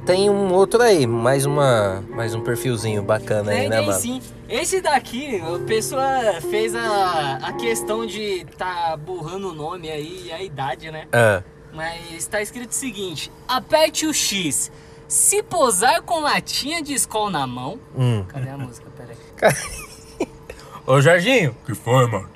tem 0.07 0.31
um 0.31 0.53
outro 0.55 0.81
aí, 0.81 1.09
mais 1.09 1.45
uma, 1.45 2.05
mais 2.09 2.37
um 2.37 2.41
perfilzinho 2.41 3.03
bacana 3.03 3.51
aí, 3.51 3.63
Tem, 3.63 3.69
né, 3.69 3.77
tem 3.79 3.87
mano? 3.87 3.99
sim. 4.01 4.23
Esse 4.49 4.81
daqui, 4.81 5.43
a 5.43 5.59
pessoa 5.67 6.05
fez 6.51 6.75
a, 6.75 7.41
a 7.43 7.53
questão 7.55 8.07
de 8.07 8.47
tá 8.57 8.97
burrando 8.97 9.51
o 9.51 9.55
nome 9.55 9.91
aí 9.91 10.27
e 10.27 10.33
a 10.33 10.41
idade, 10.41 10.91
né? 10.93 11.07
Ah, 11.13 11.43
Mas 11.73 12.27
tá 12.27 12.41
escrito 12.43 12.71
o 12.71 12.75
seguinte: 12.75 13.31
aperte 13.49 14.07
o 14.07 14.13
X. 14.15 14.71
Se 15.09 15.43
posar 15.43 16.03
com 16.03 16.21
latinha 16.21 16.81
de 16.83 16.95
Skol 16.95 17.31
na 17.31 17.47
mão. 17.47 17.81
hum. 17.97 18.25
Cadê 18.29 18.49
a 18.51 18.57
música? 18.59 18.87
Pera 18.97 19.13
aí. 19.13 20.27
Ô, 20.87 21.01
Jorginho. 21.01 21.55
Que 21.67 21.75
foi, 21.75 22.07
mano? 22.07 22.29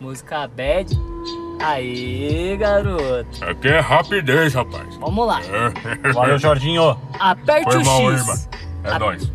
Música 0.00 0.48
bad. 0.48 0.92
Aí, 1.60 2.56
garoto. 2.56 3.44
Aqui 3.44 3.68
é 3.68 3.78
rapidez, 3.78 4.52
rapaz. 4.54 4.96
Vamos 4.96 5.26
lá. 5.26 5.40
Valeu, 6.12 6.38
Jorginho. 6.38 6.98
Aperte 7.20 7.64
Foi 7.72 7.76
o 7.82 7.84
mal, 7.86 8.12
X. 8.12 8.26
mano? 8.26 8.40
É 8.84 8.90
A- 8.90 8.98
nóis. 8.98 9.32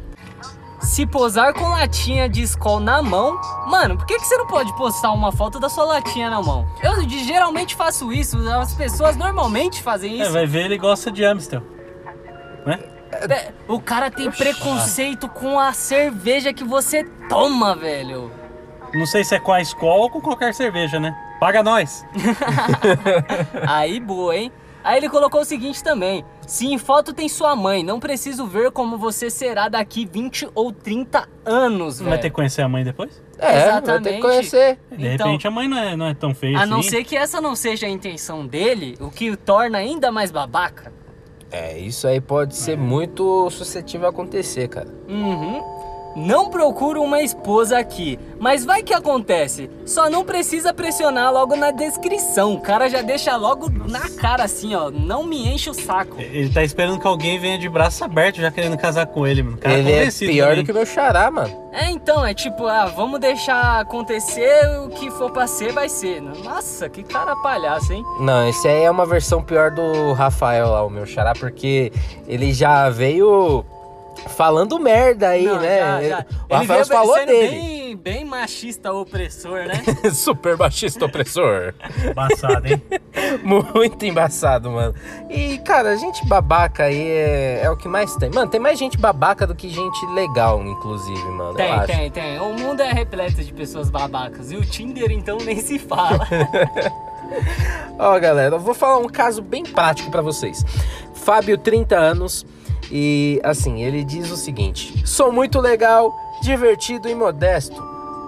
Se 0.88 1.06
posar 1.06 1.54
com 1.54 1.68
latinha 1.70 2.30
de 2.30 2.42
Skol 2.44 2.80
na 2.80 3.02
mão, 3.02 3.40
mano, 3.68 3.98
por 3.98 4.06
que, 4.06 4.16
que 4.18 4.26
você 4.26 4.38
não 4.38 4.48
pode 4.48 4.74
postar 4.78 5.12
uma 5.12 5.32
foto 5.32 5.60
da 5.60 5.70
sua 5.70 5.84
latinha 5.86 6.30
na 6.30 6.42
mão? 6.42 6.66
Eu 6.82 7.06
de- 7.06 7.24
geralmente 7.26 7.76
faço 7.76 8.12
isso, 8.12 8.38
as 8.50 8.74
pessoas 8.74 9.16
normalmente 9.18 9.84
fazem 9.84 10.20
É, 10.20 10.24
isso. 10.24 10.32
vai 10.32 10.46
ver, 10.48 10.66
ele 10.66 10.78
gosta 10.78 11.12
de 11.12 11.24
Amstel. 11.26 11.62
Né? 12.66 12.80
É, 13.12 13.52
O 13.68 13.80
cara 13.82 14.10
tem 14.10 14.32
preconceito 14.32 15.28
com 15.30 15.60
a 15.60 15.74
cerveja 15.74 16.54
que 16.54 16.64
você 16.64 17.04
toma, 17.30 17.76
velho. 17.76 18.32
Não 18.94 19.06
sei 19.06 19.24
se 19.24 19.36
é 19.36 19.40
com 19.40 19.52
a 19.52 19.62
Skol 19.62 20.00
ou 20.04 20.10
com 20.10 20.22
qualquer 20.22 20.54
cerveja, 20.54 21.00
né? 21.00 21.16
Paga 21.40 21.62
nós. 21.62 22.06
Aí, 23.68 24.00
boa, 24.00 24.36
hein? 24.36 24.52
Aí 24.84 24.98
ele 24.98 25.10
colocou 25.10 25.42
o 25.42 25.46
seguinte 25.46 25.84
também: 25.84 26.24
se 26.48 26.66
em 26.66 26.78
foto 26.80 27.14
tem 27.14 27.28
sua 27.30 27.56
mãe, 27.56 27.84
não 27.84 28.00
preciso 28.00 28.48
ver 28.48 28.72
como 28.72 28.98
você 28.98 29.30
será 29.30 29.68
daqui 29.70 30.06
20 30.12 30.50
ou 30.56 30.72
30 30.72 31.28
anos, 31.46 32.00
velho. 32.00 32.10
vai 32.10 32.18
ter 32.20 32.30
que 32.30 32.36
conhecer 32.36 32.62
a 32.64 32.70
mãe 32.70 32.84
depois? 32.84 33.22
É, 33.38 33.46
vai 33.46 33.54
ter 33.54 33.68
Exatamente. 33.68 34.16
que 34.16 34.22
conhecer. 34.22 34.80
De 34.90 35.08
Então- 35.08 35.28
repente 35.28 35.46
a 35.48 35.52
mãe 35.52 35.68
não 35.68 35.78
é, 35.78 35.96
não 35.96 36.06
é 36.08 36.14
tão 36.16 36.34
feia 36.34 36.58
A 36.58 36.62
assim. 36.62 36.72
não 36.72 36.82
ser 36.82 37.04
que 37.04 37.16
essa 37.16 37.40
não 37.40 37.56
seja 37.56 37.86
a 37.86 37.90
intenção 37.90 38.48
dele, 38.48 38.96
o 39.00 39.12
que 39.12 39.30
o 39.30 39.38
torna 39.38 39.78
ainda 39.78 40.12
mais 40.12 40.32
babaca. 40.32 40.92
É, 41.52 41.78
isso 41.78 42.08
aí 42.08 42.20
pode 42.20 42.56
ser 42.56 42.78
muito 42.78 43.50
suscetível 43.50 44.08
a 44.08 44.10
acontecer, 44.10 44.68
cara. 44.68 44.88
Uhum. 45.08 45.77
Não 46.18 46.50
procuro 46.50 47.04
uma 47.04 47.22
esposa 47.22 47.78
aqui, 47.78 48.18
mas 48.40 48.66
vai 48.66 48.82
que 48.82 48.94
acontece. 48.94 49.70
Só 49.86 50.10
não 50.10 50.26
precisa 50.26 50.74
pressionar 50.74 51.32
logo 51.32 51.56
na 51.56 51.70
descrição. 51.70 52.56
O 52.56 52.60
cara 52.60 52.90
já 52.90 53.04
deixa 53.04 53.36
logo 53.36 53.70
na 53.88 54.10
cara 54.20 54.44
assim, 54.44 54.74
ó. 54.74 54.90
Não 54.90 55.24
me 55.24 55.48
enche 55.48 55.70
o 55.70 55.74
saco. 55.76 56.16
Ele 56.20 56.50
tá 56.50 56.64
esperando 56.64 57.00
que 57.00 57.06
alguém 57.08 57.38
venha 57.40 57.60
de 57.60 57.70
braço 57.70 58.04
aberto 58.04 58.38
já 58.38 58.50
querendo 58.50 58.76
casar 58.78 59.06
com 59.06 59.28
ele, 59.28 59.44
mano. 59.44 59.58
O 59.58 59.60
Cara 59.60 59.78
Ele 59.78 59.92
é 59.92 60.10
pior 60.12 60.48
também. 60.50 60.64
do 60.64 60.66
que 60.66 60.72
o 60.72 60.76
meu 60.76 60.86
xará, 60.88 61.30
mano. 61.30 61.68
É, 61.72 61.92
então, 61.92 62.26
é 62.26 62.34
tipo, 62.34 62.66
ah, 62.66 62.86
vamos 62.88 63.20
deixar 63.20 63.80
acontecer 63.80 64.68
o 64.84 64.90
que 64.90 65.12
for 65.12 65.30
pra 65.32 65.46
ser, 65.46 65.72
vai 65.72 65.88
ser. 65.88 66.20
Nossa, 66.22 66.90
que 66.90 67.04
cara 67.04 67.36
palhaço, 67.36 67.94
hein? 67.94 68.04
Não, 68.20 68.50
esse 68.50 68.68
aí 68.68 68.84
é 68.84 68.90
uma 68.90 69.06
versão 69.06 69.44
pior 69.44 69.70
do 69.70 70.14
Rafael 70.14 70.70
lá, 70.72 70.84
o 70.84 70.90
meu 70.90 71.06
xará, 71.06 71.34
porque 71.34 71.92
ele 72.28 72.52
já 72.54 72.90
veio 72.90 73.64
falando 74.36 74.80
merda 74.80 75.30
aí, 75.30 75.46
Não, 75.46 75.60
né? 75.60 75.80
já- 75.80 76.02
já. 76.04 76.18
O 76.50 76.54
Ele 76.54 76.60
Rafael 76.62 76.86
falou 76.86 77.16
sendo 77.16 77.28
dele. 77.28 77.50
Bem, 77.50 77.96
bem 77.98 78.26
machista 78.26 78.92
opressor, 78.94 79.66
né? 79.66 79.82
Super 80.14 80.58
machista 80.58 81.06
opressor. 81.06 81.74
Embaçado, 82.10 82.68
hein? 82.68 82.82
Muito 83.44 84.06
embaçado, 84.06 84.70
mano. 84.72 84.94
E, 85.30 85.58
cara, 85.60 85.96
gente 85.98 86.26
babaca 86.28 86.84
aí 86.84 87.02
é, 87.10 87.62
é 87.64 87.70
o 87.70 87.78
que 87.78 87.88
mais 87.88 88.16
tem. 88.16 88.30
Mano, 88.30 88.50
tem 88.50 88.60
mais 88.60 88.78
gente 88.78 88.98
babaca 88.98 89.46
do 89.48 89.56
que 89.56 89.70
gente 89.70 90.06
legal, 90.14 90.64
inclusive, 90.64 91.24
mano. 91.30 91.52
eu 91.52 91.56
Tem, 91.56 91.72
acho. 91.72 91.88
tem, 91.88 92.12
tem. 92.12 92.40
O 92.40 92.54
mundo 92.54 92.82
é 92.82 92.92
repleto 92.92 93.44
de 93.44 93.54
pessoas 93.54 93.90
babacas. 93.90 94.52
E 94.52 94.56
o 94.56 94.62
Tinder, 94.66 95.12
então, 95.12 95.38
nem 95.38 95.60
se 95.60 95.80
fala. 95.80 96.28
Ó, 98.00 98.18
galera, 98.20 98.56
eu 98.56 98.60
vou 98.60 98.74
falar 98.74 98.98
um 98.98 99.08
caso 99.10 99.42
bem 99.42 99.64
prático 99.64 100.10
pra 100.12 100.22
vocês. 100.22 100.64
Fábio, 101.14 101.58
30 101.58 101.96
anos, 101.98 102.46
e 102.92 103.40
assim, 103.44 103.82
ele 103.84 104.04
diz 104.04 104.30
o 104.32 104.38
seguinte: 104.38 104.94
Sou 105.06 105.32
muito 105.32 105.60
legal, 105.60 106.14
divertido 106.42 107.08
e 107.10 107.16
modesto. 107.16 107.82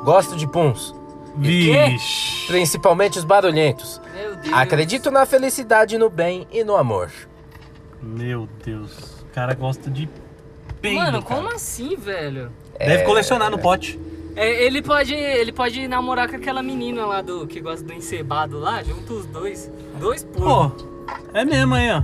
Gosto 0.03 0.35
de 0.35 0.47
puns, 0.47 0.95
Vixe. 1.35 2.47
principalmente 2.47 3.17
os 3.19 3.25
barulhentos. 3.25 4.01
Meu 4.13 4.35
Deus. 4.35 4.53
Acredito 4.53 5.11
na 5.11 5.25
felicidade, 5.25 5.97
no 5.97 6.09
bem 6.09 6.47
e 6.51 6.63
no 6.63 6.75
amor. 6.75 7.11
Meu 8.01 8.47
Deus. 8.63 8.91
O 9.21 9.25
cara 9.33 9.53
gosta 9.53 9.89
de 9.89 10.09
peido, 10.81 10.97
Mano, 10.97 11.21
cara. 11.23 11.35
como 11.41 11.53
assim, 11.53 11.95
velho? 11.95 12.51
Deve 12.77 13.03
colecionar 13.03 13.51
no 13.51 13.59
pote. 13.59 13.99
É, 14.35 14.63
ele 14.63 14.81
pode 14.81 15.13
ele 15.13 15.51
pode 15.51 15.85
namorar 15.87 16.29
com 16.29 16.37
aquela 16.37 16.63
menina 16.63 17.05
lá 17.05 17.21
do 17.21 17.45
que 17.45 17.59
gosta 17.59 17.85
do 17.85 17.91
encebado 17.93 18.57
lá, 18.57 18.81
junto 18.83 19.13
os 19.13 19.25
dois. 19.25 19.69
Dois 19.99 20.23
Pô, 20.23 20.71
é 21.33 21.43
mesmo 21.43 21.75
aí, 21.75 21.91
ó. 21.91 22.03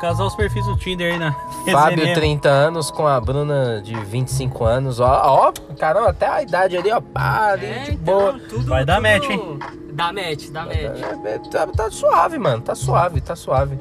Casar 0.00 0.24
os 0.26 0.34
perfis 0.36 0.64
do 0.64 0.76
Tinder 0.76 1.12
aí 1.12 1.18
na 1.18 1.32
Fábio, 1.72 1.98
resenha. 1.98 2.14
30 2.14 2.48
anos, 2.48 2.90
com 2.90 3.06
a 3.06 3.20
Bruna 3.20 3.80
de 3.82 3.94
25 3.94 4.64
anos. 4.64 5.00
Ó, 5.00 5.06
ó, 5.48 5.52
caramba, 5.76 6.10
até 6.10 6.26
a 6.28 6.42
idade 6.42 6.76
ali, 6.76 6.90
ó, 6.92 7.00
pá, 7.00 7.48
ali, 7.52 7.66
É, 7.66 7.78
de 7.84 7.92
então, 7.92 8.18
boa. 8.18 8.38
tudo, 8.48 8.64
Vai 8.66 8.84
dar 8.84 8.96
tudo- 8.96 9.02
match, 9.08 9.30
hein? 9.30 9.58
Dá 9.92 10.12
match, 10.12 10.48
dá 10.50 10.64
match. 10.64 10.76
É, 11.24 11.38
tá, 11.50 11.66
tá 11.66 11.90
suave, 11.90 12.38
mano. 12.38 12.62
Tá 12.62 12.74
suave, 12.76 13.20
tá 13.20 13.34
suave. 13.34 13.76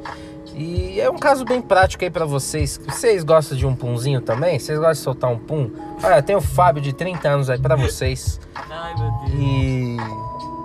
E 0.56 1.00
é 1.00 1.08
um 1.08 1.20
caso 1.20 1.46
bem 1.46 1.62
prático 1.62 2.04
aí 2.04 2.10
pra 2.10 2.26
vocês. 2.26 2.80
Vocês 2.84 3.24
gostam 3.24 3.56
de 3.56 3.68
um 3.68 3.76
punzinho 3.76 4.20
também? 4.22 4.58
Vocês 4.58 4.76
gostam 4.80 4.94
de 4.94 5.00
soltar 5.00 5.30
um 5.30 5.38
pum? 5.38 5.70
Olha, 6.02 6.24
tem 6.24 6.36
o 6.36 6.42
Fábio 6.42 6.82
de 6.82 6.94
30 6.94 7.30
anos 7.30 7.48
aí 7.48 7.60
pra 7.60 7.76
vocês. 7.76 8.40
Ai, 8.56 8.96
meu 8.96 9.12
Deus. 9.28 9.32
E. 9.40 9.67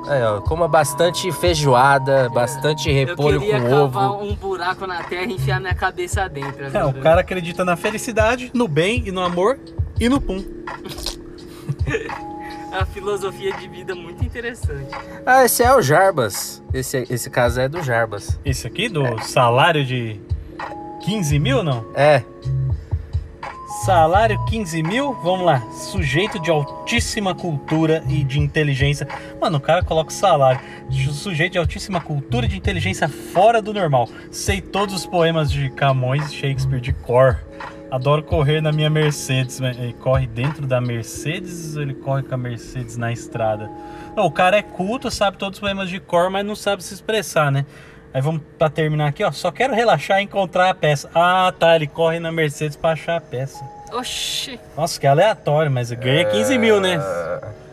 Aí, 0.07 0.23
ó, 0.23 0.41
coma 0.41 0.67
bastante 0.67 1.31
feijoada, 1.33 2.29
bastante 2.29 2.91
Eu 2.91 2.95
repolho 3.07 3.41
queria 3.41 3.61
com 3.61 3.69
cavar 3.69 4.11
ovo. 4.11 4.25
um 4.25 4.35
buraco 4.35 4.87
na 4.87 5.03
terra 5.05 5.25
e 5.25 5.35
enfiar 5.35 5.61
minha 5.61 5.75
cabeça 5.75 6.29
dentro. 6.29 6.65
É, 6.77 6.85
o 6.85 6.93
cara 6.95 7.21
acredita 7.21 7.65
na 7.65 7.77
felicidade, 7.77 8.51
no 8.53 8.67
bem 8.67 9.03
e 9.07 9.13
no 9.13 9.23
amor 9.23 9.59
e 10.01 10.09
no 10.09 10.21
pum. 10.21 10.43
A 12.73 12.87
filosofia 12.87 13.53
de 13.59 13.69
vida 13.69 13.95
muito 13.95 14.25
interessante. 14.25 14.89
Ah, 15.27 15.45
esse 15.45 15.63
é 15.63 15.75
o 15.75 15.83
Jarbas. 15.83 16.63
Esse, 16.73 17.07
esse 17.11 17.29
caso 17.29 17.61
é 17.61 17.69
do 17.69 17.83
Jarbas. 17.83 18.41
Esse 18.45 18.67
aqui 18.67 18.89
do 18.89 19.19
salário 19.23 19.85
de 19.85 20.19
15 21.05 21.39
mil, 21.39 21.63
não? 21.63 21.85
É, 21.95 22.23
Salário 23.85 24.39
15 24.45 24.81
mil, 24.81 25.13
vamos 25.13 25.45
lá. 25.45 25.61
Sujeito 25.73 26.39
de 26.39 26.53
altíssima 26.53 27.35
cultura 27.35 28.05
e 28.09 28.23
de 28.23 28.39
inteligência. 28.39 29.09
Mano, 29.41 29.59
o 29.59 29.61
cara 29.61 29.83
coloca 29.83 30.13
salário. 30.13 30.61
Sujeito 31.11 31.55
de 31.55 31.59
altíssima 31.59 32.01
cultura 32.01 32.47
e 32.47 32.49
de 32.49 32.57
inteligência 32.57 33.09
fora 33.09 33.61
do 33.61 33.75
normal. 33.75 34.09
Sei 34.31 34.61
todos 34.61 34.95
os 34.95 35.05
poemas 35.05 35.51
de 35.51 35.69
Camões 35.69 36.31
e 36.31 36.35
Shakespeare 36.37 36.81
de 36.81 36.93
cor. 36.93 37.41
Adoro 37.91 38.23
correr 38.23 38.61
na 38.61 38.71
minha 38.71 38.89
Mercedes. 38.89 39.61
Ele 39.61 39.95
corre 39.95 40.29
dentro 40.29 40.65
da 40.65 40.81
Mercedes 40.81 41.75
ou 41.75 41.83
ele 41.83 41.95
corre 41.95 42.23
com 42.23 42.37
a 42.37 42.39
Mercedes 42.39 42.97
na 42.97 43.11
estrada? 43.11 43.69
Não, 44.15 44.27
o 44.27 44.31
cara 44.31 44.59
é 44.59 44.63
culto, 44.63 45.11
sabe 45.11 45.39
todos 45.39 45.57
os 45.57 45.61
problemas 45.61 45.91
de 45.91 45.99
cor, 45.99 46.31
mas 46.31 46.47
não 46.47 46.55
sabe 46.55 46.85
se 46.85 46.95
expressar, 46.95 47.51
né? 47.51 47.67
Aí 48.15 48.21
vamos 48.21 48.43
pra 48.59 48.69
terminar 48.69 49.09
aqui, 49.09 49.25
ó. 49.25 49.33
Só 49.33 49.51
quero 49.51 49.75
relaxar 49.75 50.21
e 50.21 50.25
encontrar 50.25 50.71
a 50.71 50.75
peça. 50.75 51.11
Ah, 51.15 51.53
tá. 51.59 51.75
Ele 51.77 51.87
corre 51.87 52.21
na 52.21 52.31
Mercedes 52.31 52.77
pra 52.77 52.91
achar 52.93 53.17
a 53.17 53.21
peça. 53.21 53.65
Oxi. 53.93 54.59
Nossa, 54.77 54.99
que 55.01 55.07
aleatório, 55.07 55.71
mas 55.71 55.91
ganha 55.93 56.25
15 56.25 56.59
mil, 56.59 56.81
né? 56.81 56.99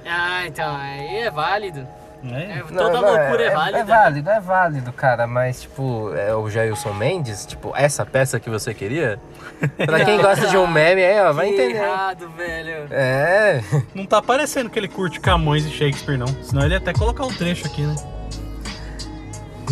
Ah, 0.06 0.46
então, 0.46 0.76
aí 0.76 1.20
é 1.20 1.32
válido. 1.32 1.88
É. 2.24 2.60
É, 2.60 2.64
toda 2.64 3.00
loucura 3.00 3.44
é, 3.44 3.50
válida. 3.52 3.78
É 3.80 3.84
válido, 3.84 4.30
é 4.30 4.40
válido, 4.42 4.92
cara. 4.92 5.26
Mas, 5.26 5.62
tipo, 5.62 6.14
é 6.16 6.36
o 6.36 6.50
Jailson 6.50 6.94
Mendes, 6.94 7.46
tipo, 7.46 7.72
essa 7.76 8.06
peça 8.06 8.40
que 8.40 8.50
você 8.50 8.74
queria? 8.74 9.18
Pra 9.86 10.04
quem 10.04 10.22
gosta 10.22 10.48
de 10.48 10.58
um 10.58 10.68
meme, 10.68 11.02
aí, 11.04 11.22
ó, 11.22 11.32
vai 11.32 11.48
Que 11.48 11.54
entender. 11.54 11.78
errado, 11.78 12.30
velho. 12.32 12.88
É. 12.92 13.62
Não 13.96 14.06
tá 14.06 14.22
parecendo 14.22 14.70
que 14.70 14.78
ele 14.78 14.90
curte 14.90 15.20
Camões 15.20 15.66
e 15.66 15.70
Shakespeare, 15.70 16.18
não. 16.18 16.28
Senão 16.44 16.64
ele 16.64 16.74
ia 16.74 16.78
até 16.78 16.92
colocar 16.92 17.26
um 17.26 17.34
trecho 17.34 17.66
aqui, 17.66 17.84
né? 17.84 17.96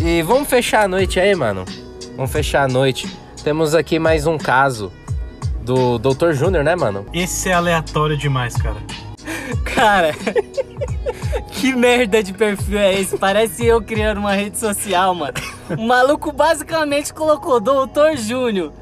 E 0.00 0.22
vamos 0.22 0.48
fechar 0.48 0.84
a 0.84 0.88
noite 0.88 1.18
aí, 1.18 1.34
mano. 1.34 1.64
Vamos 2.16 2.30
fechar 2.30 2.64
a 2.64 2.68
noite. 2.68 3.08
Temos 3.42 3.74
aqui 3.74 3.98
mais 3.98 4.26
um 4.26 4.38
caso 4.38 4.92
do 5.62 5.98
Dr. 5.98 6.32
Júnior, 6.32 6.62
né, 6.62 6.76
mano? 6.76 7.06
Esse 7.12 7.48
é 7.48 7.52
aleatório 7.52 8.16
demais, 8.16 8.54
cara. 8.56 8.76
Cara, 9.64 10.12
que 11.52 11.74
merda 11.74 12.22
de 12.22 12.32
perfil 12.32 12.78
é 12.78 13.00
esse? 13.00 13.16
Parece 13.16 13.64
eu 13.64 13.80
criando 13.80 14.18
uma 14.18 14.32
rede 14.32 14.58
social, 14.58 15.14
mano. 15.14 15.34
O 15.70 15.86
maluco 15.86 16.32
basicamente 16.32 17.14
colocou 17.14 17.60
Doutor 17.60 18.16
Júnior, 18.16 18.72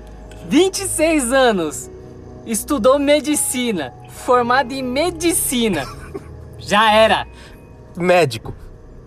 26 0.49 1.33
anos, 1.33 1.91
estudou 2.47 2.99
medicina, 2.99 3.95
formado 4.09 4.73
em 4.73 4.83
medicina. 4.83 5.87
Já 6.59 6.93
era. 6.93 7.27
Médico. 7.97 8.55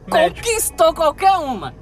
Médico. 0.08 0.48
Conquistou 0.48 0.94
qualquer 0.94 1.34
uma. 1.38 1.74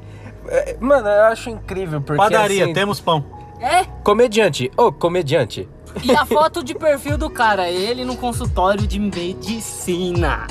É, 0.50 0.78
Mano, 0.80 1.08
eu 1.08 1.24
acho 1.26 1.50
incrível, 1.50 2.02
porque 2.02 2.22
Padaria, 2.22 2.66
assim, 2.66 2.74
temos 2.74 3.00
pão. 3.00 3.26
É? 3.60 3.86
Comediante. 4.04 4.72
Ô, 4.78 4.92
comediante. 4.92 5.68
E 6.04 6.12
a 6.12 6.26
foto 6.26 6.64
de 6.64 6.76
perfil 6.76 7.18
do 7.18 7.30
cara, 7.30 7.70
ele 7.70 8.06
no 8.06 8.16
consultório 8.16 8.86
de 8.86 9.00
medicina. 9.00 10.46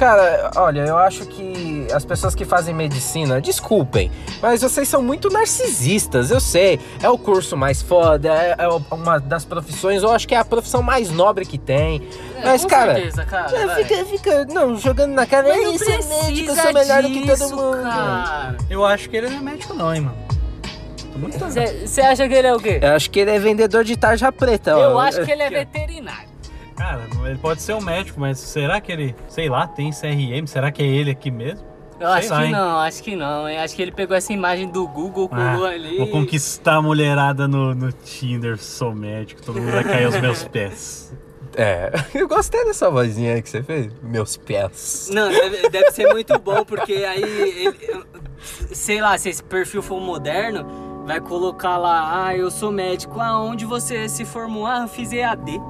Cara, 0.00 0.50
olha, 0.56 0.80
eu 0.80 0.96
acho 0.96 1.26
que 1.26 1.86
as 1.92 2.06
pessoas 2.06 2.34
que 2.34 2.46
fazem 2.46 2.74
medicina, 2.74 3.38
desculpem, 3.38 4.10
mas 4.40 4.62
vocês 4.62 4.88
são 4.88 5.02
muito 5.02 5.28
narcisistas, 5.28 6.30
eu 6.30 6.40
sei. 6.40 6.80
É 7.02 7.10
o 7.10 7.18
curso 7.18 7.54
mais 7.54 7.82
foda, 7.82 8.32
é, 8.32 8.56
é 8.58 8.94
uma 8.94 9.20
das 9.20 9.44
profissões, 9.44 10.02
eu 10.02 10.10
acho 10.10 10.26
que 10.26 10.34
é 10.34 10.38
a 10.38 10.44
profissão 10.44 10.82
mais 10.82 11.10
nobre 11.10 11.44
que 11.44 11.58
tem. 11.58 12.00
É, 12.34 12.46
mas, 12.46 12.62
com 12.62 12.68
cara, 12.70 12.94
certeza, 12.94 13.24
cara, 13.26 13.54
é, 13.54 13.84
fica, 13.84 14.04
fica, 14.06 14.44
não, 14.46 14.74
jogando 14.78 15.12
na 15.12 15.26
cara, 15.26 15.48
Mas 15.48 15.58
"Ei, 15.58 15.64
não 15.64 15.72
você 15.74 15.92
é 15.92 15.96
médico, 15.98 16.14
eu 16.14 16.54
precisa 16.54 16.62
sou 16.62 16.72
melhor 16.72 17.02
do 17.02 17.08
que 17.10 17.20
todo 17.20 17.36
disso, 17.36 17.56
mundo. 17.56 17.82
cara. 17.82 18.56
Eu 18.70 18.86
acho 18.86 19.10
que 19.10 19.16
ele 19.18 19.28
não 19.28 19.36
é 19.36 19.42
médico, 19.42 19.74
não, 19.74 19.94
hein, 19.94 20.00
mano. 20.00 20.16
Tô 21.12 21.18
muito 21.18 21.38
Você 21.38 22.00
acha 22.00 22.26
que 22.26 22.32
ele 22.34 22.48
é 22.48 22.54
o 22.54 22.58
quê? 22.58 22.80
Eu 22.80 22.92
acho 22.92 23.10
que 23.10 23.20
ele 23.20 23.32
é 23.32 23.38
vendedor 23.38 23.84
de 23.84 23.98
tarja 23.98 24.32
preta, 24.32 24.78
ó. 24.78 24.80
Eu 24.80 24.98
acho 24.98 25.22
que 25.26 25.30
ele 25.30 25.42
é 25.42 25.50
veterinário. 25.50 26.29
Cara, 26.80 27.06
ele 27.26 27.36
pode 27.38 27.60
ser 27.60 27.74
um 27.74 27.80
médico, 27.82 28.18
mas 28.18 28.38
será 28.38 28.80
que 28.80 28.90
ele, 28.90 29.14
sei 29.28 29.50
lá, 29.50 29.66
tem 29.66 29.90
CRM? 29.92 30.46
Será 30.46 30.72
que 30.72 30.82
é 30.82 30.86
ele 30.86 31.10
aqui 31.10 31.30
mesmo? 31.30 31.62
Eu 32.00 32.06
Sei 32.08 32.16
acho 32.18 32.30
lá, 32.30 32.38
que 32.38 32.44
hein? 32.46 32.52
não, 32.52 32.78
acho 32.80 33.02
que 33.02 33.16
não, 33.16 33.46
hein? 33.46 33.58
Acho 33.58 33.76
que 33.76 33.82
ele 33.82 33.92
pegou 33.92 34.16
essa 34.16 34.32
imagem 34.32 34.66
do 34.66 34.88
Google, 34.88 35.28
colou 35.28 35.66
Ah, 35.66 35.68
ali. 35.72 35.98
Vou 35.98 36.06
conquistar 36.06 36.76
a 36.76 36.82
mulherada 36.82 37.46
no, 37.46 37.74
no 37.74 37.92
Tinder, 37.92 38.56
sou 38.56 38.94
médico, 38.94 39.42
todo 39.42 39.60
mundo 39.60 39.72
vai 39.72 39.84
cair 39.84 40.06
aos 40.06 40.18
meus 40.18 40.42
pés. 40.44 41.12
É, 41.56 41.90
eu 42.14 42.28
gostei 42.28 42.64
dessa 42.64 42.88
vozinha 42.88 43.34
aí 43.34 43.42
que 43.42 43.50
você 43.50 43.60
fez. 43.60 43.92
Meus 44.04 44.36
pés. 44.36 45.10
Não, 45.12 45.28
deve, 45.28 45.68
deve 45.68 45.90
ser 45.90 46.06
muito 46.12 46.38
bom, 46.38 46.64
porque 46.64 46.92
aí, 47.04 47.22
ele- 47.22 48.04
sei 48.72 49.00
lá, 49.00 49.18
se 49.18 49.28
esse 49.30 49.42
perfil 49.42 49.82
for 49.82 50.00
moderno, 50.00 51.04
vai 51.04 51.20
colocar 51.20 51.76
lá, 51.76 52.24
ah, 52.26 52.36
eu 52.36 52.52
sou 52.52 52.70
médico, 52.70 53.20
aonde 53.20 53.66
você 53.66 54.08
se 54.08 54.24
formou? 54.24 54.64
Ah, 54.64 54.82
eu 54.82 54.88
fiz 54.88 55.12
EAD, 55.12 55.60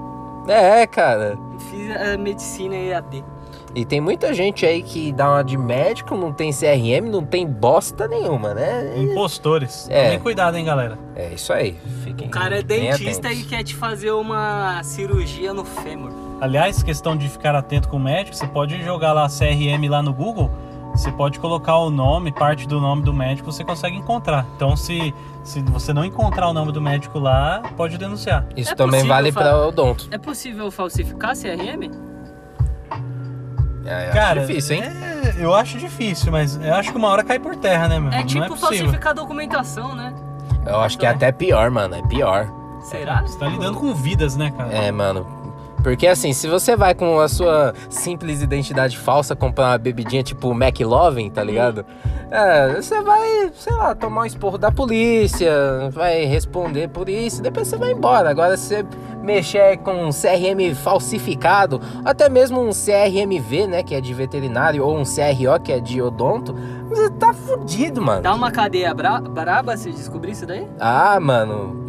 É, 0.50 0.86
cara. 0.86 1.38
fiz 1.70 1.90
a 1.96 2.16
medicina 2.16 2.74
EAD. 2.74 3.24
E 3.72 3.84
tem 3.84 4.00
muita 4.00 4.34
gente 4.34 4.66
aí 4.66 4.82
que 4.82 5.12
dá 5.12 5.30
uma 5.30 5.44
de 5.44 5.56
médico, 5.56 6.16
não 6.16 6.32
tem 6.32 6.50
CRM, 6.50 7.08
não 7.08 7.24
tem 7.24 7.46
bosta 7.46 8.08
nenhuma, 8.08 8.52
né? 8.52 8.98
Impostores. 8.98 9.86
É. 9.88 10.04
Tomem 10.04 10.18
cuidado, 10.18 10.56
hein, 10.56 10.64
galera. 10.64 10.98
É 11.14 11.32
isso 11.32 11.52
aí. 11.52 11.78
Fiquem 12.02 12.26
O 12.26 12.30
cara 12.30 12.58
é 12.58 12.62
dentista 12.62 13.32
e 13.32 13.44
quer 13.44 13.62
te 13.62 13.76
fazer 13.76 14.10
uma 14.10 14.82
cirurgia 14.82 15.54
no 15.54 15.64
fêmur. 15.64 16.10
Aliás, 16.40 16.82
questão 16.82 17.16
de 17.16 17.28
ficar 17.28 17.54
atento 17.54 17.88
com 17.88 17.96
o 17.96 18.00
médico, 18.00 18.36
você 18.36 18.46
pode 18.46 18.82
jogar 18.82 19.12
lá 19.12 19.28
CRM 19.28 19.88
lá 19.88 20.02
no 20.02 20.12
Google, 20.12 20.50
você 20.94 21.10
pode 21.12 21.38
colocar 21.38 21.76
o 21.78 21.90
nome, 21.90 22.32
parte 22.32 22.66
do 22.66 22.80
nome 22.80 23.02
do 23.02 23.12
médico, 23.12 23.50
você 23.50 23.64
consegue 23.64 23.96
encontrar. 23.96 24.46
Então, 24.56 24.76
se, 24.76 25.14
se 25.42 25.62
você 25.62 25.92
não 25.92 26.04
encontrar 26.04 26.48
o 26.48 26.52
nome 26.52 26.72
do 26.72 26.80
médico 26.80 27.18
lá, 27.18 27.62
pode 27.76 27.96
denunciar. 27.96 28.46
Isso 28.56 28.72
É 28.72 28.74
também 28.74 29.06
vale 29.06 29.32
pra 29.32 29.66
odonto. 29.66 30.08
É 30.10 30.18
possível 30.18 30.70
falsificar 30.70 31.34
CRM? 31.36 31.90
É, 33.84 34.04
eu 34.04 34.08
acho 34.08 34.12
Cara, 34.12 34.40
difícil, 34.40 34.76
hein? 34.76 34.82
é, 34.84 35.34
eu 35.38 35.54
acho 35.54 35.78
difícil, 35.78 36.30
mas 36.30 36.56
eu 36.56 36.74
acho 36.74 36.92
que 36.92 36.98
uma 36.98 37.08
hora 37.08 37.24
cai 37.24 37.38
por 37.38 37.56
terra, 37.56 37.88
né, 37.88 37.98
meu? 37.98 38.12
É 38.12 38.18
não 38.18 38.26
tipo 38.26 38.44
é 38.44 38.48
possível. 38.48 38.68
falsificar 38.78 39.14
documentação, 39.14 39.94
né? 39.94 40.14
Eu 40.66 40.80
acho 40.80 40.98
que 40.98 41.06
é 41.06 41.08
até 41.08 41.32
pior, 41.32 41.70
mano. 41.70 41.94
É 41.94 42.02
pior. 42.02 42.46
Será? 42.82 43.22
Você 43.22 43.38
tá 43.38 43.46
lidando 43.46 43.78
com 43.78 43.94
vidas, 43.94 44.36
né, 44.36 44.50
cara? 44.56 44.72
É, 44.72 44.90
mano. 44.92 45.26
Porque 45.82 46.06
assim, 46.06 46.32
se 46.32 46.46
você 46.46 46.76
vai 46.76 46.94
com 46.94 47.18
a 47.20 47.28
sua 47.28 47.74
simples 47.88 48.42
identidade 48.42 48.98
falsa 48.98 49.34
comprar 49.34 49.68
uma 49.68 49.78
bebidinha 49.78 50.22
tipo 50.22 50.52
McLovin, 50.52 51.30
tá 51.30 51.42
ligado? 51.42 51.84
É, 52.30 52.74
você 52.74 53.00
vai, 53.02 53.50
sei 53.54 53.72
lá, 53.74 53.94
tomar 53.94 54.22
um 54.22 54.24
esporro 54.24 54.56
da 54.56 54.70
polícia, 54.70 55.50
vai 55.90 56.24
responder 56.24 56.88
por 56.88 57.08
isso, 57.08 57.42
depois 57.42 57.66
você 57.66 57.76
vai 57.76 57.92
embora. 57.92 58.30
Agora, 58.30 58.56
se 58.56 58.68
você 58.68 58.86
mexer 59.22 59.78
com 59.78 60.06
um 60.06 60.10
CRM 60.10 60.74
falsificado, 60.74 61.80
até 62.04 62.28
mesmo 62.28 62.60
um 62.60 62.70
CRMV, 62.70 63.66
né, 63.66 63.82
que 63.82 63.94
é 63.94 64.00
de 64.00 64.14
veterinário, 64.14 64.84
ou 64.84 64.96
um 64.96 65.02
CRO, 65.02 65.60
que 65.62 65.72
é 65.72 65.80
de 65.80 66.00
odonto, 66.00 66.54
você 66.88 67.10
tá 67.10 67.32
fudido, 67.32 68.00
mano. 68.00 68.22
Dá 68.22 68.34
uma 68.34 68.50
cadeia 68.50 68.92
bra 68.94 69.20
braba 69.20 69.76
se 69.76 69.90
descobrir 69.90 70.32
isso 70.32 70.46
daí? 70.46 70.66
Ah, 70.78 71.18
mano, 71.20 71.79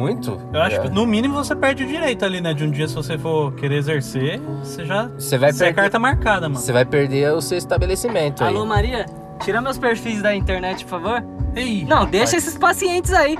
muito. 0.00 0.40
Eu 0.52 0.60
acho 0.62 0.76
É. 0.76 0.78
que 0.80 0.88
no 0.88 1.06
mínimo 1.06 1.34
você 1.34 1.54
perde 1.54 1.84
o 1.84 1.86
direito 1.86 2.24
ali, 2.24 2.40
né? 2.40 2.54
De 2.54 2.64
um 2.64 2.70
dia, 2.70 2.88
se 2.88 2.94
você 2.94 3.18
for 3.18 3.52
querer 3.54 3.76
exercer, 3.76 4.40
você 4.62 4.84
já. 4.86 5.08
Você 5.08 5.36
vai 5.38 5.52
Você 5.52 5.64
é 5.64 5.66
perder- 5.66 5.82
carta 5.82 5.98
marcada, 5.98 6.48
mano. 6.48 6.60
Você 6.60 6.72
vai 6.72 6.84
perder 6.84 7.32
o 7.32 7.40
seu 7.42 7.58
estabelecimento 7.58 8.42
aí. 8.42 8.48
Alô, 8.48 8.64
Maria? 8.64 9.04
Tira 9.44 9.60
meus 9.60 9.78
perfis 9.78 10.20
da 10.22 10.34
internet, 10.34 10.84
por 10.84 11.00
favor. 11.00 11.22
Ei, 11.54 11.84
Não, 11.84 12.06
deixa 12.06 12.26
rapaz. 12.26 12.44
esses 12.46 12.58
pacientes 12.58 13.12
aí. 13.12 13.38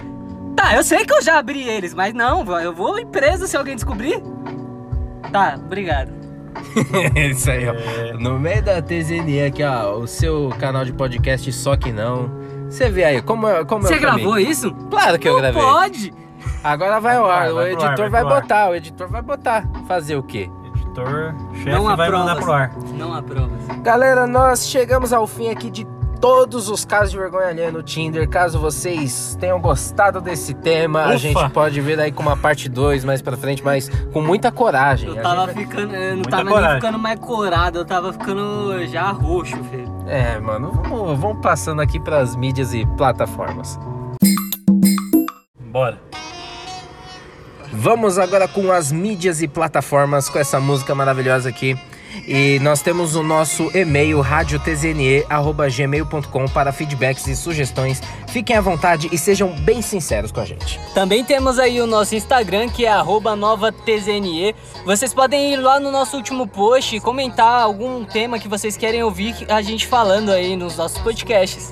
Tá, 0.57 0.75
eu 0.77 0.83
sei 0.85 1.05
que 1.05 1.15
eu 1.15 1.23
já 1.23 1.39
abri 1.39 1.63
eles, 1.67 1.95
mas 1.95 2.13
não, 2.13 2.45
eu 2.61 2.73
vou 2.75 2.99
ir 2.99 3.07
preso 3.07 3.47
se 3.47 3.57
alguém 3.57 3.75
descobrir. 3.75 4.23
Tá, 5.33 5.59
obrigado. 5.65 6.11
Isso 7.15 7.51
aí, 7.51 7.69
ó. 7.69 7.73
É. 7.75 8.13
No 8.15 8.39
meio 8.39 8.63
da 8.63 8.83
TZN 8.83 9.47
aqui, 9.47 9.63
ó, 9.63 9.95
o 9.99 10.07
seu 10.07 10.51
canal 10.59 10.85
de 10.85 10.93
podcast 10.93 11.51
Só 11.53 11.77
Que 11.77 11.93
Não. 11.93 12.31
Você 12.69 12.89
vê 12.91 13.05
aí, 13.05 13.23
como, 13.23 13.47
é- 13.49 13.65
como 13.65 13.83
Você 13.83 13.95
é 13.95 13.99
caminho. 13.99 14.17
gravou 14.31 14.39
isso? 14.39 14.73
Claro 14.91 15.19
que 15.19 15.29
eu 15.29 15.33
não 15.35 15.41
gravei. 15.41 15.61
pode. 15.63 16.15
Agora 16.63 17.01
vai 17.01 17.17
ao 17.17 17.31
ar, 17.31 17.53
Vai, 17.53 17.65
o 17.65 17.67
editor 17.69 17.89
ar, 17.89 17.97
vai 17.97 18.09
vai, 18.11 18.25
botar, 18.25 18.71
o 18.71 18.75
editor 18.75 19.09
vai 19.09 19.23
botar. 19.23 19.69
Fazer 19.87 20.17
o 20.17 20.23
quê? 20.23 20.51
Editor, 20.77 21.35
chefe 21.55 21.71
vai 21.71 22.11
mandar 22.11 22.37
provas. 22.37 22.45
pro 22.45 22.53
ar. 22.53 22.71
Não 22.95 23.15
há 23.15 23.23
provas. 23.23 23.51
Galera, 23.83 24.27
nós 24.27 24.69
chegamos 24.69 25.13
ao 25.13 25.27
fim 25.27 25.49
aqui 25.49 25.71
de 25.71 25.87
todos 26.21 26.69
os 26.69 26.85
casos 26.85 27.13
de 27.13 27.17
vergonha 27.19 27.47
alheia 27.49 27.73
no 27.73 27.83
Tinder. 27.83 28.29
Caso 28.29 28.59
vocês 28.59 29.39
tenham 29.41 29.59
gostado 29.59 30.21
desse 30.21 30.53
tema, 30.53 31.01
a 31.05 31.09
Ufa. 31.09 31.19
gente 31.19 31.51
pode 31.51 31.81
ver 31.81 31.99
aí 31.99 32.13
com 32.13 32.23
uma 32.23 32.37
parte 32.37 32.69
2 32.69 33.05
mais 33.07 33.23
pra 33.23 33.39
frente, 33.39 33.65
mas 33.65 33.89
com 34.13 34.21
muita 34.21 34.53
coragem. 34.53 35.09
Eu 35.09 35.19
A 35.19 35.23
tava 35.23 35.47
gente 35.47 35.59
ficando. 35.61 35.95
Eu 35.95 36.09
não 36.11 36.15
Muita 36.17 36.31
tava 36.31 36.49
coragem. 36.51 36.71
nem 36.73 36.81
ficando 36.81 36.99
mais 36.99 37.21
corado, 37.21 37.79
eu 37.79 37.85
tava 37.87 38.13
ficando 38.13 38.87
já 38.87 39.11
roxo, 39.13 39.57
filho. 39.71 39.89
É, 40.07 40.39
mano, 40.41 40.73
vamos, 40.73 41.19
vamos 41.19 41.41
passando 41.41 41.81
aqui 41.81 41.99
pras 41.99 42.37
mídias 42.37 42.75
e 42.75 42.85
plataformas. 42.99 43.79
Bora. 45.73 45.99
Vamos 47.73 48.19
agora 48.19 48.49
com 48.49 48.73
as 48.73 48.91
mídias 48.91 49.43
e 49.43 49.49
plataformas 49.49 50.29
com 50.29 50.39
essa 50.39 50.61
música 50.61 50.95
maravilhosa 50.95 51.49
aqui. 51.49 51.79
E 52.27 52.59
nós 52.61 52.83
temos 52.83 53.15
o 53.15 53.23
nosso 53.23 53.71
e-mail 53.77 54.21
radiotzne@gmail.com 54.21 56.49
para 56.49 56.73
feedbacks 56.73 57.29
e 57.29 57.37
sugestões. 57.37 58.03
Fiquem 58.29 58.57
à 58.57 58.61
vontade 58.61 59.09
e 59.13 59.19
sejam 59.19 59.53
bem 59.61 59.81
sinceros 59.81 60.33
com 60.33 60.41
a 60.41 60.45
gente. 60.45 60.81
Também 60.93 61.25
temos 61.25 61.57
aí 61.59 61.81
o 61.81 61.87
nosso 61.87 62.17
Instagram, 62.17 62.69
que 62.69 62.85
é 62.85 62.91
arroba 62.91 63.37
novatzne. 63.37 64.55
Vocês 64.85 65.15
podem 65.15 65.55
ir 65.55 65.57
lá 65.57 65.79
no 65.79 65.93
nosso 65.93 66.17
último 66.17 66.47
post 66.47 66.97
e 66.97 67.01
comentar 67.01 67.63
algum 67.63 68.05
tema 68.05 68.39
que 68.39 68.49
vocês 68.49 68.77
querem 68.77 69.03
ouvir 69.03 69.35
a 69.49 69.63
gente 69.63 69.87
falando 69.87 70.31
aí 70.31 70.57
nos 70.57 70.77
nossos 70.77 70.99
podcasts. 70.99 71.71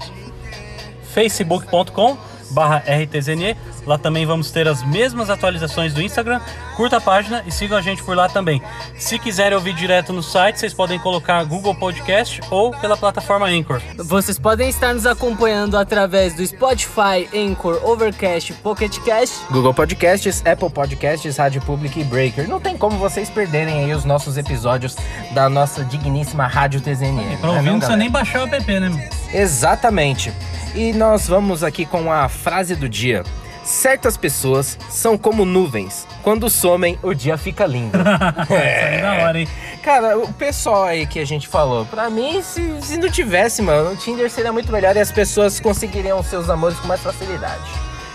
facebook.com 1.12 2.16
barra 2.50 2.78
rtzne 2.78 3.54
Lá 3.86 3.98
também 3.98 4.26
vamos 4.26 4.50
ter 4.50 4.68
as 4.68 4.82
mesmas 4.82 5.30
atualizações 5.30 5.94
do 5.94 6.02
Instagram. 6.02 6.40
Curta 6.76 6.98
a 6.98 7.00
página 7.00 7.42
e 7.46 7.50
sigam 7.50 7.76
a 7.76 7.80
gente 7.80 8.02
por 8.02 8.16
lá 8.16 8.28
também. 8.28 8.62
Se 8.98 9.18
quiserem 9.18 9.56
ouvir 9.56 9.74
direto 9.74 10.12
no 10.12 10.22
site, 10.22 10.60
vocês 10.60 10.74
podem 10.74 10.98
colocar 10.98 11.42
Google 11.44 11.74
Podcast 11.74 12.40
ou 12.50 12.70
pela 12.72 12.96
plataforma 12.96 13.46
Anchor. 13.46 13.80
Vocês 13.96 14.38
podem 14.38 14.68
estar 14.68 14.94
nos 14.94 15.06
acompanhando 15.06 15.76
através 15.76 16.34
do 16.34 16.46
Spotify, 16.46 17.28
Anchor, 17.34 17.80
Overcast, 17.84 18.52
Pocket 18.54 18.98
Cast. 19.00 19.36
Google 19.50 19.74
Podcasts, 19.74 20.42
Apple 20.46 20.70
Podcasts, 20.70 21.36
Rádio 21.36 21.60
Public 21.62 21.98
e 22.00 22.04
Breaker. 22.04 22.48
Não 22.48 22.60
tem 22.60 22.76
como 22.76 22.98
vocês 22.98 23.30
perderem 23.30 23.84
aí 23.84 23.92
os 23.92 24.04
nossos 24.04 24.36
episódios 24.36 24.96
da 25.32 25.48
nossa 25.48 25.84
digníssima 25.84 26.46
Rádio 26.46 26.80
TZN. 26.80 27.38
Pra 27.40 27.50
ouvir 27.50 27.70
não 27.70 27.78
precisa 27.78 27.96
nem 27.96 28.10
baixar 28.10 28.44
o 28.44 28.54
app, 28.54 28.80
né? 28.80 29.10
Exatamente. 29.32 30.32
E 30.74 30.92
nós 30.92 31.26
vamos 31.26 31.64
aqui 31.64 31.84
com 31.84 32.12
a 32.12 32.28
frase 32.28 32.76
do 32.76 32.88
dia. 32.88 33.24
Certas 33.68 34.16
pessoas 34.16 34.78
são 34.88 35.18
como 35.18 35.44
nuvens. 35.44 36.06
Quando 36.22 36.48
somem, 36.48 36.98
o 37.02 37.12
dia 37.12 37.36
fica 37.36 37.66
lindo. 37.66 37.98
É 38.50 39.02
da 39.02 39.26
hora, 39.26 39.40
hein? 39.40 39.48
Cara, 39.82 40.18
o 40.18 40.32
pessoal 40.32 40.84
aí 40.84 41.06
que 41.06 41.18
a 41.18 41.26
gente 41.26 41.46
falou, 41.46 41.84
pra 41.84 42.08
mim, 42.08 42.40
se, 42.40 42.80
se 42.80 42.96
não 42.96 43.10
tivesse, 43.10 43.60
mano, 43.60 43.90
o 43.92 43.96
Tinder 43.96 44.30
seria 44.30 44.54
muito 44.54 44.72
melhor 44.72 44.96
e 44.96 45.00
as 45.00 45.12
pessoas 45.12 45.60
conseguiriam 45.60 46.22
seus 46.22 46.48
amores 46.48 46.80
com 46.80 46.88
mais 46.88 47.02
facilidade. 47.02 47.62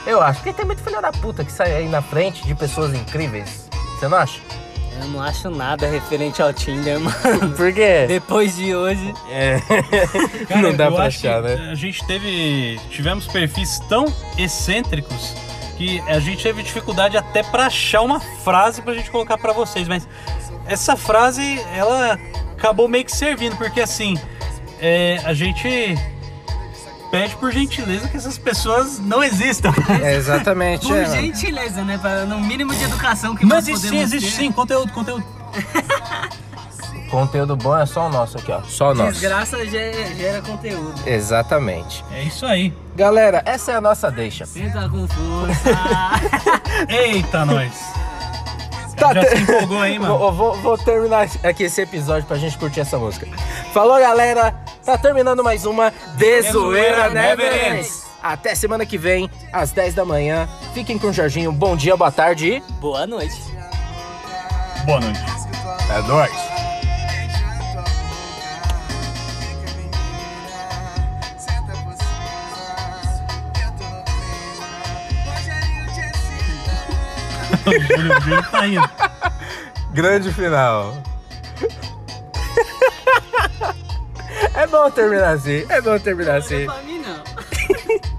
Eu 0.07 0.19
acho. 0.23 0.39
Porque 0.39 0.53
tem 0.53 0.65
muito 0.65 0.81
filho 0.83 0.99
da 0.99 1.11
puta 1.11 1.45
que 1.45 1.51
sai 1.51 1.71
aí 1.71 1.87
na 1.87 2.01
frente 2.01 2.43
de 2.47 2.55
pessoas 2.55 2.91
incríveis. 2.95 3.69
Você 3.99 4.07
não 4.07 4.17
acha? 4.17 4.41
Eu 5.01 5.07
não 5.07 5.21
acho 5.21 5.49
nada 5.49 5.87
referente 5.87 6.41
ao 6.41 6.53
Tinder, 6.53 6.99
mano. 7.01 7.53
Por 7.55 7.73
quê? 7.73 8.05
Depois 8.07 8.55
de 8.55 8.75
hoje. 8.75 9.13
É. 9.29 9.59
Cara, 10.47 10.61
não 10.61 10.75
dá 10.75 10.91
pra 10.91 11.05
achar, 11.05 11.41
né? 11.41 11.69
A 11.71 11.75
gente 11.75 12.05
teve. 12.05 12.79
Tivemos 12.89 13.27
perfis 13.27 13.79
tão 13.89 14.05
excêntricos 14.37 15.33
que 15.77 15.99
a 16.07 16.19
gente 16.19 16.41
teve 16.43 16.61
dificuldade 16.63 17.17
até 17.17 17.43
pra 17.43 17.65
achar 17.65 18.01
uma 18.01 18.19
frase 18.19 18.81
pra 18.81 18.93
gente 18.93 19.09
colocar 19.09 19.37
pra 19.37 19.53
vocês. 19.53 19.87
Mas 19.87 20.07
essa 20.65 20.95
frase, 20.95 21.59
ela 21.75 22.19
acabou 22.57 22.87
meio 22.87 23.03
que 23.03 23.11
servindo, 23.11 23.57
porque 23.57 23.81
assim, 23.81 24.17
é, 24.79 25.19
a 25.25 25.33
gente 25.33 25.95
pede 27.13 27.35
por 27.35 27.51
gentileza 27.51 28.07
que 28.07 28.17
essas 28.17 28.39
pessoas 28.39 28.97
não 28.97 29.23
existam. 29.23 29.71
É, 30.03 30.15
exatamente. 30.15 30.87
Por 30.87 30.97
é, 30.97 31.05
gentileza, 31.05 31.83
né? 31.83 31.99
Pra, 31.99 32.25
no 32.25 32.39
mínimo 32.39 32.73
de 32.73 32.83
educação 32.83 33.35
que 33.35 33.45
Mas 33.45 33.53
nós 33.53 33.67
existe, 33.67 33.85
podemos 33.85 34.13
existe 34.13 34.31
ter. 34.31 34.43
sim, 34.43 34.51
conteúdo, 34.51 34.91
conteúdo. 34.91 35.23
Conteúdo 37.11 37.55
bom 37.55 37.77
é 37.77 37.85
só 37.85 38.07
o 38.07 38.09
nosso 38.09 38.39
aqui, 38.39 38.51
ó. 38.51 38.63
Só 38.63 38.89
o 38.89 38.95
nosso. 38.95 39.11
Desgraça 39.11 39.63
gera, 39.67 40.15
gera 40.15 40.41
conteúdo. 40.41 40.95
Exatamente. 41.05 42.03
É 42.11 42.23
isso 42.23 42.43
aí. 42.43 42.73
Galera, 42.95 43.43
essa 43.45 43.71
é 43.71 43.75
a 43.75 43.81
nossa 43.81 44.09
deixa. 44.09 44.47
Tenta 44.47 44.89
com 44.89 45.07
força. 45.07 45.69
Eita, 46.89 47.45
nós. 47.45 47.71
Tá, 49.07 49.13
Já 49.13 49.25
te- 49.25 49.35
empolgou 49.41 49.79
aí, 49.79 49.99
mano? 49.99 50.17
Vou, 50.19 50.31
vou- 50.31 50.55
vou 50.61 50.77
terminar 50.77 51.27
aqui 51.43 51.63
esse 51.63 51.81
episódio 51.81 52.25
pra 52.27 52.37
gente 52.37 52.57
curtir 52.57 52.79
essa 52.81 52.97
música. 52.97 53.27
Falou, 53.73 53.99
galera. 53.99 54.53
Tá 54.85 54.97
terminando 54.97 55.43
mais 55.43 55.65
uma 55.65 55.93
De 56.15 56.41
Zoeira 56.43 57.09
Never 57.09 57.73
Ends. 57.73 58.03
Até 58.21 58.55
semana 58.55 58.85
que 58.85 58.97
vem, 58.97 59.29
às 59.51 59.71
10 59.71 59.93
da 59.95 60.05
manhã. 60.05 60.47
Fiquem 60.73 60.97
com 60.97 61.07
o 61.07 61.13
Jorginho. 61.13 61.51
Bom 61.51 61.75
dia, 61.75 61.95
boa 61.97 62.11
tarde 62.11 62.47
e... 62.55 62.73
Boa 62.79 63.05
noite. 63.05 63.41
Boa 64.85 64.99
noite. 64.99 65.19
É 65.89 66.01
nóis. 66.07 66.52
Júlio, 77.65 78.21
Júlio 78.21 78.51
tá 78.51 78.67
indo. 78.67 78.89
Grande 79.91 80.31
final. 80.33 80.95
é 84.55 84.67
bom 84.67 84.89
terminar 84.91 85.33
assim. 85.33 85.65
É 85.69 85.81
bom 85.81 85.97
terminar 85.99 86.37
assim. 86.37 86.65
Pra 86.65 86.81
mim, 86.81 86.99
não. 86.99 87.23